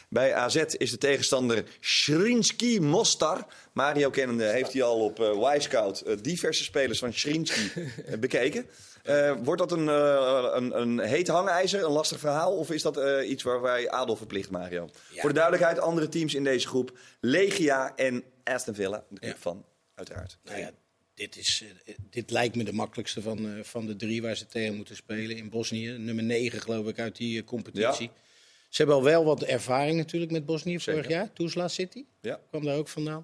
Bij 0.09 0.33
AZ 0.33 0.55
is 0.55 0.91
de 0.91 0.97
tegenstander 0.97 1.63
Shrinski 1.79 2.79
Mostar. 2.79 3.45
Mario 3.73 4.09
kennende 4.09 4.45
heeft 4.45 4.73
hij 4.73 4.83
al 4.83 4.99
op 4.99 5.19
eh 5.19 5.51
Wisecout 5.51 6.01
eh, 6.01 6.15
diverse 6.21 6.63
spelers 6.63 6.99
van 6.99 7.13
Shrinski 7.13 7.71
eh, 8.05 8.19
bekeken. 8.19 8.65
Eh, 9.03 9.35
wordt 9.43 9.61
dat 9.61 9.71
een, 9.71 9.89
eh, 9.89 10.49
een, 10.53 10.79
een 10.81 10.99
heet 10.99 11.27
hangijzer, 11.27 11.83
een 11.83 11.91
lastig 11.91 12.19
verhaal? 12.19 12.57
Of 12.57 12.71
is 12.71 12.81
dat 12.81 12.97
eh, 12.97 13.29
iets 13.29 13.43
waar 13.43 13.61
wij 13.61 13.89
Adel 13.89 14.15
verplicht, 14.15 14.49
Mario? 14.49 14.89
Voor 15.15 15.29
de 15.29 15.35
duidelijkheid, 15.35 15.79
andere 15.79 16.09
teams 16.09 16.33
in 16.33 16.43
deze 16.43 16.67
groep. 16.67 16.97
Legia 17.19 17.95
en 17.95 18.23
Aston 18.43 18.73
Villa, 18.75 19.03
de 19.09 19.19
club 19.19 19.33
Ja. 19.35 19.39
van, 19.41 19.65
uiteraard. 19.95 20.37
Nou 20.43 20.59
ja, 20.59 20.71
dit, 21.13 21.37
is, 21.37 21.63
dit 22.09 22.31
lijkt 22.31 22.55
me 22.55 22.63
de 22.63 22.73
makkelijkste 22.73 23.21
van, 23.21 23.59
van 23.63 23.85
de 23.85 23.95
drie 23.95 24.21
waar 24.21 24.35
ze 24.35 24.47
tegen 24.47 24.75
moeten 24.75 24.95
spelen. 24.95 25.37
In 25.37 25.49
Bosnië, 25.49 25.89
nummer 25.97 26.23
9 26.23 26.61
geloof 26.61 26.87
ik 26.87 26.99
uit 26.99 27.15
die 27.15 27.43
competitie. 27.43 28.11
Ze 28.69 28.77
hebben 28.81 28.95
al 28.95 29.03
wel 29.03 29.25
wat 29.25 29.43
ervaring 29.43 29.97
natuurlijk 29.97 30.31
met 30.31 30.45
Bosnië 30.45 30.79
vorig 30.79 31.07
jaar. 31.07 31.33
Tuzla 31.33 31.67
City 31.67 32.05
Ja. 32.21 32.39
kwam 32.49 32.63
daar 32.65 32.77
ook 32.77 32.87
vandaan. 32.87 33.23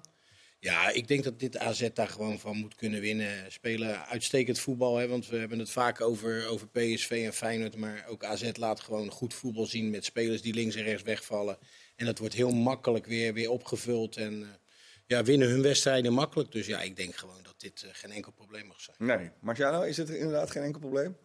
Ja, 0.62 0.90
ik 0.90 1.08
denk 1.08 1.24
dat 1.24 1.40
dit 1.40 1.58
AZ 1.58 1.88
daar 1.94 2.08
gewoon 2.08 2.38
van 2.38 2.56
moet 2.56 2.74
kunnen 2.74 3.00
winnen. 3.00 3.52
Spelen 3.52 4.06
uitstekend 4.06 4.58
voetbal, 4.58 4.96
hè, 4.96 5.08
want 5.08 5.28
we 5.28 5.36
hebben 5.36 5.58
het 5.58 5.70
vaak 5.70 6.00
over, 6.00 6.48
over 6.48 6.68
PSV 6.68 7.22
en 7.24 7.32
Feyenoord. 7.32 7.76
Maar 7.76 8.04
ook 8.08 8.24
AZ 8.24 8.50
laat 8.54 8.80
gewoon 8.80 9.10
goed 9.10 9.34
voetbal 9.34 9.66
zien 9.66 9.90
met 9.90 10.04
spelers 10.04 10.42
die 10.42 10.54
links 10.54 10.74
en 10.74 10.82
rechts 10.82 11.02
wegvallen. 11.02 11.58
En 11.96 12.06
dat 12.06 12.18
wordt 12.18 12.34
heel 12.34 12.50
makkelijk 12.50 13.06
weer, 13.06 13.32
weer 13.32 13.50
opgevuld. 13.50 14.16
En 14.16 14.42
eh, 14.42 14.48
ja, 15.06 15.22
winnen 15.22 15.48
hun 15.48 15.62
wedstrijden 15.62 16.12
makkelijk. 16.12 16.52
Dus 16.52 16.66
ja, 16.66 16.80
ik 16.82 16.96
denk 16.96 17.16
gewoon 17.16 17.42
dat 17.42 17.54
dit 17.56 17.82
eh, 17.82 17.90
geen 17.92 18.10
enkel 18.10 18.32
probleem 18.32 18.66
mag 18.66 18.80
zijn. 18.80 18.96
Nee, 18.98 19.30
Marciano, 19.40 19.82
is 19.82 19.96
het 19.96 20.10
inderdaad 20.10 20.50
geen 20.50 20.62
enkel 20.62 20.80
probleem? 20.80 21.16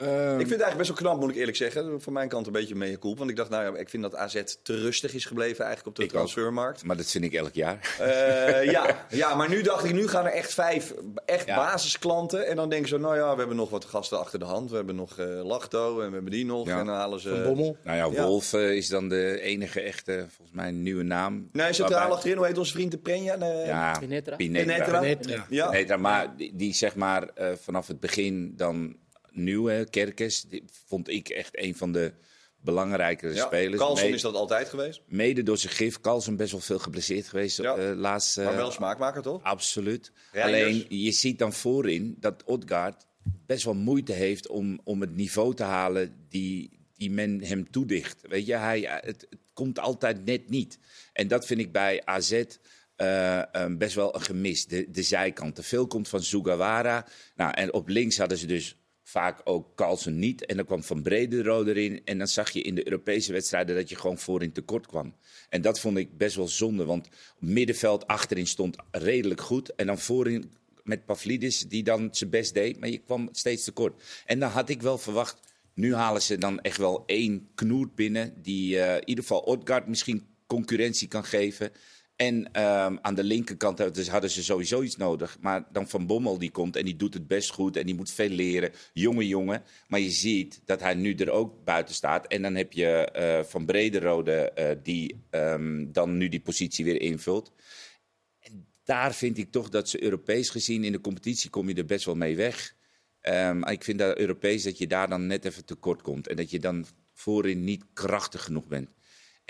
Ehm, 0.00 0.10
Ik 0.40 0.46
vind 0.46 0.50
het 0.50 0.60
eigenlijk 0.60 0.76
best 0.76 0.88
wel 0.88 0.96
knap, 1.10 1.20
moet 1.20 1.30
ik 1.30 1.36
eerlijk 1.36 1.56
zeggen. 1.56 2.00
Van 2.02 2.12
mijn 2.12 2.28
kant 2.28 2.46
een 2.46 2.52
beetje 2.52 2.74
mee 2.74 2.96
koel. 2.96 3.16
Want 3.16 3.30
ik 3.30 3.36
dacht, 3.36 3.50
nou 3.50 3.72
ja, 3.74 3.80
ik 3.80 3.88
vind 3.88 4.02
dat 4.02 4.16
AZ 4.16 4.42
te 4.62 4.74
rustig 4.76 5.14
is 5.14 5.24
gebleven 5.24 5.64
eigenlijk 5.64 5.86
op 5.86 5.96
de 5.96 6.02
Ik 6.02 6.08
ook. 6.08 6.14
transfermarkt. 6.14 6.84
Maar 6.84 6.96
dat 6.96 7.10
vind 7.10 7.24
ik 7.24 7.32
elk 7.32 7.54
jaar. 7.54 7.96
Eh, 8.00 8.70
ja, 8.70 9.04
ja, 9.10 9.34
maar 9.34 9.48
nu 9.48 9.62
dacht 9.62 9.84
ik, 9.84 9.92
nu 9.92 10.08
gaan 10.08 10.24
er 10.24 10.32
echt 10.32 10.54
vijf 10.54 10.94
echt 11.26 11.46
Ja. 11.46 11.56
basisklanten. 11.56 12.46
En 12.46 12.56
dan 12.56 12.68
denken 12.68 12.88
ze, 12.88 12.98
nou 12.98 13.16
ja, 13.16 13.32
we 13.32 13.38
hebben 13.38 13.56
nog 13.56 13.70
wat 13.70 13.84
gasten 13.84 14.18
achter 14.18 14.38
de 14.38 14.44
hand. 14.44 14.70
We 14.70 14.76
hebben 14.76 14.94
nog 14.96 15.18
eh 15.18 15.26
Lachto 15.44 16.00
en 16.00 16.06
we 16.08 16.12
hebben 16.14 16.30
die 16.32 16.44
nog. 16.46 16.66
Ja. 16.66 16.78
En 16.78 16.86
dan 16.86 16.94
halen 16.94 17.20
ze... 17.20 17.28
Van 17.28 17.42
Bommel. 17.42 17.76
Nou 17.84 17.96
ja, 17.96 18.20
Ja. 18.20 18.26
Wolf 18.26 18.52
eh, 18.52 18.70
is 18.76 18.88
dan 18.88 19.08
de 19.08 19.40
enige 19.40 19.80
echte, 19.80 20.24
volgens 20.28 20.56
mij, 20.56 20.70
nieuwe 20.70 21.02
naam. 21.02 21.48
Nee, 21.52 21.72
centraal 21.72 21.90
Waarbij- 21.98 22.14
achterin, 22.16 22.36
hoe 22.36 22.46
heet 22.46 22.58
onze 22.58 22.72
vriend 22.72 22.90
de 22.90 22.98
Preña? 22.98 23.38
Nee, 23.38 23.66
Ja, 23.66 23.96
Pinetra. 23.98 24.36
Pinetra. 24.36 25.96
Maar 25.96 26.36
die, 26.36 26.56
die 26.56 26.74
zeg 26.74 26.94
maar 26.94 27.28
eh, 27.34 27.48
vanaf 27.62 27.86
het 27.86 28.00
begin 28.00 28.52
dan 28.56 28.96
nieuw, 29.32 29.64
hè, 29.66 29.84
Kerkers, 29.84 30.42
die 30.42 30.64
vond 30.86 31.08
ik 31.08 31.28
echt 31.28 31.58
een 31.58 31.76
van 31.76 31.92
de 31.92 32.12
belangrijkere 32.62 33.34
Ja, 33.34 33.46
spelers. 33.46 33.78
Carlson 33.78 34.02
Mede- 34.04 34.16
is 34.16 34.22
dat 34.22 34.34
altijd 34.34 34.68
geweest. 34.68 35.00
Mede 35.06 35.42
door 35.42 35.58
zijn 35.58 35.72
gif, 35.72 36.00
Carlson 36.00 36.36
best 36.36 36.52
wel 36.52 36.60
veel 36.60 36.78
geblesseerd 36.78 37.28
geweest 37.28 37.56
Ja. 37.56 37.76
eh 37.76 37.96
laatst. 37.96 38.36
Maar 38.36 38.46
eh, 38.46 38.56
wel 38.56 38.70
smaakmaker, 38.70 39.22
toch? 39.22 39.42
Absoluut. 39.42 40.12
Alleen 40.34 40.84
je 40.88 41.10
ziet 41.12 41.38
dan 41.38 41.52
voorin 41.52 42.16
dat 42.18 42.44
Odgaard 42.44 43.06
best 43.46 43.64
wel 43.64 43.74
moeite 43.74 44.12
heeft 44.12 44.48
om, 44.48 44.80
om 44.84 45.00
het 45.00 45.14
niveau 45.16 45.54
te 45.54 45.62
halen 45.62 46.16
die, 46.28 46.70
die 46.94 47.10
men 47.10 47.42
hem 47.44 47.70
toedicht. 47.70 48.20
Weet 48.28 48.46
je, 48.46 48.54
hij, 48.56 48.80
het, 48.80 49.04
het 49.30 49.38
komt 49.52 49.78
altijd 49.78 50.24
net 50.24 50.50
niet. 50.50 50.78
En 51.12 51.28
dat 51.28 51.46
vind 51.46 51.60
ik 51.60 51.72
bij 51.72 52.02
AZ 52.04 52.42
eh, 52.96 53.42
um, 53.52 53.78
best 53.78 53.94
wel 53.94 54.14
een 54.14 54.20
gemis. 54.22 54.66
De, 54.66 54.90
de 54.90 55.02
zijkant. 55.02 55.54
Te 55.54 55.62
veel 55.62 55.86
komt 55.86 56.08
van 56.08 56.22
Sugawara. 56.22 57.06
Nou, 57.36 57.52
en 57.54 57.72
op 57.72 57.88
links 57.88 58.18
hadden 58.18 58.38
ze 58.38 58.46
dus 58.46 58.76
vaak 59.10 59.40
ook 59.44 59.74
Carlsen 59.74 60.18
niet. 60.18 60.46
En 60.46 60.56
dan 60.56 60.66
kwam 60.66 60.82
Van 60.82 61.02
Bredero 61.02 61.64
erin. 61.64 62.00
En 62.04 62.18
dan 62.18 62.28
zag 62.28 62.50
je 62.50 62.62
in 62.62 62.74
de 62.74 62.86
Europese 62.86 63.32
wedstrijden 63.32 63.76
dat 63.76 63.88
je 63.88 63.96
gewoon 63.96 64.18
voorin 64.18 64.52
tekort 64.52 64.86
kwam. 64.86 65.14
En 65.48 65.62
dat 65.62 65.80
vond 65.80 65.96
ik 65.96 66.16
best 66.16 66.36
wel 66.36 66.48
zonde. 66.48 66.84
Want 66.84 67.08
middenveld 67.38 68.06
achterin 68.06 68.46
stond 68.46 68.76
redelijk 68.90 69.40
goed. 69.40 69.74
En 69.74 69.86
dan 69.86 69.98
voorin 69.98 70.52
met 70.82 71.04
Pavlidis, 71.04 71.60
die 71.60 71.82
dan 71.82 72.08
zijn 72.12 72.30
best 72.30 72.54
deed. 72.54 72.80
Maar 72.80 72.88
je 72.88 72.98
kwam 72.98 73.28
steeds 73.32 73.64
tekort. 73.64 74.02
En 74.26 74.38
dan 74.38 74.50
had 74.50 74.68
ik 74.68 74.82
wel 74.82 74.98
verwacht... 74.98 75.48
Nu 75.74 75.94
halen 75.94 76.22
ze 76.22 76.38
dan 76.38 76.60
echt 76.60 76.76
wel 76.76 77.02
één 77.06 77.48
knoert 77.54 77.94
binnen. 77.94 78.42
Die 78.42 78.76
uh, 78.76 78.94
in 78.94 79.08
ieder 79.08 79.24
geval 79.24 79.40
Odgaard 79.40 79.86
misschien 79.86 80.26
concurrentie 80.46 81.08
kan 81.08 81.24
geven. 81.24 81.70
En 82.20 82.36
um, 82.36 82.98
aan 83.02 83.14
de 83.14 83.24
linkerkant 83.24 83.94
dus 83.94 84.08
hadden 84.08 84.30
ze 84.30 84.42
sowieso 84.42 84.82
iets 84.82 84.96
nodig. 84.96 85.36
Maar 85.40 85.68
dan 85.72 85.88
Van 85.88 86.06
Bommel 86.06 86.38
die 86.38 86.50
komt 86.50 86.76
en 86.76 86.84
die 86.84 86.96
doet 86.96 87.14
het 87.14 87.26
best 87.26 87.50
goed. 87.50 87.76
En 87.76 87.86
die 87.86 87.94
moet 87.94 88.10
veel 88.10 88.28
leren. 88.28 88.72
Jonge 88.92 89.26
jongen. 89.26 89.62
Maar 89.88 90.00
je 90.00 90.10
ziet 90.10 90.60
dat 90.64 90.80
hij 90.80 90.94
nu 90.94 91.14
er 91.14 91.30
ook 91.30 91.64
buiten 91.64 91.94
staat. 91.94 92.26
En 92.26 92.42
dan 92.42 92.54
heb 92.54 92.72
je 92.72 93.12
uh, 93.16 93.44
Van 93.50 93.66
Brederode 93.66 94.52
uh, 94.58 94.82
die 94.82 95.24
um, 95.30 95.92
dan 95.92 96.16
nu 96.16 96.28
die 96.28 96.40
positie 96.40 96.84
weer 96.84 97.00
invult. 97.00 97.52
En 98.38 98.66
daar 98.84 99.14
vind 99.14 99.38
ik 99.38 99.50
toch 99.50 99.68
dat 99.68 99.88
ze 99.88 100.02
Europees 100.02 100.50
gezien 100.50 100.84
in 100.84 100.92
de 100.92 101.00
competitie 101.00 101.50
kom 101.50 101.68
je 101.68 101.74
er 101.74 101.84
best 101.84 102.04
wel 102.04 102.16
mee 102.16 102.36
weg. 102.36 102.74
Um, 103.22 103.64
ik 103.64 103.84
vind 103.84 103.98
dat 103.98 104.18
Europees 104.18 104.62
dat 104.62 104.78
je 104.78 104.86
daar 104.86 105.08
dan 105.08 105.26
net 105.26 105.44
even 105.44 105.64
tekort 105.64 106.02
komt. 106.02 106.28
En 106.28 106.36
dat 106.36 106.50
je 106.50 106.58
dan 106.58 106.86
voorin 107.12 107.64
niet 107.64 107.84
krachtig 107.92 108.44
genoeg 108.44 108.66
bent. 108.66 108.88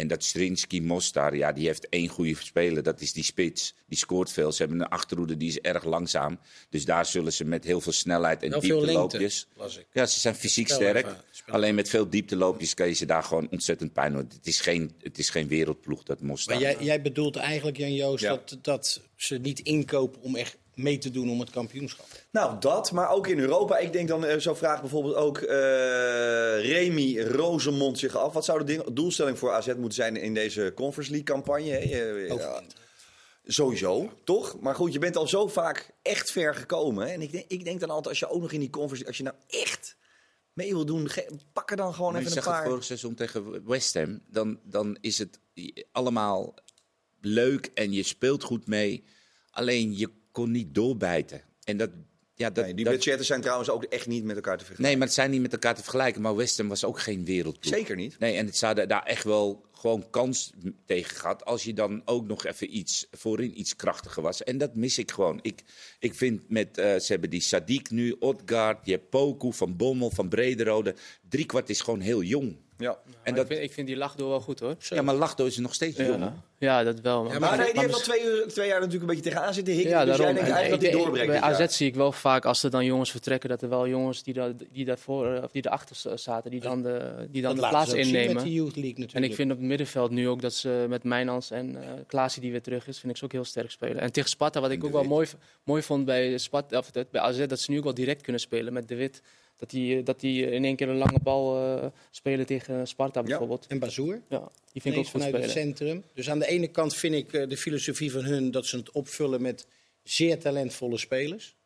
En 0.01 0.09
dat 0.09 0.25
Strinsky 0.25 0.81
Mostar, 0.81 1.37
ja, 1.37 1.53
die 1.53 1.67
heeft 1.67 1.89
één 1.89 2.09
goede 2.09 2.35
speler. 2.39 2.83
Dat 2.83 3.01
is 3.01 3.13
die 3.13 3.25
spits. 3.25 3.75
Die 3.89 3.99
scoort 3.99 4.31
veel. 4.33 4.53
Ze 4.53 4.63
hebben 4.63 4.81
een 4.81 4.89
achterhoede 4.89 5.37
die 5.37 5.49
is 5.49 5.59
erg 5.61 5.85
langzaam. 5.85 6.39
Dus 6.71 6.85
daar 6.85 7.07
zullen 7.07 7.33
ze 7.33 7.45
met 7.45 7.65
heel 7.65 7.81
veel 7.81 7.93
snelheid 7.93 8.43
en 8.43 8.61
diepteloopjes. 8.61 9.47
Ja, 9.93 10.07
ze 10.07 10.21
zijn 10.21 10.35
fysiek 10.35 10.67
Spel 10.67 10.79
sterk. 10.79 11.07
even, 11.07 11.17
Alleen 11.47 11.75
met 11.75 11.89
veel 11.89 12.09
diepteloopjes 12.11 12.75
kan 12.75 12.87
je 12.89 12.95
ze 12.95 13.07
daar 13.07 13.23
gewoon 13.23 13.49
ontzettend 13.51 13.93
pijn 13.93 14.13
doen. 14.13 14.31
Het 14.35 14.47
is 14.47 14.61
geen, 14.61 14.91
het 15.03 15.19
is 15.19 15.31
geen 15.31 15.49
wereldploeg, 15.49 16.03
dat 16.03 16.21
Mostar. 16.21 16.55
Maar 16.55 16.63
jij, 16.63 16.77
jij 16.85 17.03
bedoelt 17.03 17.37
eigenlijk, 17.37 17.77
Jan 17.77 17.95
Joost, 17.95 18.23
Ja. 18.23 18.29
dat, 18.31 18.59
dat 18.63 19.01
ze 19.17 19.39
niet 19.39 19.61
inkopen 19.61 20.21
om 20.23 20.37
echt 20.37 20.57
mee 20.83 20.99
te 20.99 21.11
doen 21.11 21.31
om 21.31 21.41
het 21.41 21.51
kampioenschap. 21.51 22.07
Nou, 22.31 22.61
dat, 22.61 22.93
maar 22.93 23.11
ook 23.11 23.27
in 23.27 23.39
Europa. 23.39 23.79
Ik 23.79 23.93
denk 23.93 24.09
dan, 24.09 24.25
eh, 24.25 24.39
zo 24.39 24.55
vraagt 24.55 24.81
bijvoorbeeld 24.81 25.15
ook 25.15 25.39
eh 25.39 25.57
Remy 26.61 27.21
Rosemond 27.21 27.99
zich 27.99 28.17
af. 28.17 28.33
Wat 28.33 28.45
zou 28.45 28.59
de 28.59 28.65
ding- 28.65 28.85
doelstelling 28.93 29.39
voor 29.39 29.53
AZ 29.53 29.67
moeten 29.67 29.93
zijn 29.93 30.17
in 30.17 30.35
deze 30.35 30.73
Conference 30.75 31.11
League 31.11 31.35
campagne? 31.35 31.77
Eh, 31.77 32.29
ja, 32.29 32.63
sowieso, 33.45 34.13
toch? 34.25 34.61
Maar 34.61 34.75
goed, 34.75 34.93
je 34.93 34.99
bent 34.99 35.17
al 35.17 35.29
zo 35.29 35.47
vaak 35.49 35.91
echt 36.03 36.31
ver 36.31 36.55
gekomen. 36.55 37.07
Hè? 37.07 37.13
En 37.13 37.23
ik 37.23 37.33
denk, 37.33 37.45
ik 37.49 37.65
denk 37.65 37.81
dan 37.81 37.89
altijd, 37.91 38.09
als 38.09 38.19
je 38.19 38.29
ook 38.29 38.43
nog 38.43 38.53
in 38.53 38.61
die 38.61 38.71
Conference 38.71 39.07
als 39.07 39.17
je 39.17 39.23
nou 39.23 39.37
echt 39.47 39.97
mee 40.53 40.73
wil 40.75 40.85
doen, 40.85 41.09
pak 41.53 41.71
er 41.71 41.77
dan 41.77 41.95
gewoon 41.95 42.13
Maar 42.13 42.21
je 42.21 42.27
even 42.27 42.39
een 42.39 42.43
zag 42.45 42.53
het 42.53 42.63
paar... 42.63 42.71
vorig 42.71 42.85
seizoen 42.85 43.15
tegen 43.15 43.67
West 43.67 43.95
Ham. 43.95 44.21
Dan, 44.27 44.61
dan 44.65 44.99
is 45.01 45.19
het 45.19 45.39
allemaal 45.93 46.55
leuk 47.21 47.71
en 47.75 47.93
je 47.93 48.03
speelt 48.03 48.43
goed 48.43 48.67
mee. 48.67 49.05
Alleen 49.51 49.97
je 49.97 50.11
kon 50.33 50.51
niet 50.51 50.75
doorbijten. 50.75 51.43
En 51.65 51.77
dat, 51.77 51.91
ja, 52.35 52.51
dat, 52.51 52.65
Nee, 52.65 52.75
die 52.75 52.85
dat- 52.85 52.95
budgetten 52.95 53.27
zijn 53.27 53.41
trouwens 53.41 53.71
ook 53.71 53.85
echt 53.85 54.07
niet 54.07 54.25
met 54.25 54.37
elkaar 54.37 54.59
te 54.59 54.65
vergelijken. 54.65 54.85
nee, 54.85 54.97
maar 54.97 55.07
het 55.07 55.15
zijn 55.17 55.31
niet 55.31 55.41
met 55.41 55.53
elkaar 55.53 55.75
te 55.75 55.83
vergelijken. 55.83 56.23
Maar 56.23 56.37
West 56.37 56.59
Ham 56.59 56.69
was 56.69 56.85
ook 56.85 57.01
geen 57.01 57.25
wereldploeg. 57.25 57.75
Zeker 57.75 57.97
niet. 57.97 58.19
Nee, 58.19 58.37
en 58.37 58.47
het 58.47 58.57
zouden 58.57 58.89
daar 58.89 59.03
echt 59.03 59.25
wel 59.25 59.65
gewoon 59.73 60.11
kans 60.11 60.53
tegen 60.87 61.17
gehad. 61.17 61.45
Als 61.45 61.65
je 61.65 61.75
dan 61.75 62.03
ook 62.05 62.27
nog 62.27 62.45
even 62.47 62.77
iets 62.77 63.07
voorin 63.11 63.61
iets 63.61 63.77
krachtiger 63.77 64.23
was. 64.23 64.43
En 64.45 64.59
dat 64.59 64.75
mis 64.75 64.99
ik 64.99 65.11
gewoon. 65.11 65.39
Ik, 65.43 65.63
ik 65.99 66.15
vind 66.15 66.49
met, 66.49 66.79
eh, 66.79 66.85
ze 66.99 67.13
hebben 67.13 67.31
die 67.31 67.43
Sadiq 67.43 67.89
nu, 67.91 68.11
Odgaard, 68.19 68.87
je 68.87 68.93
hebt 68.93 69.11
Poku, 69.11 69.53
Van 69.53 69.77
Bommel, 69.77 70.11
Van 70.11 70.29
Brederode. 70.29 70.95
Driekwart 71.29 71.69
is 71.71 71.81
gewoon 71.81 72.01
heel 72.01 72.23
jong. 72.23 72.57
Ja. 72.81 72.99
En 73.23 73.31
ik, 73.33 73.37
dat, 73.37 73.47
vind, 73.47 73.61
ik 73.63 73.73
vind 73.73 73.87
die 73.87 73.97
lachdoor 73.97 74.29
wel 74.29 74.41
goed 74.41 74.61
hoor. 74.61 74.75
ja, 74.79 75.03
maar 75.03 75.15
Lachdo 75.15 75.45
is 75.47 75.57
nog 75.57 75.75
steeds 75.75 75.97
jong. 75.97 76.19
Ja, 76.21 76.35
ja, 76.59 76.83
dat 76.85 77.01
wel. 77.01 77.23
Man. 77.23 77.33
Ja, 77.33 77.39
Maar, 77.39 77.57
nee, 77.57 77.65
die 77.67 77.75
maar 77.75 77.85
heeft 77.85 77.95
al 77.97 78.01
twee, 78.01 78.25
uur- 78.25 78.49
twee 78.49 78.67
jaar 78.67 78.81
natuurlijk 78.81 79.11
een 79.11 79.17
beetje 79.17 79.31
tegenaan 79.31 79.55
zitten 79.55 79.75
hikken. 79.75 79.91
Ja, 79.93 80.05
dus 80.05 80.09
jij 80.09 80.17
daarom. 80.17 80.35
denkt 80.37 80.51
eigenlijk 80.51 80.83
ik 80.83 80.89
dat 80.91 80.99
hij 80.99 81.05
doorbreekt 81.05 81.41
Bij 81.41 81.51
AZ 81.51 81.59
jaar. 81.59 81.71
zie 81.71 81.87
ik 81.87 81.95
wel 81.95 82.13
vaak 82.13 82.45
als 82.45 82.63
er 82.63 82.71
dan 82.71 82.85
jongens 82.85 83.11
vertrekken, 83.11 83.49
dat 83.49 83.63
er 83.63 83.69
wel 83.69 83.89
jongens 83.89 84.23
die, 84.23 84.35
dat, 84.35 84.53
die, 84.73 84.85
daarvoor, 84.85 85.41
of 85.45 85.51
die 85.51 85.67
erachter 85.67 86.19
zaten, 86.19 86.51
die 86.51 86.61
dan 86.61 86.83
de, 86.83 87.27
die 87.31 87.43
dan 87.43 87.55
dat 87.55 87.65
de 87.65 87.71
plaats 87.71 87.91
ze 87.91 87.97
ook 87.97 88.03
zien 88.05 88.15
innemen. 88.15 88.35
met 88.35 88.45
de 88.45 88.53
Youth 88.53 88.75
League 88.77 88.91
natuurlijk. 88.99 89.15
En 89.15 89.23
ik 89.25 89.35
vind 89.35 89.51
op 89.51 89.57
het 89.59 89.67
middenveld 89.67 90.11
nu 90.11 90.29
ook 90.29 90.41
dat 90.41 90.53
ze 90.55 90.87
met 90.89 91.05
Mijnans 91.05 91.51
en 91.51 91.77
eh 91.77 91.89
Klaasie 92.07 92.43
die 92.43 92.51
weer 92.51 92.63
terug 92.63 92.89
is, 92.89 92.99
vind 92.99 93.13
ik 93.13 93.19
ze 93.19 93.25
ook 93.25 93.33
heel 93.33 93.45
sterk 93.45 93.71
spelen. 93.71 93.99
En 93.99 94.13
tegen 94.13 94.29
Sparta, 94.31 94.61
wat 94.61 94.71
ik 94.71 94.85
ook 94.85 94.93
wel 94.93 95.05
mooi, 95.05 95.29
mooi 95.65 95.83
vond 95.83 96.05
bij, 96.05 96.39
Sparta, 96.39 96.79
of 96.79 96.91
het- 96.93 97.11
bij 97.11 97.21
AZ, 97.21 97.47
dat 97.47 97.61
ze 97.61 97.71
nu 97.71 97.79
ook 97.79 97.85
wel 97.85 97.95
direct 97.95 98.23
kunnen 98.23 98.41
spelen 98.41 98.73
met 98.73 98.89
De 98.89 98.95
Wit. 98.95 99.23
Dat 99.61 99.71
die, 99.71 99.99
eh, 99.99 100.05
dat 100.05 100.21
die 100.21 100.51
in 100.51 100.65
één 100.65 100.77
keer 100.77 100.89
een 100.89 100.97
lange 100.97 101.21
bal 101.23 101.57
eh, 101.57 101.87
spelen 102.11 102.47
tegen 102.47 102.87
Sparta 102.87 103.23
bijvoorbeeld. 103.23 103.67
En 103.67 103.79
Bazoer, 103.79 104.21
Ja, 104.29 104.51
die 104.73 104.83
vind 104.83 104.95
ik 104.95 105.01
ook 105.01 105.07
goed 105.07 105.23
vanuit 105.23 105.33
het 105.33 105.51
spelen. 105.51 105.67
centrum. 105.67 106.05
Dus 106.15 106.31
aan 106.31 106.39
de 106.39 106.47
ene 106.47 106.69
kant 106.69 106.95
vind 106.95 107.15
ik 107.15 107.33
eh, 107.33 107.49
de 107.49 107.57
filosofie 107.57 108.13
van 108.13 108.25
hun 108.25 108.51
dat 108.51 108.67
ze 108.67 108.77
het 108.77 108.91
opvullen 108.91 109.43
met 109.43 109.67
zeer 110.03 110.39
talentvolle 110.39 110.99
spelers. 110.99 111.57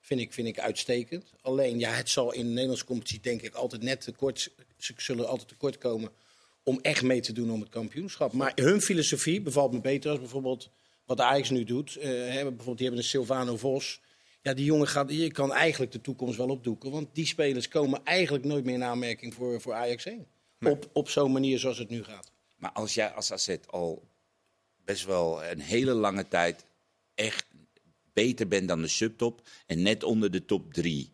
Vind 0.00 0.20
ik, 0.20 0.32
vind 0.32 0.48
ik 0.48 0.58
uitstekend. 0.60 1.32
Alleen, 1.40 1.78
ja, 1.78 1.90
het 1.90 2.08
zal 2.10 2.32
in 2.32 2.42
de 2.42 2.48
Nederlandse 2.52 2.84
competitie 2.84 3.20
denk 3.20 3.42
ik 3.42 3.54
altijd 3.54 3.82
net 3.82 4.00
tekort... 4.00 4.50
Ze 4.76 4.92
zullen 4.96 5.28
altijd 5.28 5.48
tekort 5.48 5.78
komen 5.78 6.10
om 6.62 6.78
echt 6.82 7.02
mee 7.02 7.20
te 7.20 7.32
doen 7.32 7.50
om 7.50 7.60
het 7.60 7.68
kampioenschap. 7.68 8.32
Maar 8.32 8.52
hun 8.54 8.80
filosofie 8.80 9.40
bevalt 9.40 9.72
me 9.72 9.80
beter 9.80 10.10
als 10.10 10.20
bijvoorbeeld 10.20 10.70
wat 11.04 11.20
Ajax 11.20 11.50
nu 11.50 11.64
doet. 11.64 11.96
Eh, 11.96 12.08
bijvoorbeeld, 12.08 12.64
die 12.78 12.86
hebben 12.86 12.98
een 12.98 13.08
Silvano 13.08 13.56
Vos. 13.56 14.00
Ja, 14.48 14.54
die 14.54 14.64
jongen 14.64 14.88
gaat, 14.88 15.10
je 15.12 15.30
kan 15.32 15.52
eigenlijk 15.52 15.92
de 15.92 16.00
toekomst 16.00 16.36
wel 16.36 16.48
opdoeken. 16.48 16.90
Want 16.90 17.08
die 17.14 17.26
spelers 17.26 17.68
komen 17.68 18.00
eigenlijk 18.04 18.44
nooit 18.44 18.64
meer 18.64 18.74
in 18.74 18.84
aanmerking 18.84 19.34
voor, 19.34 19.60
voor 19.60 19.72
Ajax 19.74 20.04
1. 20.04 20.26
Op, 20.60 20.90
op 20.92 21.08
zo'n 21.08 21.32
manier 21.32 21.58
zoals 21.58 21.78
het 21.78 21.88
nu 21.88 22.04
gaat. 22.04 22.30
Maar 22.56 22.72
als 22.72 22.94
jij 22.94 23.08
als 23.10 23.32
AZ 23.32 23.56
al 23.66 24.08
best 24.84 25.04
wel 25.04 25.44
een 25.44 25.60
hele 25.60 25.92
lange 25.92 26.28
tijd 26.28 26.64
echt 27.14 27.46
beter 28.12 28.48
bent 28.48 28.68
dan 28.68 28.80
de 28.82 28.88
subtop 28.88 29.42
en 29.66 29.82
net 29.82 30.02
onder 30.02 30.30
de 30.30 30.44
top 30.44 30.72
drie 30.72 31.10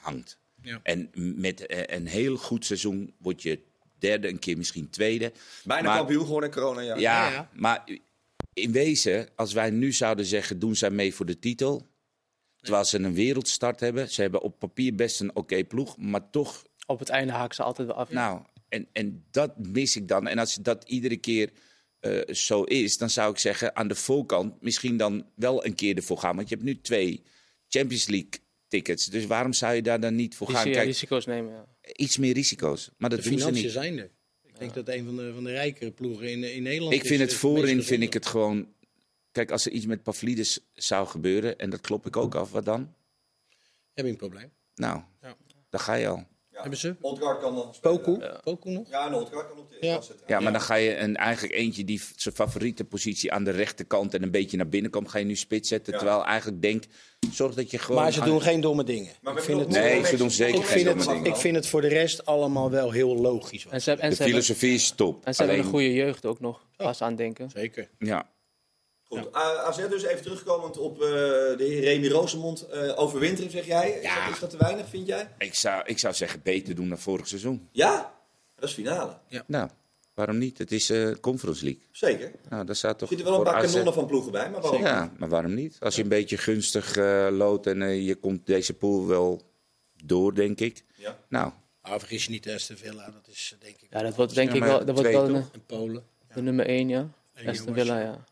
hangt. 0.00 0.38
Ja. 0.62 0.80
En 0.82 1.10
met 1.14 1.66
eh, 1.66 1.96
een 1.96 2.06
heel 2.06 2.36
goed 2.36 2.64
seizoen 2.64 3.14
word 3.18 3.42
je 3.42 3.58
derde, 3.98 4.28
een 4.28 4.38
keer 4.38 4.56
misschien 4.56 4.90
tweede. 4.90 5.32
Bijna 5.64 5.88
Maar- 5.88 5.96
kampioen 5.96 6.24
geworden 6.24 6.48
in 6.50 6.54
corona, 6.54 6.80
ja. 6.80 6.94
Ja, 6.96 7.00
Ja, 7.26 7.30
ja. 7.32 7.48
maar 7.52 7.84
in 8.52 8.72
wezen, 8.72 9.28
als 9.36 9.52
wij 9.52 9.70
nu 9.70 9.92
zouden 9.92 10.24
zeggen, 10.24 10.58
doen 10.58 10.76
zij 10.76 10.90
mee 10.90 11.14
voor 11.14 11.26
de 11.26 11.38
titel. 11.38 11.90
Terwijl 12.62 12.84
ze 12.84 12.98
een 12.98 13.14
wereldstart 13.14 13.80
hebben. 13.80 14.10
Ze 14.10 14.20
hebben 14.22 14.42
op 14.42 14.58
papier 14.58 14.94
best 14.94 15.20
een 15.20 15.36
oké 15.36 15.64
ploeg, 15.64 15.96
maar 15.98 16.30
toch 16.30 16.64
Op 16.86 16.98
het 16.98 17.08
einde 17.08 17.32
haken 17.32 17.54
ze 17.54 17.62
altijd 17.62 17.86
wel 17.88 17.96
af. 17.96 18.10
nou, 18.10 18.42
en, 18.68 18.88
en 18.92 19.24
dat 19.30 19.58
mis 19.58 19.96
ik 19.96 20.08
dan. 20.08 20.26
En 20.28 20.38
als 20.38 20.54
dat 20.54 20.84
iedere 20.86 21.16
keer 21.16 21.50
eh, 22.00 22.34
zo 22.34 22.62
is, 22.62 22.98
dan 22.98 23.10
zou 23.10 23.32
ik 23.32 23.38
zeggen 23.38 23.76
aan 23.76 23.88
de 23.88 23.94
voorkant 23.94 24.62
misschien 24.62 24.96
dan 24.96 25.26
wel 25.34 25.64
een 25.66 25.74
keer 25.74 25.96
ervoor 25.96 26.18
gaan. 26.18 26.36
Want 26.36 26.48
je 26.48 26.54
hebt 26.54 26.66
nu 26.66 26.80
twee 26.80 27.22
Champions 27.68 28.06
League 28.06 28.30
tickets. 28.68 29.06
Dus 29.06 29.26
waarom 29.26 29.52
zou 29.52 29.74
je 29.74 29.82
daar 29.82 30.00
dan 30.00 30.14
niet 30.14 30.34
voor 30.34 30.48
gaan? 30.48 30.70
Kijk, 30.70 30.84
risico's 30.86 31.26
nemen. 31.26 31.52
Ja. 31.52 31.66
iets 31.96 32.16
meer 32.18 32.32
risico's. 32.34 32.90
Maar 32.96 33.10
dat 33.10 33.22
De 33.22 33.28
doen 33.28 33.38
ze 33.38 33.44
financiën 33.44 33.64
niet. 33.64 33.74
zijn 33.74 33.98
er. 33.98 34.10
Ik 34.42 34.58
denk 34.58 34.74
dat 34.74 34.88
een 34.96 35.04
van 35.04 35.16
de, 35.16 35.32
van 35.34 35.44
de 35.44 35.50
rijkere 35.50 35.90
ploegen 35.90 36.30
in, 36.30 36.54
in 36.54 36.62
Nederland 36.62 36.94
Ik 36.94 37.02
is, 37.02 37.08
vind 37.08 37.20
het 37.20 37.30
eh, 37.32 37.36
voorin, 37.36 37.82
vind 37.82 38.02
ik 38.02 38.12
het 38.12 38.26
gewoon... 38.26 38.68
Kijk, 39.32 39.50
als 39.50 39.66
er 39.66 39.72
iets 39.72 39.86
met 39.86 40.02
Pavlidis 40.02 40.60
zou 40.74 41.06
gebeuren, 41.06 41.58
en 41.58 41.70
dat 41.70 41.80
klop 41.80 42.06
ik 42.06 42.16
ook 42.16 42.34
af, 42.34 42.50
wat 42.50 42.64
dan? 42.64 42.94
Heb 43.94 44.04
je 44.04 44.10
een 44.10 44.16
probleem? 44.16 44.52
Nou, 44.74 45.00
Ja. 45.22 45.36
daar 45.70 45.80
ga 45.80 45.94
je 45.94 46.08
al. 46.08 46.30
Hebben 46.52 46.78
ze? 46.78 46.96
Odgaard 47.00 47.40
kan 47.40 47.54
dan. 47.54 47.74
Poku? 47.80 48.18
Poku 48.42 48.70
nog? 48.70 48.88
Ja, 48.90 49.06
en 49.06 49.14
Odgaard 49.14 49.48
kan 49.48 49.58
op 49.58 49.68
de 49.70 49.76
Ja. 49.80 50.00
zitten. 50.00 50.26
Ja, 50.28 50.40
maar 50.40 50.52
dan 50.52 50.60
ga 50.60 50.74
je 50.74 50.96
een, 50.96 51.16
eigenlijk 51.16 51.54
eentje 51.54 51.84
die 51.84 52.02
zijn 52.16 52.34
favoriete 52.34 52.84
positie 52.84 53.32
aan 53.32 53.44
de 53.44 53.50
rechterkant 53.50 54.14
en 54.14 54.22
een 54.22 54.30
beetje 54.30 54.56
naar 54.56 54.68
binnen 54.68 54.90
komt, 54.90 55.08
ga 55.08 55.18
je 55.18 55.24
nu 55.24 55.36
spits 55.36 55.68
zetten. 55.68 55.92
Ja. 55.92 55.98
Terwijl 55.98 56.24
eigenlijk 56.24 56.62
denk, 56.62 56.84
zorg 57.32 57.54
dat 57.54 57.70
je 57.70 57.78
gewoon... 57.78 58.02
Maar 58.02 58.12
ze 58.12 58.20
doen 58.20 58.42
geen 58.42 58.60
domme 58.60 58.84
dingen. 58.84 59.12
Maar 59.20 59.36
ik 59.36 59.42
vind 59.42 59.58
hebben 59.60 59.76
het, 59.82 59.92
Nee, 59.92 60.04
ze 60.04 60.16
doen 60.16 60.30
zeker 60.30 60.60
ik 60.60 60.66
geen 60.66 60.84
domme 60.84 61.00
het, 61.02 61.10
dingen. 61.10 61.24
ik 61.26 61.36
vind 61.36 61.56
het 61.56 61.66
voor 61.66 61.80
de 61.80 61.88
rest 61.88 62.24
allemaal 62.26 62.70
wel 62.70 62.90
heel 62.90 63.16
logisch. 63.16 63.66
En 63.66 63.82
ze, 63.82 63.90
en 63.90 63.96
De 63.96 64.00
ze 64.00 64.06
hebben, 64.22 64.26
filosofie 64.28 64.74
is 64.74 64.90
top. 64.90 65.24
en 65.24 65.34
ze 65.34 65.42
hebben 65.42 65.54
Alleen, 65.60 65.66
een 65.66 65.78
goede 65.78 65.94
jeugd 65.94 66.26
ook 66.26 66.40
nog, 66.40 66.66
als 66.76 66.98
ze 66.98 67.04
aan 67.04 67.16
denken. 67.16 67.50
Zeker. 67.50 67.90
ja, 67.98 68.30
Goed, 69.18 69.36
A- 69.36 69.56
AZ 69.62 69.76
dus 69.88 70.02
even 70.02 70.22
terugkomend 70.22 70.78
op 70.78 70.94
eh, 71.02 71.08
de 71.08 71.54
heer 71.58 71.80
Remy 71.80 72.08
Rosemond. 72.08 72.62
eh 72.68 72.98
overwinteren, 72.98 73.50
zeg 73.50 73.66
jij. 73.66 73.90
Is, 73.90 74.02
Ja. 74.02 74.24
dat, 74.24 74.34
is 74.34 74.40
dat 74.40 74.50
te 74.50 74.56
weinig, 74.56 74.88
vind 74.88 75.06
jij? 75.06 75.28
ik 75.38 75.54
zou, 75.54 75.82
ik 75.86 75.98
zou 75.98 76.14
zeggen 76.14 76.40
beter 76.42 76.74
doen 76.74 76.88
dan 76.88 76.98
vorig 76.98 77.28
seizoen. 77.28 77.68
Ja? 77.72 78.14
Dat 78.56 78.68
is 78.68 78.74
finale. 78.74 79.16
Nou, 79.46 79.68
waarom 80.14 80.38
niet? 80.38 80.58
Het 80.58 80.72
is 80.72 80.90
eh 80.90 81.10
Conference 81.20 81.64
League. 81.64 81.82
Zeker. 81.90 82.26
Er 82.26 82.32
Nou, 82.48 82.64
daar 82.66 82.76
staat 82.76 82.98
toch 82.98 83.08
zitten 83.08 83.26
wel 83.26 83.36
een 83.38 83.44
paar 83.44 83.54
AZ 83.54 83.66
kanonnen 83.70 83.94
van 83.94 84.06
ploegen 84.06 84.32
bij, 84.32 84.50
maar 84.50 84.60
waarom? 84.60 84.82
Ja, 84.82 85.12
maar 85.18 85.28
waarom 85.28 85.54
niet? 85.54 85.76
Als 85.80 85.96
je 85.96 86.02
een 86.02 86.08
beetje 86.08 86.36
gunstig 86.36 86.96
eh 86.96 87.28
loodt 87.30 87.66
en 87.66 88.02
je 88.02 88.14
komt 88.14 88.46
deze 88.46 88.74
pool 88.74 89.06
wel 89.06 89.42
door, 90.04 90.34
denk 90.34 90.60
ik. 90.60 90.84
Ja. 90.96 91.18
Nou, 91.28 91.52
Maar 91.82 91.98
vergis 91.98 92.24
je 92.24 92.30
niet, 92.30 92.48
Aston 92.48 92.76
Villa, 92.76 93.04
dat 93.10 93.28
is 93.28 93.56
denk 93.60 93.76
ik 93.80 93.86
Ja, 93.90 94.02
dat 94.02 94.16
wordt 94.16 94.34
denk 94.34 94.48
Ja, 94.50 94.54
ik 94.56 94.62
wel, 94.62 94.84
dat 94.84 94.94
wordt 94.94 95.10
wel 95.12 95.28
een- 95.28 95.34
in 95.52 95.64
Polen. 95.66 96.04
de 96.34 96.42
nummer 96.42 96.66
1, 96.68 96.88
ja. 96.88 97.08
Aston 97.46 97.74
Villa, 97.74 98.00
ja. 98.00 98.24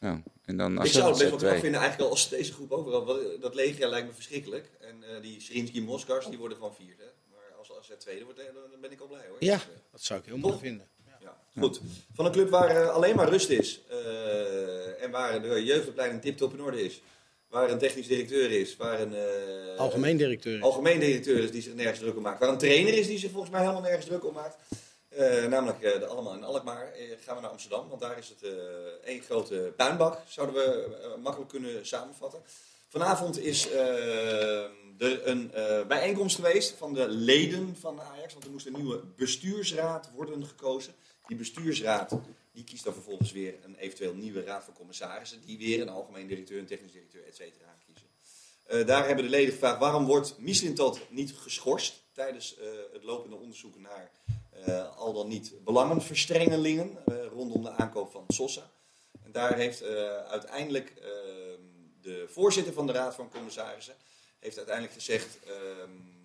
Nou 0.00 0.18
en 0.44 0.56
dan 0.56 0.72
Ik 0.72 0.78
als 0.78 0.90
zou 0.92 1.04
het 1.08 1.18
best 1.18 1.30
wel 1.30 1.38
knap 1.38 1.48
twee. 1.50 1.60
vinden, 1.60 1.80
eigenlijk 1.80 2.10
al 2.10 2.16
als 2.16 2.28
deze 2.28 2.52
groep 2.52 2.70
overal. 2.72 3.04
want 3.04 3.40
Dat 3.42 3.54
Legia 3.54 3.88
lijkt 3.88 4.06
me 4.06 4.12
verschrikkelijk. 4.14 4.70
En 4.80 5.02
eh, 5.02 5.22
die 5.22 5.40
Srinski 5.40 5.82
Moskars, 5.82 6.26
die 6.26 6.38
worden 6.38 6.56
gewoon 6.56 6.74
vierde. 6.74 7.12
Maar 7.30 7.58
als, 7.58 7.70
als 7.76 7.88
het 7.88 8.00
tweede 8.00 8.24
wordt, 8.24 8.38
eh, 8.38 8.44
dan 8.70 8.80
ben 8.80 8.92
ik 8.92 9.00
al 9.00 9.06
blij 9.06 9.26
hoor. 9.28 9.36
Ja, 9.40 9.54
Dus, 9.54 9.62
eh, 9.62 9.68
dat 9.92 10.02
zou 10.02 10.20
ik 10.20 10.26
heel 10.26 10.36
mooi 10.36 10.58
vinden. 10.58 10.86
Ja, 11.20 11.36
goed. 11.58 11.80
Van 12.14 12.26
een 12.26 12.32
club 12.32 12.50
waar 12.50 12.68
eh, 12.82 12.88
alleen 12.88 13.16
maar 13.16 13.28
rust 13.28 13.48
is. 13.48 13.80
eh, 13.90 15.02
en 15.02 15.10
waar 15.10 15.42
de 15.42 15.64
jeugdopleiding 15.64 16.22
tip-top 16.22 16.52
in 16.52 16.60
orde 16.62 16.84
is. 16.84 17.00
Waar 17.48 17.70
een 17.70 17.78
technisch 17.78 18.06
directeur 18.06 18.50
is. 18.50 18.76
Waar 18.76 19.00
een 19.00 19.14
eh, 19.14 19.76
Algemeen 19.78 20.16
directeur. 20.16 20.60
algemeen 20.62 21.00
directeur 21.00 21.38
is 21.38 21.50
die 21.50 21.62
zich 21.62 21.74
nergens 21.74 21.98
druk 21.98 22.16
om 22.16 22.22
maakt. 22.22 22.40
Waar 22.40 22.48
een 22.48 22.58
trainer 22.58 22.94
is 22.98 23.06
die 23.06 23.18
zich 23.18 23.30
volgens 23.30 23.50
mij 23.52 23.60
helemaal 23.60 23.82
nergens 23.82 24.06
druk 24.06 24.24
om 24.26 24.34
maakt. 24.34 24.56
Eh, 25.16 25.46
namelijk 25.46 25.82
eh, 25.82 25.98
de 25.98 26.06
Allemaal 26.06 26.34
in 26.34 26.44
Alkmaar. 26.44 26.92
Eh, 26.92 27.04
gaan 27.20 27.34
we 27.34 27.40
naar 27.40 27.50
Amsterdam, 27.50 27.88
want 27.88 28.00
daar 28.00 28.18
is 28.18 28.28
het 28.28 28.54
één 29.04 29.20
grote 29.20 29.72
puinbak. 29.76 30.18
Zouden 30.28 30.54
we 30.54 31.16
makkelijk 31.22 31.50
kunnen 31.50 31.86
samenvatten. 31.86 32.42
Vanavond 32.88 33.38
is 33.38 33.70
er 33.70 34.70
een 35.24 35.50
bijeenkomst 35.88 36.36
geweest 36.36 36.70
van 36.70 36.94
de 36.94 37.08
leden 37.08 37.76
van 37.76 38.00
Ajax. 38.00 38.32
Want 38.32 38.44
er 38.44 38.50
moest 38.50 38.66
een 38.66 38.72
nieuwe 38.72 39.02
bestuursraad 39.16 40.10
worden 40.14 40.46
gekozen. 40.46 40.94
Die 41.26 41.36
bestuursraad 41.36 42.18
die 42.52 42.64
kiest 42.64 42.84
dan 42.84 42.92
vervolgens 42.92 43.32
weer 43.32 43.54
een 43.62 43.76
eventueel 43.76 44.14
nieuwe 44.14 44.42
raad 44.42 44.64
van 44.64 44.74
commissarissen. 44.74 45.40
Die 45.46 45.58
weer 45.58 45.80
een 45.80 45.88
algemeen 45.88 46.26
directeur, 46.26 46.58
een 46.58 46.66
technisch 46.66 46.92
directeur, 46.92 47.26
et 47.26 47.36
cetera 47.36 47.76
kiezen. 47.86 48.86
Daar 48.86 49.06
hebben 49.06 49.24
de 49.24 49.30
leden 49.30 49.52
gevraagd 49.52 49.78
waarom 49.78 50.06
wordt 50.06 50.38
Mislintat 50.38 51.00
niet 51.10 51.34
geschorst 51.34 52.02
tijdens 52.12 52.56
het 52.92 53.02
lopende 53.02 53.36
onderzoek 53.36 53.78
naar 53.78 54.10
eh, 54.64 54.96
al 54.96 55.12
dan 55.12 55.28
niet 55.28 55.52
belangenverstrengelingen 55.64 56.98
eh, 57.06 57.14
rondom 57.32 57.62
de 57.62 57.70
aankoop 57.70 58.10
van 58.10 58.24
Sosa. 58.28 58.70
En 59.24 59.32
daar 59.32 59.56
heeft 59.56 59.82
eh, 59.82 60.16
uiteindelijk 60.16 60.90
eh, 60.96 61.04
de 62.00 62.26
voorzitter 62.28 62.72
van 62.72 62.86
de 62.86 62.92
Raad 62.92 63.14
van 63.14 63.30
Commissarissen 63.30 63.94
heeft 64.38 64.56
uiteindelijk 64.56 64.94
gezegd 64.94 65.38
eh, 65.44 65.52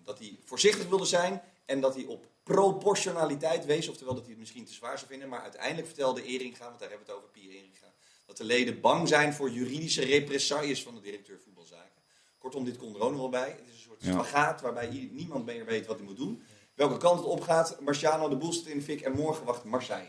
dat 0.04 0.18
hij 0.18 0.38
voorzichtig 0.44 0.88
wilde 0.88 1.04
zijn 1.06 1.42
en 1.64 1.80
dat 1.80 1.94
hij 1.94 2.04
op 2.04 2.26
proportionaliteit 2.42 3.64
wees, 3.64 3.88
oftewel 3.88 4.12
dat 4.14 4.22
hij 4.22 4.30
het 4.30 4.40
misschien 4.40 4.64
te 4.64 4.72
zwaar 4.72 4.96
zou 4.98 5.10
vinden. 5.10 5.28
Maar 5.28 5.42
uiteindelijk 5.42 5.86
vertelde 5.86 6.22
Eringa, 6.24 6.64
want 6.66 6.78
daar 6.78 6.88
hebben 6.88 7.06
we 7.06 7.12
het 7.12 7.22
over, 7.22 7.30
Pier 7.32 7.50
Eringa, 7.50 7.92
dat 8.26 8.36
de 8.36 8.44
leden 8.44 8.80
bang 8.80 9.08
zijn 9.08 9.32
voor 9.34 9.50
juridische 9.50 10.04
represailles 10.04 10.82
van 10.82 10.94
de 10.94 11.00
directeur 11.00 11.38
voetbalzaken. 11.44 12.02
Kortom, 12.38 12.64
dit 12.64 12.76
komt 12.76 12.94
er 12.96 13.02
ook 13.02 13.10
nog 13.10 13.20
wel 13.20 13.28
bij. 13.28 13.48
Het 13.48 13.66
is 13.66 13.72
een 13.74 13.80
soort 13.80 14.02
Ja. 14.04 14.12
spagaat 14.12 14.60
waarbij 14.60 15.08
niemand 15.12 15.44
meer 15.44 15.64
weet 15.64 15.86
wat 15.86 15.96
hij 15.96 16.06
moet 16.06 16.16
doen. 16.16 16.42
Welke 16.74 16.96
kant 16.96 17.18
het 17.18 17.28
opgaat, 17.28 17.76
Marciano, 17.80 18.28
de 18.28 18.36
boel 18.36 18.52
zit 18.52 18.66
in 18.66 18.78
de 18.78 18.84
fik 18.84 19.00
en 19.00 19.12
morgen 19.12 19.44
wacht 19.44 19.64
Marseille. 19.64 20.08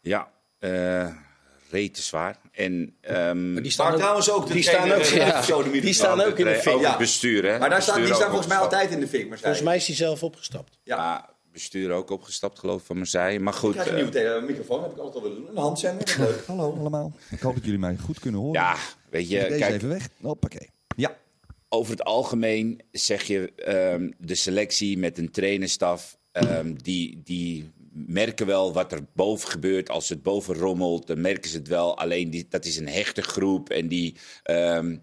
Ja, 0.00 0.30
eh 0.58 1.08
rete 1.70 2.02
zwaar. 2.02 2.36
En, 2.52 2.96
ehm, 3.00 3.52
Maar 3.52 3.62
die 3.62 3.70
staan 3.72 3.84
Maar 3.86 3.94
ook, 3.94 4.00
trouwens 4.00 4.30
ook 4.30 4.46
de 4.46 4.52
die 4.52 4.62
staan 4.62 4.92
ook, 4.92 5.02
ja, 5.02 5.42
die 5.80 5.92
staan 5.92 6.20
ook 6.20 6.38
in 6.38 6.44
de 6.44 6.54
fik. 6.54 6.80
Ja. 6.80 6.88
het 6.88 6.98
bestuur, 6.98 7.44
hè? 7.52 7.58
Maar 7.58 7.70
daar 7.70 7.82
staan, 7.82 8.04
die 8.04 8.14
staan 8.14 8.26
volgens 8.28 8.46
mij 8.48 8.56
altijd 8.58 8.90
in 8.90 9.00
de 9.00 9.08
fik, 9.08 9.28
Marseille. 9.28 9.38
Volgens 9.40 9.62
mij 9.62 9.76
is 9.76 9.86
hij 9.86 9.96
zelf 9.96 10.22
opgestapt. 10.22 10.78
Ja. 10.84 11.30
Bestuur 11.52 11.90
ook 11.92 12.10
opgestapt, 12.10 12.58
geloof 12.58 12.80
ik, 12.80 12.86
van 12.86 12.96
Marseille. 12.96 13.40
Maar 13.40 13.52
Ik 13.52 13.58
goed, 13.58 13.72
krijg 13.72 13.86
een 13.88 13.92
eh, 13.94 13.98
nieuwe 14.02 14.12
tele- 14.18 14.40
microfoon, 14.40 14.82
heb 14.82 14.92
ik 14.92 14.98
altijd 14.98 15.14
al 15.16 15.22
willen 15.30 15.36
doen. 15.46 15.56
Een 15.56 15.62
handzender, 15.62 16.14
leuk. 16.18 16.46
Hallo 16.46 16.76
allemaal. 16.78 17.12
Ik 17.30 17.40
hoop 17.40 17.54
dat 17.54 17.64
jullie 17.64 17.78
mij 17.78 17.96
goed 18.04 18.18
kunnen 18.18 18.40
horen. 18.40 18.60
ja, 18.60 18.76
weet 19.10 19.28
je, 19.28 19.38
Deze 19.40 19.58
kijk, 19.58 19.74
even 19.74 19.88
weg. 19.88 20.08
Hoppakee. 20.20 20.70
Ja. 20.96 21.16
Over 21.72 21.90
het 21.90 22.04
algemeen 22.04 22.80
zeg 22.90 23.22
je 23.22 23.52
ehm, 23.54 24.10
de 24.18 24.34
selectie 24.34 24.98
met 24.98 25.18
een 25.18 25.30
trainerstaf, 25.30 26.18
ehm, 26.32 26.74
die, 26.74 27.20
die 27.24 27.70
merken 27.92 28.46
wel 28.46 28.72
wat 28.72 28.92
er 28.92 29.06
boven 29.14 29.48
gebeurt. 29.48 29.90
Als 29.90 30.08
het 30.08 30.22
boven 30.22 30.54
rommelt, 30.54 31.06
dan 31.06 31.20
merken 31.20 31.50
ze 31.50 31.56
het 31.56 31.68
wel. 31.68 31.98
Alleen 31.98 32.30
die, 32.30 32.46
dat 32.48 32.64
is 32.64 32.76
een 32.76 32.88
hechte 32.88 33.22
groep 33.22 33.70
en 33.70 33.88
die, 33.88 34.16
ehm, 34.42 34.96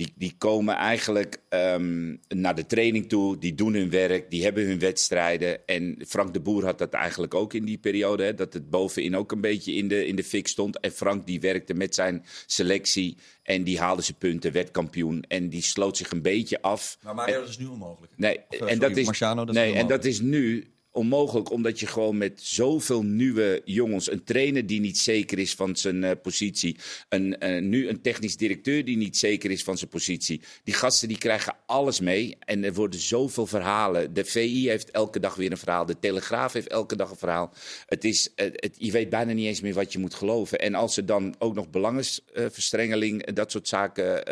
die, 0.00 0.12
die 0.16 0.34
komen 0.38 0.74
eigenlijk 0.74 1.42
ehm, 1.48 2.16
naar 2.28 2.54
de 2.54 2.66
training 2.66 3.08
toe. 3.08 3.38
Die 3.38 3.54
doen 3.54 3.74
hun 3.74 3.90
werk, 3.90 4.30
die 4.30 4.42
hebben 4.42 4.66
hun 4.66 4.78
wedstrijden. 4.78 5.66
En 5.66 5.96
Frank 6.06 6.32
de 6.32 6.40
Boer 6.40 6.64
had 6.64 6.78
dat 6.78 6.92
eigenlijk 6.92 7.34
ook 7.34 7.54
in 7.54 7.64
die 7.64 7.78
periode. 7.78 8.22
Hè, 8.22 8.34
dat 8.34 8.52
het 8.52 8.70
bovenin 8.70 9.16
ook 9.16 9.32
een 9.32 9.40
beetje 9.40 9.72
in 9.74 9.88
de, 9.88 10.06
in 10.06 10.16
de 10.16 10.24
fik 10.24 10.48
stond. 10.48 10.80
En 10.80 10.90
Frank 10.90 11.26
die 11.26 11.40
werkte 11.40 11.74
met 11.74 11.94
zijn 11.94 12.24
selectie. 12.46 13.16
En 13.42 13.62
die 13.64 13.78
haalde 13.78 14.02
zijn 14.02 14.18
punten, 14.18 14.52
werd 14.52 14.70
kampioen. 14.70 15.24
En 15.28 15.48
die 15.48 15.62
sloot 15.62 15.96
zich 15.96 16.10
een 16.10 16.22
beetje 16.22 16.62
af. 16.62 16.98
Maar 17.02 17.14
Mario, 17.14 17.40
dat 17.40 17.48
is 17.48 17.58
nu 17.58 17.66
onmogelijk. 17.66 18.12
Nee, 18.16 18.38
Of, 18.38 18.44
eh, 18.48 18.60
en 18.60 18.66
sorry, 18.66 18.78
dat 18.78 18.96
is, 18.96 19.04
Marciano, 19.04 19.44
dat 19.44 19.54
is 19.54 19.60
nee, 19.60 19.74
en 19.74 19.86
dat 19.86 20.04
is 20.04 20.20
nu 20.20 20.70
onmogelijk, 20.92 21.50
omdat 21.50 21.80
je 21.80 21.86
gewoon 21.86 22.18
met 22.18 22.40
zoveel 22.42 23.02
nieuwe 23.02 23.62
jongens, 23.64 24.10
een 24.10 24.24
trainer 24.24 24.66
die 24.66 24.80
niet 24.80 24.98
zeker 24.98 25.38
is 25.38 25.54
van 25.54 25.76
zijn 25.76 26.04
eh, 26.04 26.10
positie, 26.22 26.76
een, 27.08 27.38
eh, 27.38 27.62
nu 27.62 27.88
een 27.88 28.02
technisch 28.02 28.36
directeur 28.36 28.84
die 28.84 28.96
niet 28.96 29.16
zeker 29.16 29.50
is 29.50 29.62
van 29.62 29.78
zijn 29.78 29.90
positie. 29.90 30.40
Die 30.64 30.74
gasten 30.74 31.08
die 31.08 31.18
krijgen 31.18 31.56
alles 31.66 32.00
mee 32.00 32.36
en 32.38 32.64
er 32.64 32.74
worden 32.74 33.00
zoveel 33.00 33.46
verhalen. 33.46 34.14
De 34.14 34.24
VI 34.24 34.68
heeft 34.68 34.90
elke 34.90 35.20
dag 35.20 35.34
weer 35.34 35.50
een 35.50 35.56
verhaal, 35.56 35.86
de 35.86 35.98
Telegraaf 35.98 36.52
heeft 36.52 36.68
elke 36.68 36.96
dag 36.96 37.10
een 37.10 37.16
verhaal. 37.16 37.52
Het 37.86 38.04
is, 38.04 38.34
eh, 38.34 38.46
het, 38.52 38.74
je 38.78 38.90
weet 38.90 39.08
bijna 39.10 39.32
niet 39.32 39.46
eens 39.46 39.60
meer 39.60 39.74
wat 39.74 39.92
je 39.92 39.98
moet 39.98 40.14
geloven. 40.14 40.58
En 40.58 40.74
als 40.74 40.96
er 40.96 41.06
dan 41.06 41.34
ook 41.38 41.54
nog 41.54 41.70
belangenverstrengeling, 41.70 43.22
eh, 43.22 43.34
dat 43.34 43.50
soort 43.50 43.68
zaken 43.68 44.24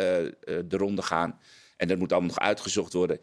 de 0.69 0.77
ronde 0.77 1.03
gaan, 1.03 1.39
en 1.77 1.89
dat 1.89 1.99
moet 1.99 2.13
allemaal 2.13 2.31
nog 2.31 2.39
uitgezocht 2.39 2.93
worden 2.93 3.21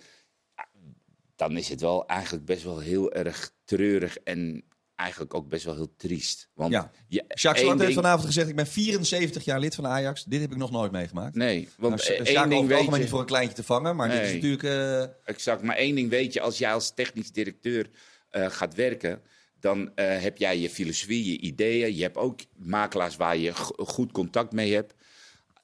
dan 1.36 1.58
is 1.58 1.70
het 1.70 1.82
wel 1.82 2.08
eigenlijk 2.08 2.46
best 2.46 2.64
wel 2.64 2.80
heel 2.80 3.14
erg 3.14 3.52
treurig 3.66 4.18
en 4.18 4.64
eigenlijk 4.96 5.34
ook 5.34 5.48
best 5.50 5.66
wel 5.66 5.76
heel 5.76 5.94
triest. 5.98 6.50
Want 6.54 6.72
Ja. 6.72 6.92
Jacques 7.08 7.42
Zwart 7.42 7.58
heeft 7.60 7.78
ding- 7.80 7.94
vanavond 7.94 8.26
gezegd, 8.26 8.50
ik 8.50 8.56
ben 8.56 8.68
74 8.68 9.46
jaar 9.46 9.60
lid 9.60 9.76
van 9.76 9.88
Ajax. 9.88 10.24
Dit 10.24 10.42
heb 10.42 10.52
ik 10.52 10.58
nog 10.58 10.72
nooit 10.72 10.92
meegemaakt. 10.92 11.36
Nee, 11.36 11.70
want 11.78 11.96
nou, 12.08 12.24
één 12.24 12.50
ding 12.50 12.68
weet 12.68 12.78
algemeen 12.78 12.94
je... 12.96 13.00
niet 13.00 13.10
voor 13.10 13.20
een 13.20 13.26
kleintje 13.26 13.56
te 13.56 13.64
vangen, 13.64 13.96
maar 13.96 14.10
dit 14.10 14.22
is 14.22 14.34
natuurlijk... 14.34 14.64
eh, 14.64 15.02
Exact, 15.24 15.62
maar 15.62 15.76
één 15.76 15.96
ding 15.96 16.10
weet 16.10 16.34
je, 16.34 16.42
als 16.42 16.58
jij 16.58 16.74
als 16.74 16.94
technisch 16.94 17.32
directeur 17.32 17.90
eh, 18.30 18.46
gaat 18.50 18.76
werken, 18.76 19.22
dan 19.60 19.92
eh, 19.96 20.22
heb 20.22 20.38
jij 20.38 20.60
je 20.60 20.70
filosofie, 20.70 21.32
je 21.32 21.40
ideeën. 21.40 21.96
Je 21.96 22.02
hebt 22.02 22.18
ook 22.18 22.40
makelaars 22.56 23.16
waar 23.16 23.38
je 23.38 23.54
goed 23.78 24.12
contact 24.12 24.52
mee 24.52 24.74
hebt. 24.74 24.94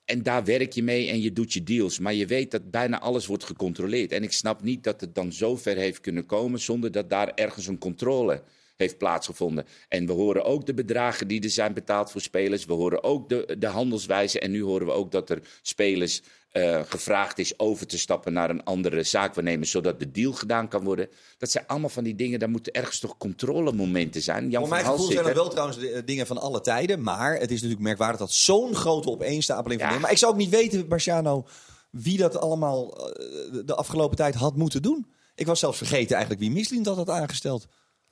En 0.05 0.23
daar 0.23 0.43
werk 0.43 0.73
je 0.73 0.83
mee 0.83 1.09
en 1.09 1.21
je 1.21 1.33
doet 1.33 1.53
je 1.53 1.63
deals. 1.63 1.99
Maar 1.99 2.13
je 2.13 2.25
weet 2.25 2.51
dat 2.51 2.71
bijna 2.71 2.99
alles 2.99 3.25
wordt 3.25 3.43
gecontroleerd. 3.43 4.11
En 4.11 4.23
ik 4.23 4.31
snap 4.31 4.61
niet 4.61 4.83
dat 4.83 5.01
het 5.01 5.15
dan 5.15 5.31
zo 5.31 5.55
ver 5.55 5.75
heeft 5.75 6.01
kunnen 6.01 6.25
komen 6.25 6.59
zonder 6.59 6.91
dat 6.91 7.09
daar 7.09 7.31
ergens 7.33 7.67
een 7.67 7.77
controle 7.77 8.43
heeft 8.81 8.97
plaatsgevonden. 8.97 9.65
En 9.87 10.05
we 10.05 10.11
horen 10.13 10.43
ook 10.45 10.65
de 10.65 10.73
bedragen 10.73 11.27
die 11.27 11.43
er 11.43 11.49
zijn 11.49 11.73
betaald 11.73 12.11
voor 12.11 12.21
spelers. 12.21 12.65
We 12.65 12.73
horen 12.73 13.03
ook 13.03 13.29
de, 13.29 13.55
de 13.59 13.67
handelswijze. 13.67 14.39
En 14.39 14.51
nu 14.51 14.63
horen 14.63 14.85
we 14.87 14.93
ook 14.93 15.11
dat 15.11 15.29
er 15.29 15.41
spelers 15.61 16.21
eh, 16.51 16.81
gevraagd 16.87 17.39
is 17.39 17.59
over 17.59 17.87
te 17.87 17.97
stappen 17.97 18.33
naar 18.33 18.49
een 18.49 18.63
andere 18.63 19.03
zaakwaarnemer, 19.03 19.65
zodat 19.67 19.99
de 19.99 20.11
deal 20.11 20.31
gedaan 20.31 20.67
kan 20.67 20.83
worden. 20.83 21.09
Dat 21.37 21.51
zijn 21.51 21.67
allemaal 21.67 21.89
van 21.89 22.03
die 22.03 22.15
dingen, 22.15 22.39
daar 22.39 22.49
moeten 22.49 22.73
ergens 22.73 22.99
toch 22.99 23.17
controlemomenten 23.17 24.21
zijn. 24.21 24.49
Jan 24.49 24.61
Voor 24.61 24.69
mijn 24.69 24.85
gevoel 24.85 25.11
zijn 25.11 25.23
dat 25.25 25.33
wel 25.33 25.49
trouwens 25.49 25.79
de, 25.79 25.89
eh, 25.91 26.01
dingen 26.05 26.27
van 26.27 26.37
alle 26.37 26.61
tijden. 26.61 27.01
Maar 27.03 27.33
het 27.33 27.49
is 27.51 27.55
natuurlijk 27.55 27.81
merkwaardig 27.81 28.19
dat 28.19 28.31
zo'n 28.31 28.75
grote 28.75 29.09
opeenstapeling 29.09 29.73
van 29.79 29.79
Ja. 29.79 29.87
dingen. 29.87 30.01
Maar 30.01 30.11
ik 30.11 30.17
zou 30.17 30.31
ook 30.31 30.37
niet 30.37 30.49
weten, 30.49 30.85
Marciano, 30.89 31.45
wie 31.89 32.17
dat 32.17 32.37
allemaal 32.37 32.97
eh, 32.97 33.15
de- 33.51 33.63
de 33.65 33.75
afgelopen 33.75 34.17
tijd 34.17 34.35
had 34.35 34.55
moeten 34.55 34.81
doen. 34.81 35.05
Ik 35.35 35.45
was 35.45 35.59
zelfs 35.59 35.77
vergeten 35.77 36.11
eigenlijk 36.15 36.41
wie 36.41 36.51
Mislin 36.51 36.83
dat 36.83 36.95
had 36.95 37.09
aangesteld. 37.09 37.67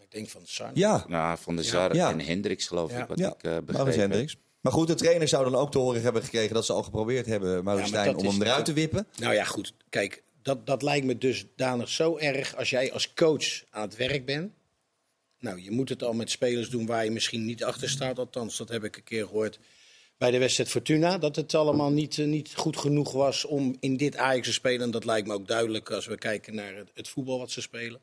Ik 0.10 0.15
denk 0.15 0.30
van 0.30 0.41
Sarn. 0.45 0.72
Ja, 0.74 1.06
Nou, 1.08 1.38
van 1.41 1.56
de 1.56 1.63
Ja. 1.93 2.12
en 2.12 2.19
Hendricks 2.19 2.67
geloof 2.67 2.91
Ja. 2.91 3.02
ik, 3.02 3.08
wat 3.08 3.19
ja. 3.19 3.34
ik 3.38 3.43
uh, 3.43 3.52
heb. 3.54 3.95
Hendricks. 3.95 4.38
Maar 4.62 4.72
goed, 4.72 4.88
de 4.88 4.95
trainer 4.95 5.28
zou 5.28 5.43
dan 5.43 5.56
ook 5.56 5.72
te 5.72 5.78
horen 5.78 6.02
hebben 6.02 6.24
gekregen 6.24 6.54
dat 6.54 6.65
ze 6.65 6.74
al 6.74 6.84
geprobeerd 6.84 7.26
hebben, 7.26 7.63
Maurits 7.63 7.89
Ja, 7.89 7.95
maar 7.95 8.04
Stijn, 8.06 8.15
dat 8.17 8.26
om 8.26 8.39
hem 8.39 8.41
eruit 8.48 8.65
te 8.65 8.72
natuurlijk- 8.72 8.93
wippen. 8.93 9.24
Nou 9.24 9.34
ja, 9.36 9.43
goed. 9.43 9.74
Kijk, 9.89 10.24
dat, 10.41 10.65
dat 10.65 10.82
lijkt 10.82 11.06
me 11.06 11.17
dusdanig 11.17 11.89
zo 11.89 12.17
erg 12.17 12.56
als 12.56 12.69
jij 12.69 12.93
als 12.93 13.13
coach 13.13 13.63
aan 13.69 13.82
het 13.82 13.95
werk 13.95 14.26
bent. 14.26 14.52
Nou, 15.39 15.62
je 15.62 15.72
moet 15.72 15.89
het 15.89 16.04
al 16.04 16.13
met 16.13 16.30
spelers 16.32 16.69
doen 16.69 16.86
waar 16.86 17.04
je 17.04 17.12
misschien 17.12 17.45
niet 17.45 17.63
achter 17.63 17.89
staat. 17.89 18.19
Althans, 18.19 18.58
dat 18.58 18.69
heb 18.69 18.84
ik 18.84 18.95
een 18.95 19.04
keer 19.04 19.26
gehoord 19.28 19.60
bij 20.17 20.32
de 20.32 20.38
wedstrijd 20.38 20.69
Fortuna. 20.69 21.17
Dat 21.17 21.36
het 21.36 21.56
allemaal 21.56 21.91
niet, 21.91 22.17
eh, 22.17 22.26
niet 22.26 22.56
goed 22.56 22.78
genoeg 22.78 23.12
was 23.12 23.45
om 23.45 23.76
in 23.80 23.98
dit 23.98 24.17
Ajax 24.17 24.48
te 24.48 24.54
spelen. 24.54 24.82
En 24.82 24.91
dat 24.91 25.06
lijkt 25.06 25.28
me 25.28 25.34
ook 25.34 25.48
duidelijk 25.48 25.91
als 25.91 26.06
we 26.06 26.17
kijken 26.17 26.56
naar 26.56 26.76
het, 26.76 26.89
het 26.93 27.08
voetbal 27.08 27.39
wat 27.39 27.52
ze 27.52 27.62
spelen. 27.62 28.00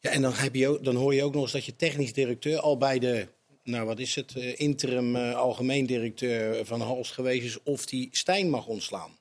Ja, 0.00 0.10
en 0.10 0.22
dan, 0.22 0.32
heb 0.32 0.54
je 0.54 0.68
ook, 0.68 0.84
dan 0.84 0.94
hoor 0.94 1.14
je 1.14 1.22
ook 1.22 1.32
nog 1.32 1.42
eens 1.42 1.52
dat 1.52 1.64
je 1.64 1.76
technisch 1.76 2.12
directeur 2.12 2.60
al 2.60 2.78
bij 2.78 2.98
de, 2.98 3.28
nou 3.62 3.86
wat 3.86 3.98
is 3.98 4.14
het, 4.14 4.36
eh, 4.36 4.60
interim 4.60 5.16
eh, 5.16 5.34
algemeen 5.34 5.86
directeur 5.86 6.66
van 6.66 6.80
Hals 6.80 7.10
geweest 7.10 7.44
is 7.44 7.62
of 7.62 7.86
die 7.86 8.08
Stijn 8.12 8.50
mag 8.50 8.66
ontslaan. 8.66 9.18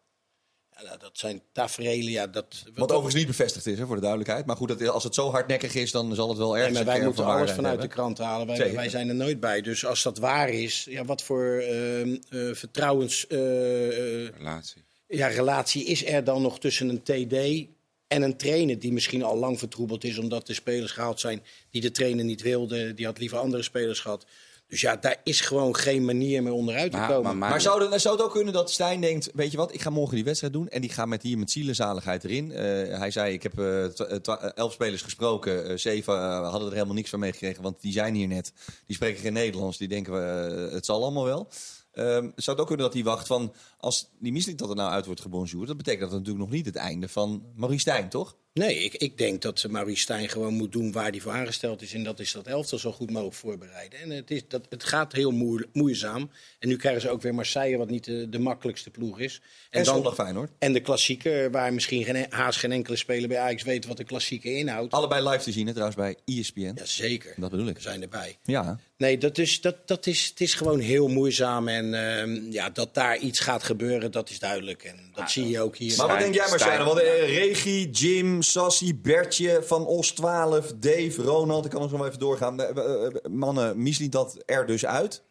Ja, 0.78 0.84
nou, 0.84 1.00
dat 1.00 1.18
zijn 1.18 1.42
tafereelen, 1.52 2.12
ja, 2.12 2.28
dat... 2.28 2.64
Wat 2.74 2.92
overigens 2.92 3.16
niet 3.16 3.28
bevestigd 3.28 3.66
is, 3.66 3.78
hè, 3.78 3.86
voor 3.86 3.96
de 3.96 4.02
duidelijkheid. 4.02 4.46
Maar 4.46 4.56
goed, 4.56 4.68
dat, 4.68 4.88
als 4.88 5.04
het 5.04 5.16
zo 5.16 5.32
hardnekkig 5.32 5.76
is, 5.76 5.92
dan 5.92 6.16
zal 6.16 6.30
het 6.30 6.38
wel 6.38 6.58
ergens 6.58 6.76
Nee, 6.76 6.86
maar 6.86 6.96
wij 6.96 7.06
moeten 7.06 7.24
van 7.24 7.34
alles 7.34 7.52
vanuit 7.52 7.82
de 7.82 7.88
krant 7.88 8.18
halen. 8.18 8.48
Wij, 8.48 8.74
wij 8.74 8.90
zijn 8.90 9.10
er 9.10 9.16
nooit 9.16 9.40
bij. 9.40 9.62
Dus 9.62 9.86
als 9.86 10.04
dat 10.04 10.18
waar 10.18 10.50
is, 10.50 10.88
ja, 10.90 11.06
wat 11.06 11.22
voor 11.22 11.58
ehm, 11.60 12.18
eh, 12.30 12.54
vertrouwens... 12.54 13.26
Relatie. 13.30 14.84
ja, 15.08 15.28
relatie 15.28 15.86
is 15.86 16.06
er 16.06 16.24
dan 16.24 16.42
nog 16.42 16.60
tussen 16.60 16.90
een 16.90 17.04
TD 17.04 17.68
En 18.08 18.22
een 18.22 18.38
trainer 18.38 18.80
die 18.80 18.94
misschien 18.94 19.24
al 19.24 19.38
lang 19.38 19.60
vertroebeld 19.60 20.04
is 20.04 20.18
omdat 20.18 20.48
de 20.48 20.54
spelers 20.54 20.92
gehaald 20.92 21.20
zijn 21.20 21.44
die 21.70 21.82
de 21.82 21.92
trainer 21.92 22.26
niet 22.26 22.42
wilde. 22.42 22.94
Die 22.94 23.06
had 23.06 23.20
liever 23.20 23.38
andere 23.38 23.64
spelers 23.64 24.00
gehad. 24.00 24.26
Dus 24.68 24.82
ja, 24.82 24.96
daar 24.96 25.18
is 25.24 25.42
gewoon 25.42 25.76
geen 25.76 26.06
manier 26.06 26.44
meer 26.44 26.52
onderuit 26.52 26.92
te 26.92 26.98
Maar, 26.98 27.08
komen. 27.08 27.24
maar, 27.24 27.36
maar, 27.36 27.50
Maar 27.50 27.62
zou 27.62 27.92
het, 27.92 28.02
zou 28.02 28.16
het 28.16 28.26
ook 28.26 28.32
kunnen 28.32 28.54
dat 28.54 28.72
Stijn 28.72 29.02
denkt, 29.02 29.30
weet 29.34 29.52
je 29.52 29.58
wat, 29.58 29.74
ik 29.74 29.82
ga 29.82 29.90
morgen 29.90 30.16
die 30.16 30.24
wedstrijd 30.24 30.54
doen 30.54 30.68
en 30.68 30.82
die 30.82 30.90
gaat 30.90 31.08
met 31.08 31.22
hier 31.22 31.38
met 31.38 31.52
zielenzaligheid 31.52 32.24
erin. 32.24 32.52
Eh, 32.52 32.98
hij 32.98 33.12
zei, 33.12 33.34
ik 33.34 33.44
heb 33.44 33.60
eh, 33.60 33.86
eh, 33.86 34.50
elf 34.56 34.74
spelers 34.74 35.02
gesproken, 35.02 35.80
zeven 35.80 36.44
hadden 36.44 36.68
er 36.68 36.74
helemaal 36.74 36.96
niks 36.96 37.10
van 37.10 37.20
meegekregen, 37.20 37.64
want 37.64 37.82
die 37.82 37.92
zijn 37.92 38.16
hier 38.16 38.28
net. 38.28 38.54
Die 38.86 38.96
spreken 38.96 39.22
geen 39.22 39.34
Nederlands, 39.34 39.78
die 39.78 39.88
denken, 39.88 40.14
we, 40.14 40.70
het 40.72 40.86
zal 40.86 41.02
allemaal 41.04 41.26
wel. 41.26 41.48
Ehm, 41.96 42.30
zou 42.36 42.58
het 42.58 42.60
ook 42.60 42.68
kunnen 42.68 42.86
dat 42.86 42.94
hij 42.94 43.04
wacht 43.04 43.28
van, 43.28 43.54
als 43.78 44.10
die 44.20 44.32
mislik 44.32 44.58
dat 44.58 44.70
er 44.70 44.76
nou 44.76 44.92
uit 44.92 45.06
wordt 45.06 45.22
gebonjourd, 45.22 45.68
dat 45.68 45.78
betekent 45.78 46.10
dat 46.10 46.20
natuurlijk 46.20 46.46
nog 46.46 46.54
niet 46.54 46.66
het 46.66 46.76
einde 46.76 47.08
van 47.08 47.46
Maurice 47.56 47.80
Stijn, 47.80 48.10
toch? 48.10 48.36
Nee, 48.60 48.84
ik, 48.84 48.94
ik 48.94 49.18
denk 49.18 49.42
dat 49.42 49.66
Maurice 49.70 50.02
Stijn 50.02 50.30
gewoon 50.30 50.54
moet 50.54 50.72
doen 50.72 50.92
waar 50.92 51.10
hij 51.10 51.20
voor 51.20 51.32
aangesteld 51.32 51.82
is. 51.82 51.94
En 51.94 52.04
dat 52.04 52.20
is 52.20 52.32
dat 52.32 52.48
elftal 52.48 52.78
zo 52.80 52.92
goed 52.92 53.12
mogelijk 53.12 53.36
voorbereiden. 53.36 54.00
En 54.00 54.10
het, 54.10 54.32
is, 54.32 54.42
dat, 54.48 54.66
het 54.70 54.84
gaat 54.84 55.12
heel 55.12 55.32
moe- 55.32 55.68
moeizaam. 55.74 56.30
En 56.60 56.68
nu 56.68 56.76
krijgen 56.76 57.02
ze 57.02 57.10
ook 57.10 57.22
weer 57.22 57.36
Marseille, 57.36 57.78
wat 57.78 57.90
niet 57.90 58.04
de, 58.04 58.30
de 58.30 58.40
makkelijkste 58.40 58.90
ploeg 58.90 59.20
is. 59.20 59.42
En, 59.70 59.84
dan- 59.84 59.94
zondag 59.94 60.16
Feyenoord. 60.16 60.52
En 60.60 60.74
de 60.74 60.80
klassieker, 60.80 61.52
waar 61.52 61.74
misschien 61.74 62.04
geen, 62.04 62.26
haast 62.30 62.60
geen 62.60 62.72
enkele 62.72 62.96
speler 62.96 63.28
bij 63.28 63.40
Ajax 63.40 63.64
weet 63.64 63.86
wat 63.86 63.98
de 63.98 64.04
klassieker 64.04 64.58
inhoudt. 64.58 64.94
Allebei 64.94 65.30
live 65.30 65.44
te 65.44 65.52
zien, 65.52 65.66
hè, 65.68 65.72
trouwens, 65.74 65.98
bij 65.98 66.16
ESPN. 66.26 66.72
Jazeker, 66.76 67.34
Dat 67.38 67.52
bedoel 67.52 67.68
ik. 67.68 67.76
we 67.76 67.82
zijn 67.82 68.02
erbij. 68.02 68.38
Ja. 68.44 68.80
Nee, 68.98 69.18
dat 69.18 69.38
is, 69.38 69.62
dat, 69.62 69.88
dat 69.88 70.08
is, 70.08 70.26
het 70.30 70.42
is 70.42 70.54
gewoon 70.54 70.80
heel 70.80 71.08
moeizaam. 71.08 71.68
En 71.68 71.94
ehm, 72.20 72.52
ja, 72.52 72.70
dat 72.70 72.94
daar 72.94 73.18
iets 73.18 73.40
gaat 73.40 73.64
gebeuren, 73.64 74.12
dat 74.12 74.30
is 74.30 74.40
duidelijk. 74.40 74.84
En 74.84 75.10
dat 75.14 75.32
zie 75.32 75.48
je 75.48 75.60
ook 75.62 75.78
hier. 75.78 75.98
Maar 75.98 76.08
wat 76.08 76.20
denk 76.20 76.34
jij, 76.34 76.48
Marcelo? 76.50 76.72
Stijn- 76.72 76.86
Want 76.86 77.00
eh, 77.00 77.38
Regie, 77.38 77.90
Jim, 77.90 78.42
Sassi, 78.52 78.96
Bertje, 78.96 79.64
Van 79.64 79.86
Os 79.86 80.12
12, 80.12 80.74
Dave, 80.76 81.22
Ronald. 81.22 81.66
Ik 81.66 81.72
kan 81.72 81.82
nog 81.82 81.90
zo 81.90 82.06
even 82.06 82.20
doorgaan. 82.20 82.62
Eh, 82.62 82.70
eh, 82.78 83.06
eh, 83.06 83.14
Mannen, 83.32 83.82
misliet 83.84 84.12
dat 84.12 84.44
er 84.46 84.66
dus 84.66 84.86
uit? 84.86 85.24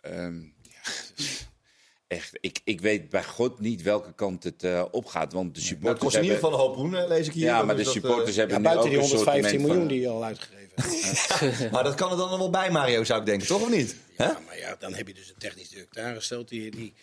Ehm, 0.00 0.40
ja, 0.42 0.80
echt, 2.16 2.30
ik, 2.40 2.60
ik 2.64 2.80
weet 2.80 3.08
bij 3.08 3.24
God 3.24 3.60
niet 3.60 3.82
welke 3.82 4.12
kant 4.14 4.44
het 4.44 4.64
eh, 4.64 4.84
opgaat. 4.90 5.32
Want 5.32 5.54
de 5.54 5.60
Dat 5.60 5.68
supporters 5.68 6.00
kost 6.00 6.16
in 6.16 6.22
ieder 6.22 6.36
geval 6.38 6.52
een 6.52 6.58
hoop 6.58 6.74
poen, 6.74 6.96
eh, 6.96 7.08
lees 7.08 7.26
ik 7.26 7.32
hier. 7.32 7.44
Ja, 7.44 7.62
maar 7.62 7.76
de 7.76 7.82
dat, 7.82 7.92
supporters 7.92 8.30
eh, 8.30 8.36
hebben 8.36 8.62
Ja, 8.62 8.62
nu 8.62 8.66
ook 8.68 8.72
buiten 8.72 8.90
die 8.90 8.98
een 8.98 9.08
115 9.08 9.42
soortement 9.42 9.62
miljoen 9.62 9.78
van- 9.78 9.88
die 9.88 10.00
je 10.00 10.08
al 10.08 10.24
uitgegeven 10.24 10.58
hebt. 10.74 11.70
maar 11.72 11.84
dat 11.84 11.94
kan 11.94 12.10
er 12.10 12.16
dan 12.16 12.28
nog 12.30 12.38
wel 12.38 12.50
bij, 12.50 12.70
Mario, 12.70 13.04
zou 13.04 13.20
ik 13.20 13.26
denken, 13.26 13.46
toch 13.46 13.62
of 13.62 13.70
niet? 13.70 13.96
Hè? 14.16 14.24
Ja, 14.24 14.38
maar 14.46 14.58
ja, 14.58 14.76
dan 14.78 14.94
heb 14.94 15.06
je 15.06 15.14
dus 15.14 15.28
een 15.28 15.38
technisch 15.38 15.68
directeur 15.68 16.04
aangesteld. 16.04 16.48
Die, 16.48 16.70
die, 16.70 16.94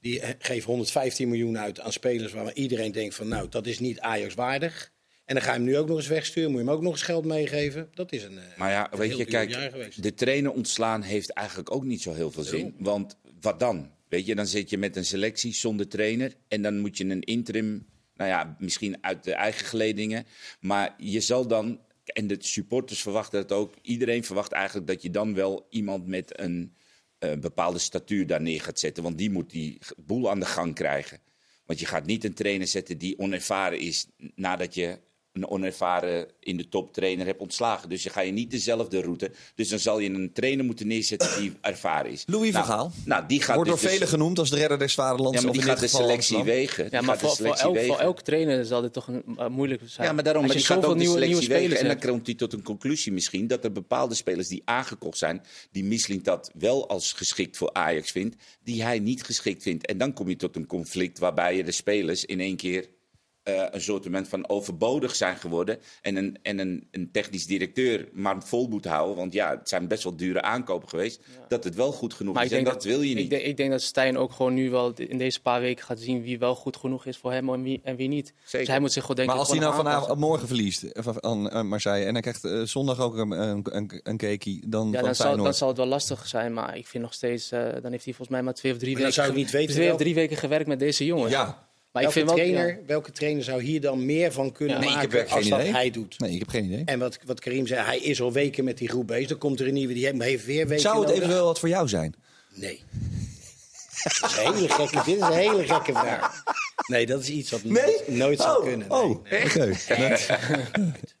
die 0.00 0.22
geeft 0.38 0.66
115 0.66 1.28
miljoen 1.28 1.58
uit 1.58 1.80
aan 1.80 1.92
spelers 1.92 2.32
waar 2.32 2.54
iedereen 2.54 2.92
denkt 2.92 3.14
van... 3.14 3.28
nou, 3.28 3.48
dat 3.48 3.66
is 3.66 3.78
niet 3.78 4.00
Ajax 4.00 4.34
waardig. 4.34 4.92
En 5.28 5.34
dan 5.34 5.42
ga 5.42 5.52
je 5.52 5.56
hem 5.56 5.66
nu 5.66 5.76
ook 5.76 5.88
nog 5.88 5.96
eens 5.96 6.06
wegsturen. 6.06 6.50
Moet 6.50 6.60
je 6.60 6.66
hem 6.66 6.74
ook 6.74 6.82
nog 6.82 6.92
eens 6.92 7.02
geld 7.02 7.24
meegeven. 7.24 7.88
Dat 7.94 8.12
is 8.12 8.22
een, 8.22 8.38
eh, 8.38 8.58
Maar 8.58 8.70
ja, 8.70 8.92
een 8.92 8.98
weet 8.98 9.16
je, 9.16 9.24
kijk, 9.24 10.02
de 10.02 10.14
trainer 10.14 10.52
ontslaan 10.52 11.02
heeft 11.02 11.30
eigenlijk 11.30 11.72
ook 11.72 11.84
niet 11.84 12.02
zo 12.02 12.12
heel 12.12 12.30
veel 12.30 12.42
zin. 12.42 12.74
Want 12.78 13.16
wat 13.40 13.60
dan? 13.60 13.90
Weet 14.08 14.26
je, 14.26 14.34
dan 14.34 14.46
zit 14.46 14.70
je 14.70 14.78
met 14.78 14.96
een 14.96 15.04
selectie 15.04 15.54
zonder 15.54 15.88
trainer. 15.88 16.34
En 16.48 16.62
dan 16.62 16.78
moet 16.78 16.96
je 16.96 17.04
een 17.04 17.22
interim, 17.22 17.86
nou 18.14 18.30
ja, 18.30 18.56
misschien 18.58 18.96
uit 19.00 19.24
de 19.24 19.32
eigen 19.32 19.66
geledingen. 19.66 20.26
Maar 20.60 20.94
je 20.98 21.20
zal 21.20 21.46
dan, 21.46 21.80
en 22.04 22.26
de 22.26 22.36
supporters 22.38 23.02
verwachten 23.02 23.40
dat 23.40 23.58
ook. 23.58 23.74
Iedereen 23.82 24.24
verwacht 24.24 24.52
eigenlijk 24.52 24.86
dat 24.86 25.02
je 25.02 25.10
dan 25.10 25.34
wel 25.34 25.66
iemand 25.70 26.06
met 26.06 26.40
een 26.40 26.76
eh, 27.18 27.38
bepaalde 27.38 27.78
statuur 27.78 28.26
daar 28.26 28.40
neer 28.40 28.60
gaat 28.60 28.78
zetten. 28.78 29.02
Want 29.02 29.18
die 29.18 29.30
moet 29.30 29.50
die 29.50 29.78
boel 29.96 30.30
aan 30.30 30.40
de 30.40 30.46
gang 30.46 30.74
krijgen. 30.74 31.20
Want 31.66 31.80
je 31.80 31.86
gaat 31.86 32.06
niet 32.06 32.24
een 32.24 32.34
trainer 32.34 32.66
zetten 32.66 32.98
die 32.98 33.18
onervaren 33.18 33.78
is 33.78 34.06
nadat 34.34 34.74
je 34.74 34.98
een 35.42 35.48
onervaren 35.48 36.26
in 36.40 36.56
de 36.56 36.68
top 36.68 36.92
trainer 36.92 37.26
hebt 37.26 37.40
ontslagen. 37.40 37.88
Dus 37.88 38.02
je 38.02 38.10
ga 38.10 38.20
je 38.20 38.32
niet 38.32 38.50
dezelfde 38.50 39.00
route. 39.00 39.30
Dus 39.54 39.68
dan 39.68 39.78
zal 39.78 39.98
je 39.98 40.10
een 40.10 40.32
trainer 40.32 40.64
moeten 40.64 40.86
neerzetten 40.86 41.40
die 41.40 41.52
ervaren 41.60 42.10
is. 42.10 42.22
Louis 42.26 42.52
nou, 42.52 42.64
van 42.64 42.74
Gaal. 42.74 42.92
Nou, 43.04 43.24
die 43.26 43.42
gaat 43.42 43.54
Wordt 43.54 43.70
door 43.70 43.78
dus 43.80 43.88
de- 43.88 43.94
velen 43.94 44.08
genoemd 44.08 44.38
als 44.38 44.50
de 44.50 44.56
redder 44.56 44.78
des 44.78 44.94
vaderlands. 44.94 45.38
Ja, 45.38 45.44
maar 45.44 45.52
die 45.52 45.62
gaat 45.62 45.80
de 45.80 45.86
selectie 45.86 46.42
wegen. 46.42 46.88
Ja, 46.90 47.00
maar 47.00 47.18
de 47.18 47.26
voor, 47.26 47.54
elk, 47.54 47.78
voor 47.78 47.98
elke 47.98 48.22
trainer 48.22 48.64
zal 48.64 48.80
dit 48.80 48.92
toch 48.92 49.08
een, 49.08 49.22
eh, 49.36 49.48
moeilijk 49.48 49.82
zijn. 49.84 50.06
Ja, 50.06 50.12
maar 50.12 50.24
daarom, 50.24 50.46
maar 50.46 50.54
die 50.54 50.64
gaat 50.64 50.84
ook 50.84 50.92
de 50.92 50.98
nieuwe, 50.98 51.18
nieuwe 51.18 51.42
selectie 51.42 51.68
wegen. 51.68 51.78
En 51.78 51.86
dan 51.86 52.10
komt 52.10 52.26
hij 52.26 52.34
tot 52.34 52.52
een 52.52 52.62
conclusie 52.62 53.12
misschien... 53.12 53.46
dat 53.46 53.64
er 53.64 53.72
bepaalde 53.72 54.14
spelers 54.14 54.48
die 54.48 54.62
aangekocht 54.64 55.18
zijn... 55.18 55.42
die 55.70 55.84
Misling 55.84 56.22
dat 56.22 56.50
wel 56.54 56.88
als 56.88 57.12
geschikt 57.12 57.56
voor 57.56 57.72
Ajax 57.72 58.10
vindt... 58.10 58.36
die 58.62 58.82
hij 58.82 58.98
niet 58.98 59.22
geschikt 59.22 59.62
vindt. 59.62 59.86
En 59.86 59.98
dan 59.98 60.12
kom 60.12 60.28
je 60.28 60.36
tot 60.36 60.56
een 60.56 60.66
conflict 60.66 61.18
waarbij 61.18 61.56
je 61.56 61.64
de 61.64 61.72
spelers 61.72 62.24
in 62.24 62.40
één 62.40 62.56
keer... 62.56 62.88
eh, 63.48 63.66
een 63.70 63.80
soort 63.80 64.06
van 64.28 64.48
overbodig 64.48 65.14
zijn 65.14 65.36
geworden. 65.36 65.78
En, 66.02 66.16
een, 66.16 66.38
en 66.42 66.58
een, 66.58 66.88
een 66.90 67.10
technisch 67.12 67.46
directeur 67.46 68.08
maar 68.12 68.42
vol 68.42 68.68
moet 68.68 68.84
houden. 68.84 69.16
Want 69.16 69.32
ja, 69.32 69.50
het 69.50 69.68
zijn 69.68 69.88
best 69.88 70.02
wel 70.04 70.16
dure 70.16 70.42
aankopen 70.42 70.88
geweest. 70.88 71.20
Dat 71.48 71.64
het 71.64 71.74
wel 71.74 71.92
goed 71.92 72.14
genoeg 72.14 72.34
Maar 72.34 72.44
is. 72.44 72.50
ik 72.50 72.56
En 72.56 72.64
denk 72.64 72.76
dat, 72.76 72.84
wil 72.84 73.00
je 73.02 73.10
Ik 73.10 73.16
niet. 73.16 73.30
denk, 73.30 73.42
ik 73.42 73.56
denk 73.56 73.70
dat 73.70 73.82
Stijn 73.82 74.16
ook 74.16 74.32
gewoon 74.32 74.54
nu 74.54 74.70
wel 74.70 74.92
in 74.94 75.18
deze 75.18 75.40
paar 75.40 75.60
weken 75.60 75.84
gaat 75.84 75.98
zien 75.98 76.22
wie 76.22 76.38
wel 76.38 76.54
goed 76.54 76.76
genoeg 76.76 77.06
is 77.06 77.16
voor 77.16 77.32
hem 77.32 77.48
en 77.48 77.62
wie, 77.62 77.80
en 77.84 77.96
wie 77.96 78.08
niet. 78.08 78.32
Zeker. 78.44 78.58
Dus 78.58 78.68
hij 78.68 78.80
moet 78.80 78.92
zich 78.92 79.02
gewoon 79.02 79.16
denken. 79.16 79.34
Maar 79.34 79.44
als 79.44 79.52
hij 79.52 79.64
nou 79.64 79.74
vanavond 79.74 80.18
morgen 80.18 80.46
verliest 80.46 80.82
eh, 80.82 81.02
van, 81.06 81.50
eh, 81.50 81.62
Marseille 81.62 82.04
en 82.04 82.12
hij 82.12 82.22
krijgt 82.22 82.70
zondag 82.70 83.00
ook 83.00 83.16
een, 83.16 83.30
een, 83.30 83.66
een, 83.70 84.00
een 84.02 84.16
cakeie, 84.16 84.62
dan 84.66 84.90
Ja, 84.90 85.02
dan 85.02 85.14
zal, 85.14 85.36
dan 85.36 85.54
zal 85.54 85.68
het 85.68 85.76
wel 85.76 85.86
lastig 85.86 86.26
zijn, 86.26 86.52
maar 86.52 86.76
ik 86.76 86.86
vind 86.86 87.02
nog 87.02 87.14
steeds, 87.14 87.48
dan 87.48 87.60
heeft 87.70 87.82
hij 87.82 88.14
volgens 88.14 88.28
mij 88.28 88.42
maar 88.42 88.54
twee 88.54 88.72
of 88.72 88.78
drie 88.78 88.92
Maar 88.92 89.02
dan 89.02 89.10
weken, 89.10 89.24
zou 89.24 89.28
ik 89.28 89.44
niet 89.44 89.50
weten 89.50 89.74
twee 89.74 89.92
of 89.92 89.98
drie 89.98 90.14
weken 90.14 90.36
gewerkt 90.36 90.66
met 90.66 90.78
deze 90.78 91.04
jongens. 91.04 91.32
Ja, 91.32 91.67
maar 91.92 92.02
ik 92.02 92.08
welke, 92.08 92.12
vind 92.12 92.26
wel, 92.26 92.36
trainer, 92.36 92.68
ja. 92.68 92.86
welke 92.86 93.12
trainer 93.12 93.44
zou 93.44 93.62
hier 93.62 93.80
dan 93.80 94.06
meer 94.06 94.32
van 94.32 94.52
kunnen. 94.52 94.80
Nee, 94.80 94.88
ik 94.88 94.94
maken 94.94 95.28
als 95.28 95.48
dat 95.48 95.60
idee. 95.60 95.72
hij 95.72 95.90
doet? 95.90 96.18
nee, 96.18 96.32
ik 96.32 96.38
heb 96.38 96.48
geen 96.48 96.64
idee. 96.64 96.82
En 96.84 96.98
wat, 96.98 97.18
wat 97.26 97.40
Karim 97.40 97.66
zei, 97.66 97.84
hij 97.84 97.98
is 97.98 98.20
al 98.20 98.32
weken 98.32 98.64
met 98.64 98.78
die 98.78 98.88
groep 98.88 99.06
bezig. 99.06 99.28
Dan 99.28 99.38
komt 99.38 99.60
er 99.60 99.66
een 99.66 99.74
nieuwe, 99.74 99.94
die 99.94 100.06
heeft- 100.06 100.44
weer 100.44 100.66
weken 100.66 100.82
Zou 100.82 101.00
het 101.00 101.10
eventueel 101.10 101.44
wat 101.44 101.58
voor 101.58 101.68
jou 101.68 101.88
zijn? 101.88 102.14
Nee. 102.54 102.82
Dat 104.20 104.30
is 104.30 104.36
een 104.36 104.54
hele 104.54 104.68
gekke, 104.68 105.02
dit 105.04 105.16
is 105.16 105.20
een 105.20 105.32
hele 105.32 105.66
gekke 105.66 105.92
vraag. 105.92 106.42
Nee, 106.86 107.06
dat 107.06 107.20
is 107.20 107.28
iets 107.28 107.50
wat 107.50 107.64
nooit, 107.64 108.04
nooit 108.06 108.40
zou 108.40 108.58
oh, 108.58 108.64
kunnen. 108.64 108.90
Oh, 108.90 109.24
Nee. 109.30 109.44
Nee. 109.98 110.16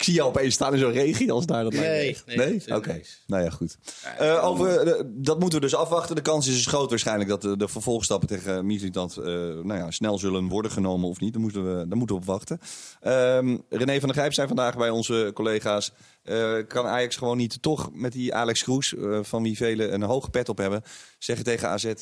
Ik 0.00 0.06
zie 0.06 0.14
jou 0.14 0.28
opeens 0.28 0.54
staan 0.54 0.72
in 0.72 0.78
zo'n 0.78 0.92
regie 0.92 1.32
als 1.32 1.46
daar 1.46 1.64
dat 1.64 1.72
Nee, 1.72 2.16
lijkt. 2.24 2.66
nee, 2.66 2.76
Oké. 2.76 3.00
Nou 3.26 3.42
ja, 3.42 3.50
goed. 3.50 3.78
Eh, 4.18 4.44
over, 4.44 4.96
dat 5.06 5.40
moeten 5.40 5.58
we 5.60 5.64
dus 5.64 5.74
afwachten. 5.74 6.16
De 6.16 6.22
kans 6.22 6.46
is 6.46 6.54
dus 6.54 6.66
groot 6.66 6.90
waarschijnlijk 6.90 7.28
dat 7.28 7.42
de, 7.42 7.56
de 7.56 7.68
vervolgstappen 7.68 8.28
tegen 8.28 8.66
Mislintat 8.66 9.16
eh 9.16 9.24
nou 9.24 9.74
ja, 9.74 9.90
snel 9.90 10.18
zullen 10.18 10.48
worden 10.48 10.70
genomen 10.70 11.08
of 11.08 11.20
niet. 11.20 11.32
Daar 11.32 11.42
moeten 11.42 11.78
we, 11.78 11.88
daar 11.88 11.96
moeten 11.98 12.16
we 12.16 12.22
op 12.22 12.28
wachten. 12.28 12.60
Ehm, 13.00 13.56
René 13.68 13.98
van 13.98 14.08
der 14.08 14.16
Grijp 14.16 14.32
zijn 14.32 14.46
vandaag 14.48 14.76
bij 14.76 14.90
onze 14.90 15.30
collega's. 15.34 15.92
Eh, 16.22 16.56
kan 16.68 16.86
Ajax 16.86 17.16
gewoon 17.16 17.36
niet 17.36 17.62
toch 17.62 17.90
met 17.92 18.12
die 18.12 18.34
Alex 18.34 18.62
Kroes, 18.62 18.96
eh, 18.96 19.18
van 19.22 19.42
wie 19.42 19.56
velen 19.56 19.94
een 19.94 20.02
hoge 20.02 20.30
pet 20.30 20.48
op 20.48 20.58
hebben, 20.58 20.82
zeggen 21.18 21.44
tegen 21.44 21.68
AZ... 21.68 21.92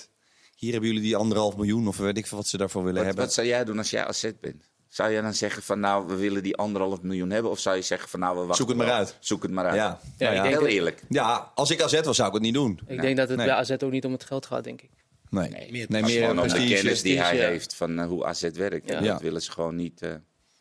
Hier 0.57 0.73
hebben 0.73 0.89
jullie 0.91 1.05
die 1.05 1.17
anderhalf 1.17 1.57
miljoen 1.57 1.89
of 1.89 1.97
weet 1.97 2.19
ik 2.19 2.27
veel 2.27 2.39
wat 2.39 2.47
ze 2.47 2.57
daarvoor 2.57 2.83
willen 2.83 2.97
Wat, 2.97 3.07
hebben. 3.07 3.25
wat 3.25 3.35
zou 3.35 3.47
jij 3.47 3.65
doen 3.65 3.79
als 3.79 3.91
jij 3.91 4.05
AZ 4.07 4.31
bent? 4.41 4.71
Zou 4.89 5.11
je 5.11 5.23
dan 5.23 5.35
zeggen 5.35 5.63
van 5.63 5.81
nou, 5.81 6.07
we 6.07 6.15
willen 6.17 6.43
die 6.43 6.57
anderhalf 6.57 7.03
miljoen 7.03 7.31
hebben? 7.31 7.51
Of 7.51 7.59
zou 7.59 7.77
je 7.77 7.83
zeggen 7.83 8.09
van 8.09 8.21
nou, 8.21 8.33
we 8.33 8.39
wachten 8.39 8.57
Zoek 8.57 8.69
het 8.69 8.77
maar 8.77 8.87
wel. 8.87 8.95
uit. 8.97 9.17
Zoek 9.21 9.43
het 9.43 9.51
maar 9.51 9.65
uit. 9.65 9.75
Ja, 9.75 10.01
Ja, 10.19 10.29
ik 10.31 10.37
ja. 10.37 10.43
denk 10.43 10.55
Heel 10.55 10.63
het- 10.65 10.73
eerlijk. 10.73 11.03
ja, 11.09 11.53
als 11.55 11.71
ik 11.71 11.83
AZ 11.83 12.01
was, 12.01 12.17
zou 12.17 12.29
ik 12.29 12.35
het 12.35 12.43
niet 12.43 12.55
doen. 12.55 12.81
Ik 12.87 13.01
denk 13.01 13.17
dat 13.17 13.29
het 13.29 13.37
Nee. 13.37 13.47
bij 13.47 13.55
AZ 13.57 13.71
ook 13.71 13.91
niet 13.91 14.05
om 14.05 14.13
het 14.13 14.25
geld 14.25 14.47
gaat, 14.47 14.65
denk 14.65 14.83
ik. 14.83 14.91
Nee, 15.31 15.51
meer 15.51 15.87
nee, 15.89 16.03
meer 16.03 16.11
Gewoon 16.21 16.29
om 16.41 16.49
de 16.49 16.53
prestige. 16.55 16.75
kennis 16.75 17.03
die 17.03 17.21
hij 17.21 17.37
heeft 17.37 17.75
van 17.75 17.99
eh, 17.99 18.07
hoe 18.07 18.25
AZ 18.25 18.49
werkt. 18.53 18.89
Ja. 18.89 19.01
Dat 19.01 19.21
willen 19.21 19.43
ze 19.43 19.51
gewoon 19.51 19.77
niet. 19.77 20.03
eh, 20.03 20.15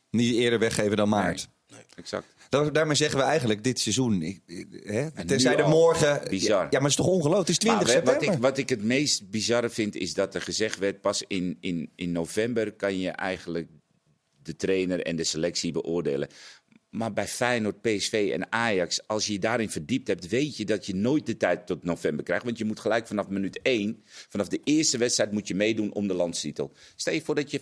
Niet 0.10 0.36
eerder 0.36 0.60
weggeven 0.60 0.98
dan 0.98 1.10
maart. 1.10 1.48
exact. 1.96 2.26
Daar- 2.50 2.74
Daarmee 2.74 2.96
zeggen 2.96 3.18
we 3.20 3.24
eigenlijk 3.26 3.64
dit 3.64 3.80
seizoen. 3.80 4.22
Ik, 4.22 4.42
ik- 4.46 4.68
hè, 4.84 5.08
En 5.14 5.28
tenzij 5.28 5.56
er 5.58 5.64
al. 5.64 5.70
morgen. 5.70 6.22
Bizar. 6.30 6.62
Ja, 6.64 6.68
maar 6.72 6.82
het 6.82 6.90
is 6.90 6.96
toch 6.96 7.06
ongelooflijk? 7.08 7.40
Het 7.48 7.50
is 7.50 7.58
20 7.58 7.88
Maar 7.88 7.96
we- 7.96 8.02
wat, 8.02 8.10
september. 8.14 8.36
ik, 8.38 8.42
wat 8.42 8.58
ik 8.58 8.70
het 8.70 8.84
meest 8.84 9.30
bizarre 9.30 9.70
vind, 9.70 9.96
is 9.96 10.14
dat 10.14 10.36
er 10.36 10.42
gezegd 10.42 10.78
werd: 10.80 11.02
pas 11.02 11.24
in, 11.28 11.58
in, 11.62 11.90
in 11.96 12.12
november 12.12 12.72
kan 12.74 13.00
je 13.00 13.10
eigenlijk 13.10 13.68
de 14.48 14.56
trainer 14.56 15.02
en 15.02 15.16
de 15.16 15.24
selectie 15.24 15.72
beoordelen. 15.72 16.28
Maar 16.90 17.14
bij 17.14 17.28
Feyenoord, 17.28 17.82
PSV 17.82 18.30
en 18.34 18.52
Ajax, 18.52 19.08
als 19.08 19.26
je 19.28 19.34
je 19.34 19.40
daarin 19.40 19.70
verdiept 19.70 20.08
hebt, 20.08 20.28
weet 20.28 20.58
je 20.58 20.66
dat 20.66 20.86
je 20.86 20.96
nooit 20.96 21.26
de 21.26 21.38
tijd 21.38 21.68
tot 21.68 21.84
november 21.84 22.26
krijgt. 22.26 22.44
Want 22.44 22.58
je 22.58 22.66
moet 22.66 22.80
gelijk 22.80 23.08
vanaf 23.08 23.28
minuut 23.28 23.62
1, 23.62 24.04
vanaf 24.06 24.48
de 24.48 24.60
eerste 24.64 24.98
wedstrijd, 24.98 25.32
moet 25.32 25.48
je 25.48 25.56
meedoen 25.56 25.94
om 25.94 26.08
de 26.08 26.14
landstitel. 26.14 26.72
Stel 26.96 27.14
je 27.14 27.22
voor 27.22 27.36
dat 27.36 27.52
je 27.52 27.62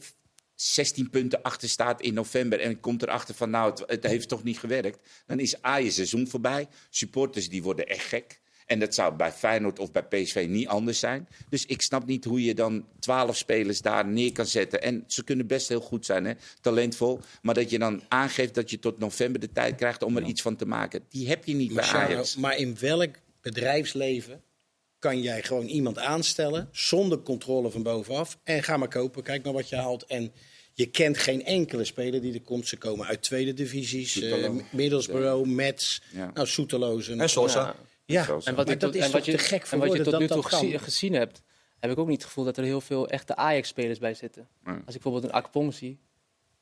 16 0.56 1.10
punten 1.10 1.42
achter 1.42 1.70
staat 1.70 2.02
in 2.02 2.14
november 2.14 2.60
en 2.60 2.80
komt 2.80 3.02
erachter 3.02 3.36
van 3.36 3.50
nou, 3.50 3.70
het, 3.72 3.84
het 3.86 4.04
heeft 4.04 4.30
toch 4.30 4.44
niet 4.44 4.60
gewerkt. 4.60 5.08
Dan 5.26 5.40
is 5.40 5.66
A 5.66 5.78
je 5.78 5.92
seizoen 5.92 6.28
voorbij. 6.28 6.68
Supporters 6.90 7.50
die 7.50 7.64
worden 7.64 7.88
echt 7.88 8.06
gek. 8.06 8.42
En 8.66 8.80
dat 8.80 8.94
zou 8.96 9.16
bij 9.16 9.32
Feyenoord 9.32 9.80
of 9.80 9.92
bij 9.92 10.04
PSV 10.04 10.46
niet 10.50 10.68
anders 10.68 11.00
zijn. 11.00 11.28
Dus 11.50 11.66
ik 11.66 11.82
snap 11.82 12.06
niet 12.06 12.26
hoe 12.26 12.44
je 12.44 12.54
dan 12.54 12.86
12 13.00 13.38
spelers 13.38 13.82
daar 13.82 14.06
neer 14.08 14.32
kan 14.32 14.46
zetten. 14.46 14.82
En 14.82 15.04
ze 15.08 15.24
kunnen 15.24 15.48
best 15.48 15.68
heel 15.70 15.80
goed 15.82 16.06
zijn, 16.06 16.26
hè? 16.26 16.34
talentvol. 16.62 17.20
Maar 17.42 17.54
dat 17.54 17.70
je 17.70 17.80
dan 17.80 18.02
aangeeft 18.08 18.54
dat 18.56 18.70
je 18.70 18.80
tot 18.80 19.00
november 19.00 19.42
de 19.42 19.52
tijd 19.52 19.76
krijgt 19.76 20.04
om 20.04 20.18
er 20.18 20.24
iets 20.24 20.42
van 20.42 20.56
te 20.56 20.66
maken. 20.66 21.04
Die 21.10 21.28
heb 21.28 21.46
je 21.46 21.54
niet 21.54 21.74
bij 21.74 21.86
Maar, 21.86 21.96
Ajax. 21.96 22.30
Sjano, 22.32 22.48
maar 22.48 22.58
in 22.58 22.76
welk 22.80 23.16
bedrijfsleven 23.42 24.42
kan 25.00 25.22
jij 25.22 25.44
gewoon 25.44 25.66
iemand 25.66 25.98
aanstellen 25.98 26.70
zonder 26.72 27.20
controle 27.22 27.72
van 27.72 27.84
bovenaf 27.84 28.38
en 28.44 28.64
ga 28.64 28.78
maar 28.78 28.88
kopen, 28.88 29.24
kijk 29.24 29.44
naar 29.44 29.54
wat 29.54 29.70
je 29.70 29.76
haalt 29.76 30.06
en 30.06 30.32
je 30.74 30.86
kent 30.86 31.18
geen 31.18 31.46
enkele 31.46 31.84
speler 31.84 32.22
die 32.22 32.34
er 32.34 32.42
komt. 32.42 32.68
Ze 32.68 32.78
komen 32.78 33.06
uit 33.06 33.22
tweede 33.22 33.54
divisies. 33.54 34.22
eh, 34.22 34.30
Soetelo. 34.30 34.62
Middlesbrough, 34.72 35.50
Metz, 35.50 36.00
Ja. 36.12 36.32
nou 36.34 36.48
Soetelozen. 36.48 37.20
En 37.20 37.30
Sosa. 37.30 37.60
Ja. 37.62 37.76
Ja. 38.06 38.28
En 38.28 38.34
wat, 38.34 38.46
maar 38.46 38.60
ik 38.60 38.66
dat 38.68 38.80
tot, 38.80 38.96
is 38.96 39.06
en 39.06 39.12
wat 39.12 39.24
toch 39.24 39.26
je, 39.26 39.32
te 39.32 39.44
gek 39.44 39.66
voor 39.66 39.82
en 39.82 39.88
wat 39.88 39.98
je 39.98 40.04
tot 40.04 40.20
nu 40.20 40.28
toe 40.28 40.80
gezien 40.80 41.14
hebt, 41.14 41.42
heb 41.80 41.92
ik 41.92 41.98
ook 41.98 42.08
niet 42.08 42.18
het 42.18 42.26
gevoel 42.26 42.44
dat 42.44 42.58
er 42.58 42.64
heel 42.64 42.82
veel 42.82 43.08
echte 43.08 43.36
Ajax-spelers 43.36 44.00
bij 44.00 44.14
zitten. 44.14 44.48
Nee. 44.64 44.76
Als 44.76 44.96
ik 44.96 45.02
bijvoorbeeld 45.02 45.24
een 45.24 45.32
Akpong 45.32 45.74
zie, 45.74 46.00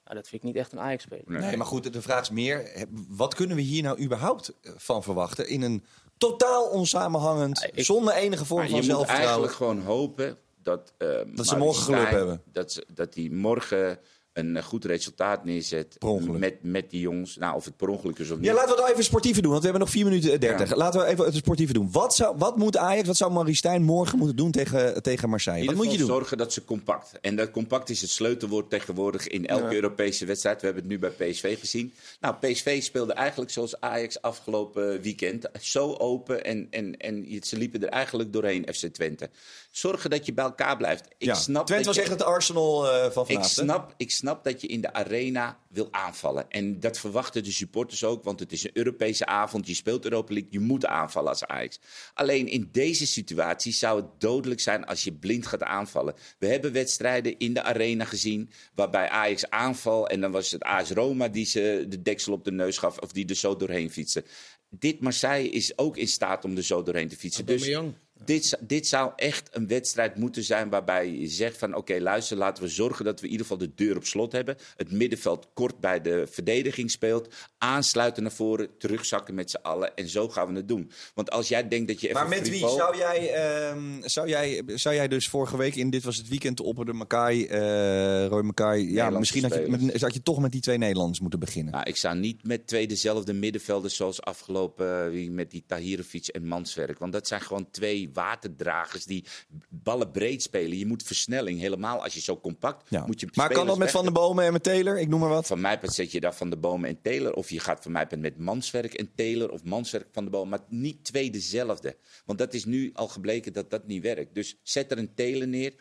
nou, 0.03 0.15
dat 0.15 0.27
vind 0.27 0.41
ik 0.41 0.47
niet 0.47 0.57
echt 0.57 0.71
een 0.71 0.79
Ajax-speler. 0.79 1.23
Nee. 1.27 1.41
Nee, 1.41 1.57
maar 1.57 1.65
goed, 1.67 1.93
de 1.93 2.01
vraag 2.01 2.21
is 2.21 2.29
meer, 2.29 2.85
wat 3.07 3.35
kunnen 3.35 3.55
we 3.55 3.61
hier 3.61 3.83
nou 3.83 3.99
überhaupt 4.03 4.53
eh, 4.61 4.71
van 4.75 5.03
verwachten? 5.03 5.47
In 5.47 5.61
een 5.61 5.83
totaal 6.17 6.65
onsamenhangend, 6.69 7.59
Ja, 7.59 7.69
ik- 7.73 7.85
zonder 7.85 8.13
enige 8.13 8.45
vorm 8.45 8.59
van 8.61 8.69
je 8.69 8.75
moet 8.75 8.85
zelfvertrouwen. 8.85 9.27
eigenlijk 9.49 9.55
gewoon 9.55 9.79
hopen 9.97 10.37
dat, 10.63 10.93
eh 10.97 11.07
Dat 11.35 11.47
ze 11.47 11.57
morgen 11.57 11.83
geluk 11.83 12.09
hebben. 12.09 12.41
Dat, 12.51 12.71
ze- 12.71 12.85
dat 12.93 13.15
hij 13.15 13.29
morgen 13.29 13.99
een 14.33 14.57
eh, 14.57 14.63
goed 14.63 14.85
resultaat 14.85 15.45
neerzet 15.45 15.97
met, 16.21 16.55
met 16.61 16.89
die 16.89 16.99
jongens. 16.99 17.37
Nou, 17.37 17.55
of 17.55 17.65
het 17.65 17.77
per 17.77 17.87
ongeluk 17.87 18.19
is 18.19 18.31
of 18.31 18.37
niet. 18.37 18.45
Ja, 18.45 18.53
laten 18.53 18.75
we 18.75 18.81
het 18.81 18.91
even 18.91 19.03
sportieve 19.03 19.41
doen, 19.41 19.51
want 19.51 19.63
we 19.63 19.69
hebben 19.69 19.85
nog 19.85 19.95
4 19.95 20.05
minuten 20.05 20.39
30. 20.39 20.69
Ja. 20.69 20.75
Laten 20.75 20.99
we 20.99 21.05
even 21.05 21.25
het 21.25 21.35
sportieve 21.35 21.73
doen. 21.73 21.91
Wat, 21.91 22.15
zou, 22.15 22.37
wat 22.37 22.57
moet 22.57 22.77
Ajax, 22.77 23.07
wat 23.07 23.17
zou 23.17 23.31
Marie 23.31 23.55
Stijn 23.55 23.83
morgen 23.83 24.17
moeten 24.17 24.35
doen 24.35 24.51
tegen, 24.51 25.03
tegen 25.03 25.29
Marseille? 25.29 25.65
Wat 25.65 25.75
moet 25.75 25.91
je 25.91 25.97
doen? 25.97 26.07
zorgen 26.07 26.37
dat 26.37 26.53
ze 26.53 26.65
compact. 26.65 27.11
En 27.21 27.35
dat 27.35 27.51
compact 27.51 27.89
is 27.89 28.01
het 28.01 28.09
sleutelwoord 28.09 28.69
tegenwoordig 28.69 29.27
in 29.27 29.47
elke 29.47 29.75
Europese 29.75 30.25
wedstrijd. 30.25 30.59
We 30.59 30.65
hebben 30.65 30.83
het 30.83 30.91
nu 30.91 30.99
bij 30.99 31.09
PSV 31.09 31.59
gezien. 31.59 31.93
Nou, 32.19 32.35
PSV 32.39 32.83
speelde 32.83 33.13
eigenlijk 33.13 33.51
zoals 33.51 33.79
Ajax 33.79 34.21
afgelopen 34.21 35.01
weekend. 35.01 35.49
Zo 35.61 35.93
open 35.93 36.43
en, 36.43 36.67
en, 36.69 36.97
en 36.97 37.25
ze 37.41 37.57
liepen 37.57 37.81
er 37.81 37.89
eigenlijk 37.89 38.33
doorheen, 38.33 38.67
FC 38.73 38.85
Twente. 38.85 39.29
Zorgen 39.73 40.09
dat 40.09 40.25
je 40.25 40.33
bij 40.33 40.43
elkaar 40.45 40.77
blijft. 40.77 41.05
Ik 41.17 41.27
Ja. 41.27 41.33
snap 41.33 41.65
Twente 41.65 41.85
was 41.85 41.95
je- 41.95 42.01
echt 42.01 42.09
het 42.11 42.23
Arsenal 42.23 42.87
eh, 42.91 43.11
van 43.11 43.23
Ik 43.23 43.29
vanavond. 43.31 43.55
hè? 43.55 43.63
snap, 43.63 43.93
ik 43.97 44.11
snap 44.11 44.43
dat 44.43 44.61
je 44.61 44.67
in 44.67 44.81
de 44.81 44.93
arena 44.93 45.59
wil 45.69 45.87
aanvallen. 45.91 46.49
En 46.49 46.79
dat 46.79 46.97
verwachten 46.99 47.43
de 47.43 47.51
supporters 47.51 48.03
ook, 48.03 48.23
want 48.23 48.39
het 48.39 48.51
is 48.51 48.63
een 48.63 48.69
Europese 48.73 49.25
avond. 49.25 49.67
Je 49.67 49.73
speelt 49.73 50.03
Europa 50.03 50.33
League, 50.33 50.51
je 50.51 50.59
moet 50.59 50.85
aanvallen 50.85 51.29
als 51.29 51.43
Ajax. 51.45 51.79
Alleen 52.13 52.47
in 52.47 52.69
deze 52.71 53.07
situatie 53.07 53.73
zou 53.73 54.01
het 54.01 54.19
dodelijk 54.21 54.59
zijn 54.59 54.85
als 54.85 55.03
je 55.03 55.13
blind 55.13 55.45
gaat 55.47 55.63
aanvallen. 55.63 56.13
We 56.39 56.47
hebben 56.47 56.71
wedstrijden 56.71 57.37
in 57.37 57.53
de 57.53 57.63
arena 57.63 58.05
gezien 58.05 58.49
waarbij 58.75 59.09
Ajax 59.09 59.49
aanval... 59.49 60.07
en 60.07 60.21
dan 60.21 60.31
was 60.31 60.51
het 60.51 60.63
AS 60.63 60.89
Roma 60.91 61.27
die 61.27 61.45
ze 61.45 61.85
de 61.89 62.01
deksel 62.01 62.33
op 62.33 62.43
de 62.43 62.51
neus 62.51 62.77
gaf... 62.77 62.97
of 62.97 63.11
die 63.11 63.27
er 63.27 63.35
zo 63.35 63.55
doorheen 63.55 63.91
fietsen. 63.91 64.25
Dit 64.69 64.99
Marseille 65.01 65.49
is 65.49 65.77
ook 65.77 65.97
in 65.97 66.07
staat 66.07 66.45
om 66.45 66.57
er 66.57 66.63
zo 66.63 66.83
doorheen 66.83 67.07
te 67.07 67.15
fietsen. 67.15 67.45
Dus. 67.45 67.77
Dit, 68.25 68.45
zou- 68.45 68.61
dit 68.65 68.87
zou 68.87 69.11
echt 69.15 69.49
een 69.51 69.67
wedstrijd 69.67 70.15
moeten 70.15 70.43
zijn 70.43 70.69
waarbij 70.69 71.09
je 71.11 71.27
zegt 71.27 71.57
van 71.57 71.75
oké 71.75 71.97
luister 71.99 72.37
laten 72.37 72.63
we 72.63 72.69
zorgen 72.69 73.05
dat 73.05 73.19
we 73.19 73.25
in 73.25 73.31
ieder 73.31 73.45
geval 73.47 73.67
de 73.67 73.73
deur 73.75 73.95
op 73.95 74.05
slot 74.05 74.31
hebben. 74.31 74.57
Het 74.75 74.91
middenveld 74.91 75.47
kort 75.53 75.79
bij 75.79 76.01
de 76.01 76.27
verdediging 76.29 76.91
speelt. 76.91 77.33
Aansluiten 77.57 78.23
naar 78.23 78.31
voren, 78.31 78.77
terugzakken 78.77 79.33
met 79.33 79.49
z'n 79.49 79.57
allen 79.61 79.95
en 79.95 80.09
zo 80.09 80.29
gaan 80.29 80.47
we 80.47 80.53
het 80.53 80.67
doen. 80.67 80.91
Want 81.13 81.31
als 81.31 81.47
jij 81.47 81.67
denkt 81.67 81.87
dat 81.87 82.01
je 82.01 82.07
even 82.07 82.19
Maar 82.19 82.29
met 82.29 82.49
wie 82.49 82.59
zou 82.59 82.97
jij, 82.97 83.33
ehm, 83.33 84.01
zou 84.01 84.27
jij, 84.27 84.63
zou 84.65 84.95
jij 84.95 85.07
dus 85.07 85.27
vorige 85.27 85.57
week 85.57 85.75
in 85.75 85.89
Dit 85.89 86.03
Was 86.03 86.17
Het 86.17 86.27
Weekend 86.27 86.59
op 86.59 86.85
de 86.85 86.93
Makai, 86.93 87.45
eh 87.45 88.25
Roy 88.25 88.41
Makai, 88.41 88.91
ja, 88.91 89.09
misschien 89.09 89.43
had 89.43 89.53
je, 89.53 89.65
met, 89.69 90.01
had 90.01 90.13
je 90.13 90.21
toch 90.21 90.39
met 90.39 90.51
die 90.51 90.61
twee 90.61 90.77
Nederlanders 90.77 91.19
moeten 91.19 91.39
beginnen. 91.39 91.73
Nou, 91.73 91.85
ik 91.85 91.95
zou 91.95 92.17
niet 92.17 92.43
met 92.43 92.67
twee 92.67 92.87
dezelfde 92.87 93.33
middenvelders 93.33 93.95
zoals 93.95 94.21
afgelopen 94.21 95.15
uh, 95.15 95.29
met 95.29 95.51
die 95.51 95.63
Tahirovic 95.67 96.27
en 96.27 96.47
Manswerk. 96.47 96.99
Want 96.99 97.13
dat 97.13 97.27
zijn 97.27 97.41
gewoon 97.41 97.67
twee 97.71 98.02
waterdragers 98.13 99.05
die 99.05 99.25
ballen 99.69 100.11
breed 100.11 100.41
spelen. 100.41 100.77
Je 100.77 100.85
moet 100.85 101.03
versnelling, 101.03 101.59
helemaal 101.59 102.03
als 102.03 102.13
je 102.13 102.19
zo 102.21 102.39
compact 102.39 102.89
Ja. 102.89 103.05
moet 103.05 103.19
je 103.19 103.27
maar 103.33 103.49
kan 103.49 103.67
dat 103.67 103.77
met 103.77 103.91
Van 103.91 104.03
der 104.03 104.13
Bomen 104.13 104.45
en 104.45 104.51
met 104.51 104.63
Taylor? 104.63 104.99
Ik 104.99 105.07
noem 105.07 105.19
maar 105.19 105.29
wat. 105.29 105.47
Van 105.47 105.61
mij 105.61 105.79
zet 105.81 106.11
je 106.11 106.19
daar 106.19 106.35
Van 106.35 106.49
de 106.49 106.57
Bomen 106.57 106.89
en 106.89 107.01
Taylor. 107.01 107.33
Of 107.33 107.49
je 107.49 107.59
gaat 107.59 107.83
van 107.83 107.91
mij 107.91 108.07
met 108.17 108.37
Manswerk 108.37 108.93
en 108.93 109.11
Taylor. 109.15 109.51
Of 109.51 109.63
Manswerk 109.63 110.07
van 110.11 110.23
de 110.23 110.29
Bomen. 110.29 110.49
Maar 110.49 110.65
niet 110.69 111.03
twee 111.03 111.29
dezelfde. 111.31 111.97
Want 112.25 112.39
dat 112.39 112.53
is 112.53 112.65
nu 112.65 112.89
al 112.93 113.07
gebleken 113.07 113.53
dat 113.53 113.69
dat 113.69 113.87
niet 113.87 114.01
werkt. 114.01 114.35
Dus 114.35 114.57
zet 114.63 114.91
er 114.91 114.97
een 114.97 115.13
Taylor 115.13 115.47
neer. 115.47 115.73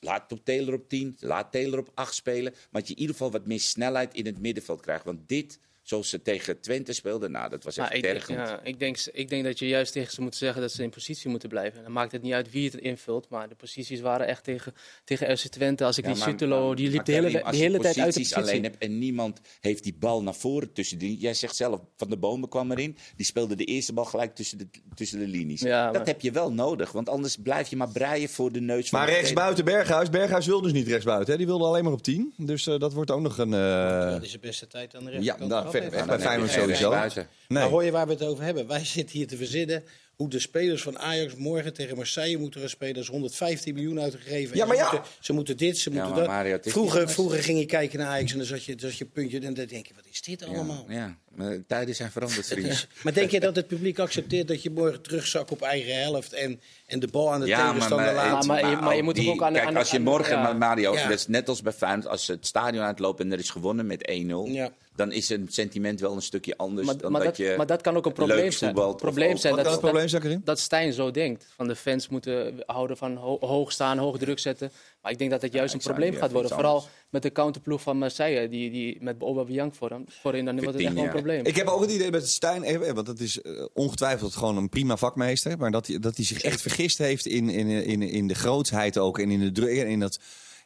Laat 0.00 0.32
op 0.32 0.44
Taylor 0.44 0.74
op 0.74 0.88
10. 0.88 1.16
Laat 1.20 1.52
Taylor 1.52 1.78
op 1.78 1.90
8 1.94 2.14
spelen. 2.14 2.52
Maar 2.52 2.80
dat 2.80 2.88
je 2.88 2.94
in 2.94 3.00
ieder 3.00 3.16
geval 3.16 3.30
wat 3.30 3.46
meer 3.46 3.60
snelheid 3.60 4.14
in 4.14 4.26
het 4.26 4.40
middenveld 4.40 4.80
krijgt. 4.80 5.04
Want 5.04 5.28
dit, 5.28 5.58
zoals 5.86 6.08
ze 6.08 6.22
tegen 6.22 6.60
Twente 6.60 6.92
speelden. 6.92 7.30
Nou, 7.30 7.50
dat 7.50 7.64
was 7.64 7.76
echt 7.76 7.90
Nou, 8.02 8.14
ik, 8.16 8.28
ja, 8.28 8.60
ik, 8.62 8.78
denk, 8.78 8.98
ik 9.12 9.28
denk 9.28 9.44
dat 9.44 9.58
je 9.58 9.68
juist 9.68 9.92
tegen 9.92 10.12
ze 10.12 10.20
moet 10.20 10.34
zeggen 10.36 10.60
dat 10.60 10.72
ze 10.72 10.82
in 10.82 10.90
positie 10.90 11.30
moeten 11.30 11.48
blijven. 11.48 11.82
Dan 11.82 11.92
maakt 11.92 12.12
het 12.12 12.22
niet 12.22 12.32
uit 12.32 12.50
wie 12.50 12.64
het 12.70 12.74
invult, 12.80 13.28
maar 13.28 13.48
de 13.48 13.54
posities 13.54 14.00
waren 14.00 14.26
echt 14.26 14.44
tegen, 14.44 14.74
tegen 15.04 15.38
FC 15.38 15.46
Twente. 15.46 15.84
Als 15.84 15.98
ik 15.98 16.06
Ja, 16.06 16.12
die 16.12 16.22
Sutelo, 16.22 16.74
die 16.74 16.90
liep 16.90 17.04
de 17.04 17.12
hele, 17.12 17.30
de 17.30 17.42
als 17.44 17.56
je 17.56 17.62
hele 17.62 17.78
tijd 17.78 17.86
uit 17.86 17.94
de 17.96 18.02
posities 18.02 18.32
positie. 18.32 18.52
alleen 18.52 18.62
hebt 18.70 18.78
en 18.82 18.98
niemand 18.98 19.40
heeft 19.60 19.82
die 19.82 19.94
bal 19.98 20.22
naar 20.22 20.34
voren 20.34 20.72
tussen 20.72 20.98
die. 20.98 21.18
Jij 21.18 21.34
zegt 21.34 21.56
zelf, 21.56 21.80
Van 21.96 22.10
de 22.10 22.16
Bomen 22.16 22.48
kwam 22.48 22.70
erin. 22.70 22.96
Die 23.16 23.26
speelde 23.26 23.54
de 23.56 23.64
eerste 23.64 23.92
bal 23.92 24.04
gelijk 24.04 24.34
tussen 24.34 24.58
de, 24.58 24.66
tussen 24.94 25.18
de 25.18 25.26
linies. 25.26 25.60
Ja, 25.60 25.84
dat 25.86 25.94
maar- 25.96 26.06
heb 26.06 26.20
je 26.20 26.30
wel 26.30 26.52
nodig, 26.52 26.92
want 26.92 27.08
anders 27.08 27.36
blijf 27.36 27.68
je 27.68 27.76
maar 27.76 27.88
breien 27.92 28.28
voor 28.28 28.52
de 28.52 28.60
neus 28.60 28.88
van 28.88 28.98
Maar 28.98 29.08
de 29.08 29.12
rechts 29.14 29.28
verdediger. 29.28 29.54
buiten 29.54 29.64
Berghuis. 29.64 30.10
Berghuis 30.10 30.46
wil 30.46 30.60
dus 30.60 30.72
niet 30.72 30.86
rechts 30.88 31.04
buiten. 31.04 31.30
Hè? 31.32 31.36
Die 31.38 31.46
wilde 31.46 31.64
alleen 31.64 31.84
maar 31.84 31.92
op 31.92 32.02
10. 32.02 32.34
Dus 32.36 32.66
eh, 32.66 32.78
dat 32.78 32.92
wordt 32.92 33.10
ook 33.10 33.20
nog 33.20 33.38
een. 33.38 33.52
eh, 33.54 34.10
Dat 34.10 34.22
is 34.22 34.32
de 34.32 34.38
beste 34.38 34.66
tijd 34.66 34.94
aan 34.94 35.04
de 35.04 35.10
ja, 35.10 35.16
rechterkant. 35.16 35.50
nou, 35.50 35.70
weg. 35.80 35.94
Ja, 36.00 36.04
Bij 36.06 36.18
Feyenoord 36.20 36.50
sowieso. 36.50 36.90
Nee. 36.94 37.24
Maar 37.48 37.62
hoor 37.68 37.84
je 37.84 37.90
waar 37.90 38.06
we 38.06 38.12
het 38.12 38.22
over 38.22 38.44
hebben? 38.44 38.66
Wij 38.66 38.84
zitten 38.84 39.16
hier 39.18 39.26
te 39.26 39.36
verzinnen 39.36 39.82
hoe 40.16 40.28
de 40.28 40.38
spelers 40.38 40.82
van 40.82 40.98
Ajax 40.98 41.34
morgen 41.34 41.72
tegen 41.72 41.96
Marseille 41.96 42.38
moeten 42.38 42.60
gaan 42.60 42.68
spelen. 42.68 42.94
Er 42.94 43.00
is 43.00 43.08
115 43.08 43.74
miljoen 43.74 44.00
uitgegeven. 44.00 44.56
Ja, 44.56 44.66
maar 44.66 44.76
ze, 44.76 44.82
ja. 44.82 44.90
moeten, 44.92 45.10
ze 45.20 45.32
moeten 45.32 45.56
dit, 45.56 45.78
ze 45.78 45.90
Ja, 45.90 45.96
moeten 45.96 46.14
maar 46.14 46.24
dat. 46.24 46.32
Mario, 46.34 46.58
vroeger, 46.62 47.08
vroeger 47.10 47.42
ging 47.42 47.58
je 47.58 47.66
kijken 47.66 47.98
naar 47.98 48.08
Ajax 48.08 48.32
en 48.32 48.38
dan 48.38 48.46
zat 48.46 48.64
je, 48.64 48.74
zat 48.76 48.96
je 48.96 49.04
puntje 49.04 49.36
en 49.40 49.54
dan 49.54 49.66
denk 49.66 49.86
je, 49.86 49.94
wat 49.94 50.04
is 50.10 50.22
dit 50.22 50.44
allemaal? 50.44 50.84
Ja, 50.88 50.94
ja, 50.94 51.16
maar 51.34 51.50
de 51.50 51.64
tijden 51.66 51.94
zijn 51.94 52.10
veranderd, 52.10 52.46
vriend. 52.46 52.86
Maar 53.02 53.12
denk 53.12 53.30
je 53.30 53.40
dat 53.40 53.56
het 53.56 53.66
publiek 53.66 53.98
accepteert 53.98 54.48
dat 54.48 54.62
je 54.62 54.70
morgen 54.70 55.02
terugzakt 55.02 55.50
op 55.50 55.62
eigen 55.62 56.00
helft 56.00 56.32
en, 56.32 56.60
en 56.86 57.00
de 57.00 57.08
bal 57.08 57.32
aan 57.32 57.40
de 57.40 57.46
tegenstander 57.46 58.12
laat? 58.14 58.46
maar 58.46 58.70
je- 58.70 58.76
maar 58.76 58.96
je 58.96 59.02
moet 59.02 59.14
die- 59.14 59.30
ook 59.30 59.42
aan 59.42 59.52
de- 59.52 59.58
Kijk, 59.58 59.70
aan 59.70 59.76
als 59.76 59.90
je 59.90 60.00
morgen, 60.00 60.36
ja. 60.36 60.42
maar 60.42 60.56
Mario, 60.56 60.94
Ja. 60.94 61.08
dat 61.08 61.18
is 61.18 61.26
net 61.26 61.48
als 61.48 61.62
bij 61.62 61.72
Feyenoord, 61.72 62.06
als 62.08 62.24
ze 62.24 62.32
het 62.32 62.46
stadion 62.46 62.84
uitlopen 62.84 63.24
en 63.24 63.32
er 63.32 63.38
is 63.38 63.50
gewonnen 63.50 63.86
met 63.86 64.08
1-0, 64.10 64.46
Ja. 64.46 64.70
Dan 64.96 65.12
is 65.12 65.28
het 65.28 65.54
sentiment 65.54 66.00
wel 66.00 66.14
een 66.14 66.22
stukje 66.22 66.56
anders 66.56 66.86
Maar, 66.86 66.96
dan 66.96 67.12
maar, 67.12 67.20
dat, 67.24 67.36
dat, 67.36 67.46
je 67.46 67.54
maar 67.56 67.66
dat 67.66 67.80
kan 67.80 67.96
ook 67.96 68.06
een 68.06 68.12
probleem 68.12 68.50
zijn. 68.50 68.76
of 68.76 68.96
probleem 68.96 69.30
ook- 69.30 69.38
zijn 69.38 69.56
dat, 69.56 69.66
het 69.70 69.80
probleem 69.80 70.08
dat, 70.08 70.22
zijn, 70.22 70.40
dat 70.44 70.58
Stijn 70.58 70.92
zo 70.92 71.10
denkt. 71.10 71.46
Van 71.56 71.68
de 71.68 71.76
fans 71.76 72.08
moeten 72.08 72.62
houden 72.66 72.96
van 72.96 73.16
ho- 73.16 73.38
hoog 73.40 73.72
staan, 73.72 73.98
hoog 73.98 74.18
druk 74.18 74.38
zetten. 74.38 74.70
Maar 75.02 75.12
ik 75.12 75.18
denk 75.18 75.30
dat 75.30 75.42
het 75.42 75.52
juist 75.52 75.74
een 75.74 75.80
probleem 75.80 76.14
gaat 76.14 76.32
worden. 76.32 76.50
Vooral 76.50 76.74
anders. 76.74 76.92
met 77.10 77.22
de 77.22 77.32
counterploeg 77.32 77.82
van 77.82 77.98
Marseille, 77.98 78.48
die, 78.48 78.70
die 78.70 78.98
met 79.00 79.16
Aubameyang 79.22 79.76
voorin, 79.76 80.06
voorin 80.08 80.44
dan 80.44 80.54
wordt 80.54 80.72
het 80.74 80.82
echt 80.86 80.94
wel 80.94 81.04
een 81.04 81.10
probleem. 81.10 81.44
Ik 81.44 81.56
heb 81.56 81.66
ook 81.66 81.80
het 81.80 81.90
idee 81.90 82.10
met 82.10 82.28
Stijn, 82.28 82.64
eh, 82.64 82.90
want 82.92 83.06
dat 83.06 83.20
is 83.20 83.40
eh, 83.42 83.64
ongetwijfeld 83.72 84.34
gewoon 84.36 84.56
een 84.56 84.68
prima 84.68 84.96
vakmeester. 84.96 85.58
Maar 85.58 85.70
dat 85.70 85.86
hij, 85.86 85.98
dat 85.98 86.16
hij 86.16 86.24
zich 86.24 86.40
echt 86.40 86.60
vergist 86.60 86.98
heeft 86.98 87.26
in, 87.26 87.48
in, 87.48 87.68
in, 87.68 88.02
in 88.02 88.26
de 88.26 88.34
grootsheid 88.34 88.98
ook. 88.98 89.18
En 89.18 89.30
in, 89.30 89.52
de, 89.52 89.76
in 89.76 90.00
dat. 90.00 90.18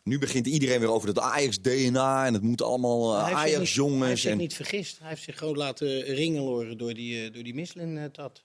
Nu 0.04 0.18
begint 0.18 0.46
iedereen 0.46 0.80
weer 0.80 0.90
over 0.92 1.14
dat 1.14 1.24
Ajax-DNA. 1.24 2.26
En 2.26 2.34
het 2.34 2.42
moet 2.42 2.62
allemaal 2.62 3.14
eh, 3.16 3.22
Hij 3.24 3.28
heeft 3.28 3.28
zich 3.28 3.36
niet- 3.36 3.40
Hij 3.40 3.50
heeft 3.50 3.56
Ajax-jongens. 3.56 4.20
zich 4.20 4.30
En... 4.30 4.38
niet 4.38 4.54
vergist. 4.54 4.98
Hij 4.98 5.08
heeft 5.08 5.22
zich 5.22 5.38
gewoon 5.38 5.56
laten 5.56 6.00
ringeloren 6.02 6.78
door 6.78 6.94
die, 6.94 7.24
eh, 7.26 7.32
door 7.32 7.42
die 7.42 7.54
Michelin-tat. 7.54 8.44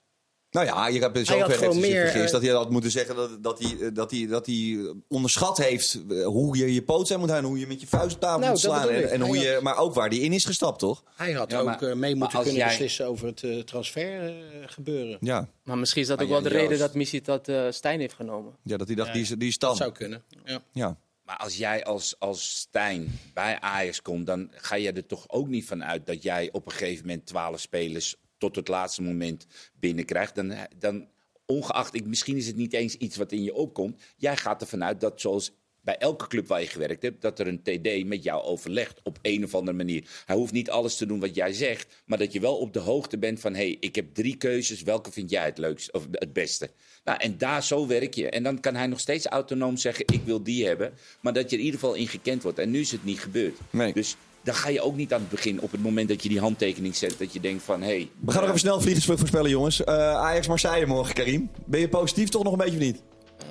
Nou 0.50 0.66
ja, 0.66 0.88
je 0.88 1.00
hebt 1.00 1.18
gewoon 1.28 1.50
zich 1.52 1.74
meer, 1.74 2.00
vergist. 2.00 2.24
eh, 2.26 2.32
Dat 2.32 2.42
hij 2.42 2.50
had 2.50 2.70
moeten 2.70 2.90
zeggen 2.90 3.16
dat, 3.16 3.42
dat, 3.42 3.58
hij, 3.58 3.76
eh, 3.80 3.88
dat, 3.94 4.10
hij, 4.10 4.26
dat 4.26 4.46
hij 4.46 4.94
onderschat 5.08 5.58
heeft 5.58 6.00
eh, 6.10 6.24
hoe 6.26 6.56
je 6.56 6.74
je 6.74 6.82
poot 6.82 7.06
zijn 7.06 7.20
moet 7.20 7.28
houden. 7.28 7.50
Hoe 7.50 7.58
je 7.58 7.66
met 7.66 7.80
je 7.80 7.86
vuist 7.86 8.14
op 8.14 8.20
tafel 8.20 8.38
Nou, 8.38 8.52
moet 8.52 8.62
dat 8.62 8.72
slaan. 8.72 8.88
En, 8.88 9.10
en 9.10 9.20
hoe 9.20 9.38
je, 9.38 9.58
maar 9.62 9.76
ook 9.78 9.94
waar 9.94 10.08
hij 10.08 10.18
in 10.18 10.32
is 10.32 10.44
gestapt, 10.44 10.78
toch? 10.78 11.02
Hij 11.16 11.32
had 11.32 11.50
Ja, 11.50 11.58
ook 11.58 11.66
maar- 11.66 11.82
eh, 11.82 11.94
mee 11.94 12.14
moeten 12.14 12.38
kunnen 12.38 12.56
jij- 12.56 12.66
beslissen 12.68 13.06
over 13.06 13.26
het 13.26 13.42
eh, 13.42 13.58
transfer 13.58 14.26
eh, 14.26 14.32
gebeuren. 14.66 15.18
Ja, 15.20 15.48
Maar 15.64 15.78
misschien 15.78 16.02
is 16.02 16.08
dat 16.08 16.16
Maar 16.16 16.26
ook 16.26 16.32
wel 16.32 16.42
de 16.42 16.48
reden 16.48 16.78
dat 16.78 16.94
Missie 16.94 17.22
dat 17.22 17.48
eh, 17.48 17.66
Stijn 17.70 18.00
heeft 18.00 18.14
genomen. 18.14 18.52
ja 18.62 18.76
dat 18.76 18.86
hij 18.86 18.96
dacht, 18.96 19.08
Ja, 19.08 19.14
die, 19.14 19.22
is, 19.22 19.28
die 19.28 19.48
is 19.48 19.58
Dat 19.58 19.68
tam. 19.70 19.78
zou 19.78 19.92
kunnen. 19.92 20.22
Ja. 20.44 20.62
Ja. 20.72 20.98
Maar 21.26 21.36
als 21.36 21.56
jij 21.56 21.84
als, 21.84 22.18
als 22.18 22.58
Stijn 22.58 23.18
bij 23.34 23.60
Ajax 23.60 24.02
komt, 24.02 24.26
dan 24.26 24.50
ga 24.54 24.74
je 24.74 24.92
er 24.92 25.06
toch 25.06 25.28
ook 25.28 25.48
niet 25.48 25.66
van 25.66 25.84
uit 25.84 26.06
dat 26.06 26.22
jij 26.22 26.48
op 26.52 26.66
een 26.66 26.72
gegeven 26.72 27.06
moment 27.06 27.26
twaalf 27.26 27.60
spelers 27.60 28.16
tot 28.38 28.56
het 28.56 28.68
laatste 28.68 29.02
moment 29.02 29.46
binnenkrijgt. 29.74 30.34
Dan, 30.34 30.54
dan 30.78 31.08
ongeacht, 31.46 31.94
ik, 31.94 32.06
misschien 32.06 32.36
is 32.36 32.46
het 32.46 32.56
niet 32.56 32.72
eens 32.72 32.94
iets 32.94 33.16
wat 33.16 33.32
in 33.32 33.42
je 33.42 33.54
opkomt. 33.54 34.02
Jij 34.16 34.36
gaat 34.36 34.60
ervan 34.60 34.84
uit 34.84 35.00
dat 35.00 35.20
zoals 35.20 35.52
bij 35.86 35.98
elke 35.98 36.26
club 36.26 36.46
waar 36.46 36.60
je 36.60 36.66
gewerkt 36.66 37.02
hebt, 37.02 37.22
dat 37.22 37.38
er 37.38 37.46
een 37.46 37.62
TD 37.62 38.06
met 38.06 38.22
jou 38.22 38.42
overlegt 38.42 39.00
op 39.02 39.18
een 39.22 39.44
of 39.44 39.54
andere 39.54 39.76
manier. 39.76 40.04
Hij 40.24 40.36
hoeft 40.36 40.52
niet 40.52 40.70
alles 40.70 40.96
te 40.96 41.06
doen 41.06 41.20
wat 41.20 41.34
jij 41.34 41.52
zegt, 41.52 42.02
maar 42.04 42.18
dat 42.18 42.32
je 42.32 42.40
wel 42.40 42.56
op 42.56 42.72
de 42.72 42.78
hoogte 42.78 43.18
bent 43.18 43.40
van, 43.40 43.54
hé, 43.54 43.58
hey, 43.58 43.76
ik 43.80 43.94
heb 43.94 44.14
drie 44.14 44.36
keuzes, 44.36 44.82
welke 44.82 45.12
vind 45.12 45.30
jij 45.30 45.44
het 45.44 45.58
leukst 45.58 45.92
of 45.92 46.06
het 46.12 46.32
beste? 46.32 46.70
Nou, 47.04 47.18
en 47.20 47.38
daar 47.38 47.62
zo 47.62 47.86
werk 47.86 48.14
je. 48.14 48.30
En 48.30 48.42
dan 48.42 48.60
kan 48.60 48.74
hij 48.74 48.86
nog 48.86 49.00
steeds 49.00 49.26
autonoom 49.26 49.76
zeggen, 49.76 50.04
ik 50.12 50.22
wil 50.24 50.42
die 50.42 50.66
hebben, 50.66 50.92
maar 51.20 51.32
dat 51.32 51.50
je 51.50 51.56
er 51.56 51.58
in 51.58 51.64
ieder 51.64 51.80
geval 51.80 51.94
in 51.94 52.08
gekend 52.08 52.42
wordt. 52.42 52.58
En 52.58 52.70
nu 52.70 52.80
is 52.80 52.92
het 52.92 53.04
niet 53.04 53.20
gebeurd. 53.20 53.58
Nee. 53.70 53.92
Dus 53.92 54.16
dan 54.42 54.54
ga 54.54 54.68
je 54.68 54.80
ook 54.80 54.96
niet 54.96 55.12
aan 55.12 55.20
het 55.20 55.30
begin, 55.30 55.60
op 55.60 55.70
het 55.70 55.82
moment 55.82 56.08
dat 56.08 56.22
je 56.22 56.28
die 56.28 56.40
handtekening 56.40 56.96
zet, 56.96 57.18
dat 57.18 57.32
je 57.32 57.40
denkt 57.40 57.62
van, 57.62 57.82
hé... 57.82 57.86
Hey, 57.86 58.10
We 58.20 58.30
gaan 58.30 58.40
nog 58.40 58.48
even 58.48 58.60
snel 58.60 58.80
vliegers 58.80 59.04
voorspellen, 59.04 59.50
jongens. 59.50 59.84
Eh, 59.84 59.94
Ajax-Marseille 60.14 60.86
morgen, 60.86 61.14
Karim. 61.14 61.50
Ben 61.64 61.80
je 61.80 61.88
positief 61.88 62.28
toch 62.28 62.42
nog 62.42 62.52
een 62.52 62.58
beetje 62.58 62.76
of 62.76 62.82
niet? 62.82 63.02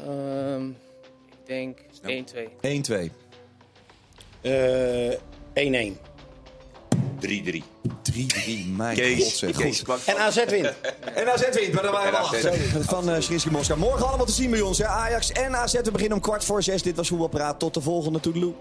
Ehm, 0.05 0.69
ik 0.69 1.45
denk 1.45 1.79
1-2. 2.06 2.49
1-2. 2.62 3.12
Eh, 4.41 5.12
1-1. 5.53 5.97
3-3. 7.20 7.64
3-3, 8.01 8.68
mijn 8.76 8.95
Kees. 8.95 9.41
god. 9.41 9.56
Kees. 9.56 9.84
En 10.06 10.18
AZ 10.18 10.45
wint. 10.45 10.74
En 11.16 11.32
AZ 11.32 11.49
wint, 11.51 11.74
maar 11.74 11.84
dan 11.84 11.91
waren 11.91 12.12
we 12.12 12.18
achter. 12.18 12.53
Van 12.84 13.10
uh, 13.10 13.16
Srinski 13.20 13.49
Moskou. 13.49 13.80
Morgen 13.80 14.08
allemaal 14.08 14.26
te 14.26 14.32
zien 14.32 14.49
bij 14.49 14.62
ons. 14.62 14.78
Hè? 14.78 14.86
Ajax 14.86 15.32
en 15.32 15.56
AZ. 15.56 15.74
We 15.74 15.91
beginnen 15.91 16.18
om 16.18 16.24
kwart 16.24 16.45
voor 16.45 16.64
zes. 16.64 16.82
Dit 16.82 16.95
was 16.95 17.08
Voetbalpraat. 17.08 17.60
Tot 17.60 17.74
de 17.74 17.82
volgende. 17.82 18.20
Toedeloe. 18.20 18.53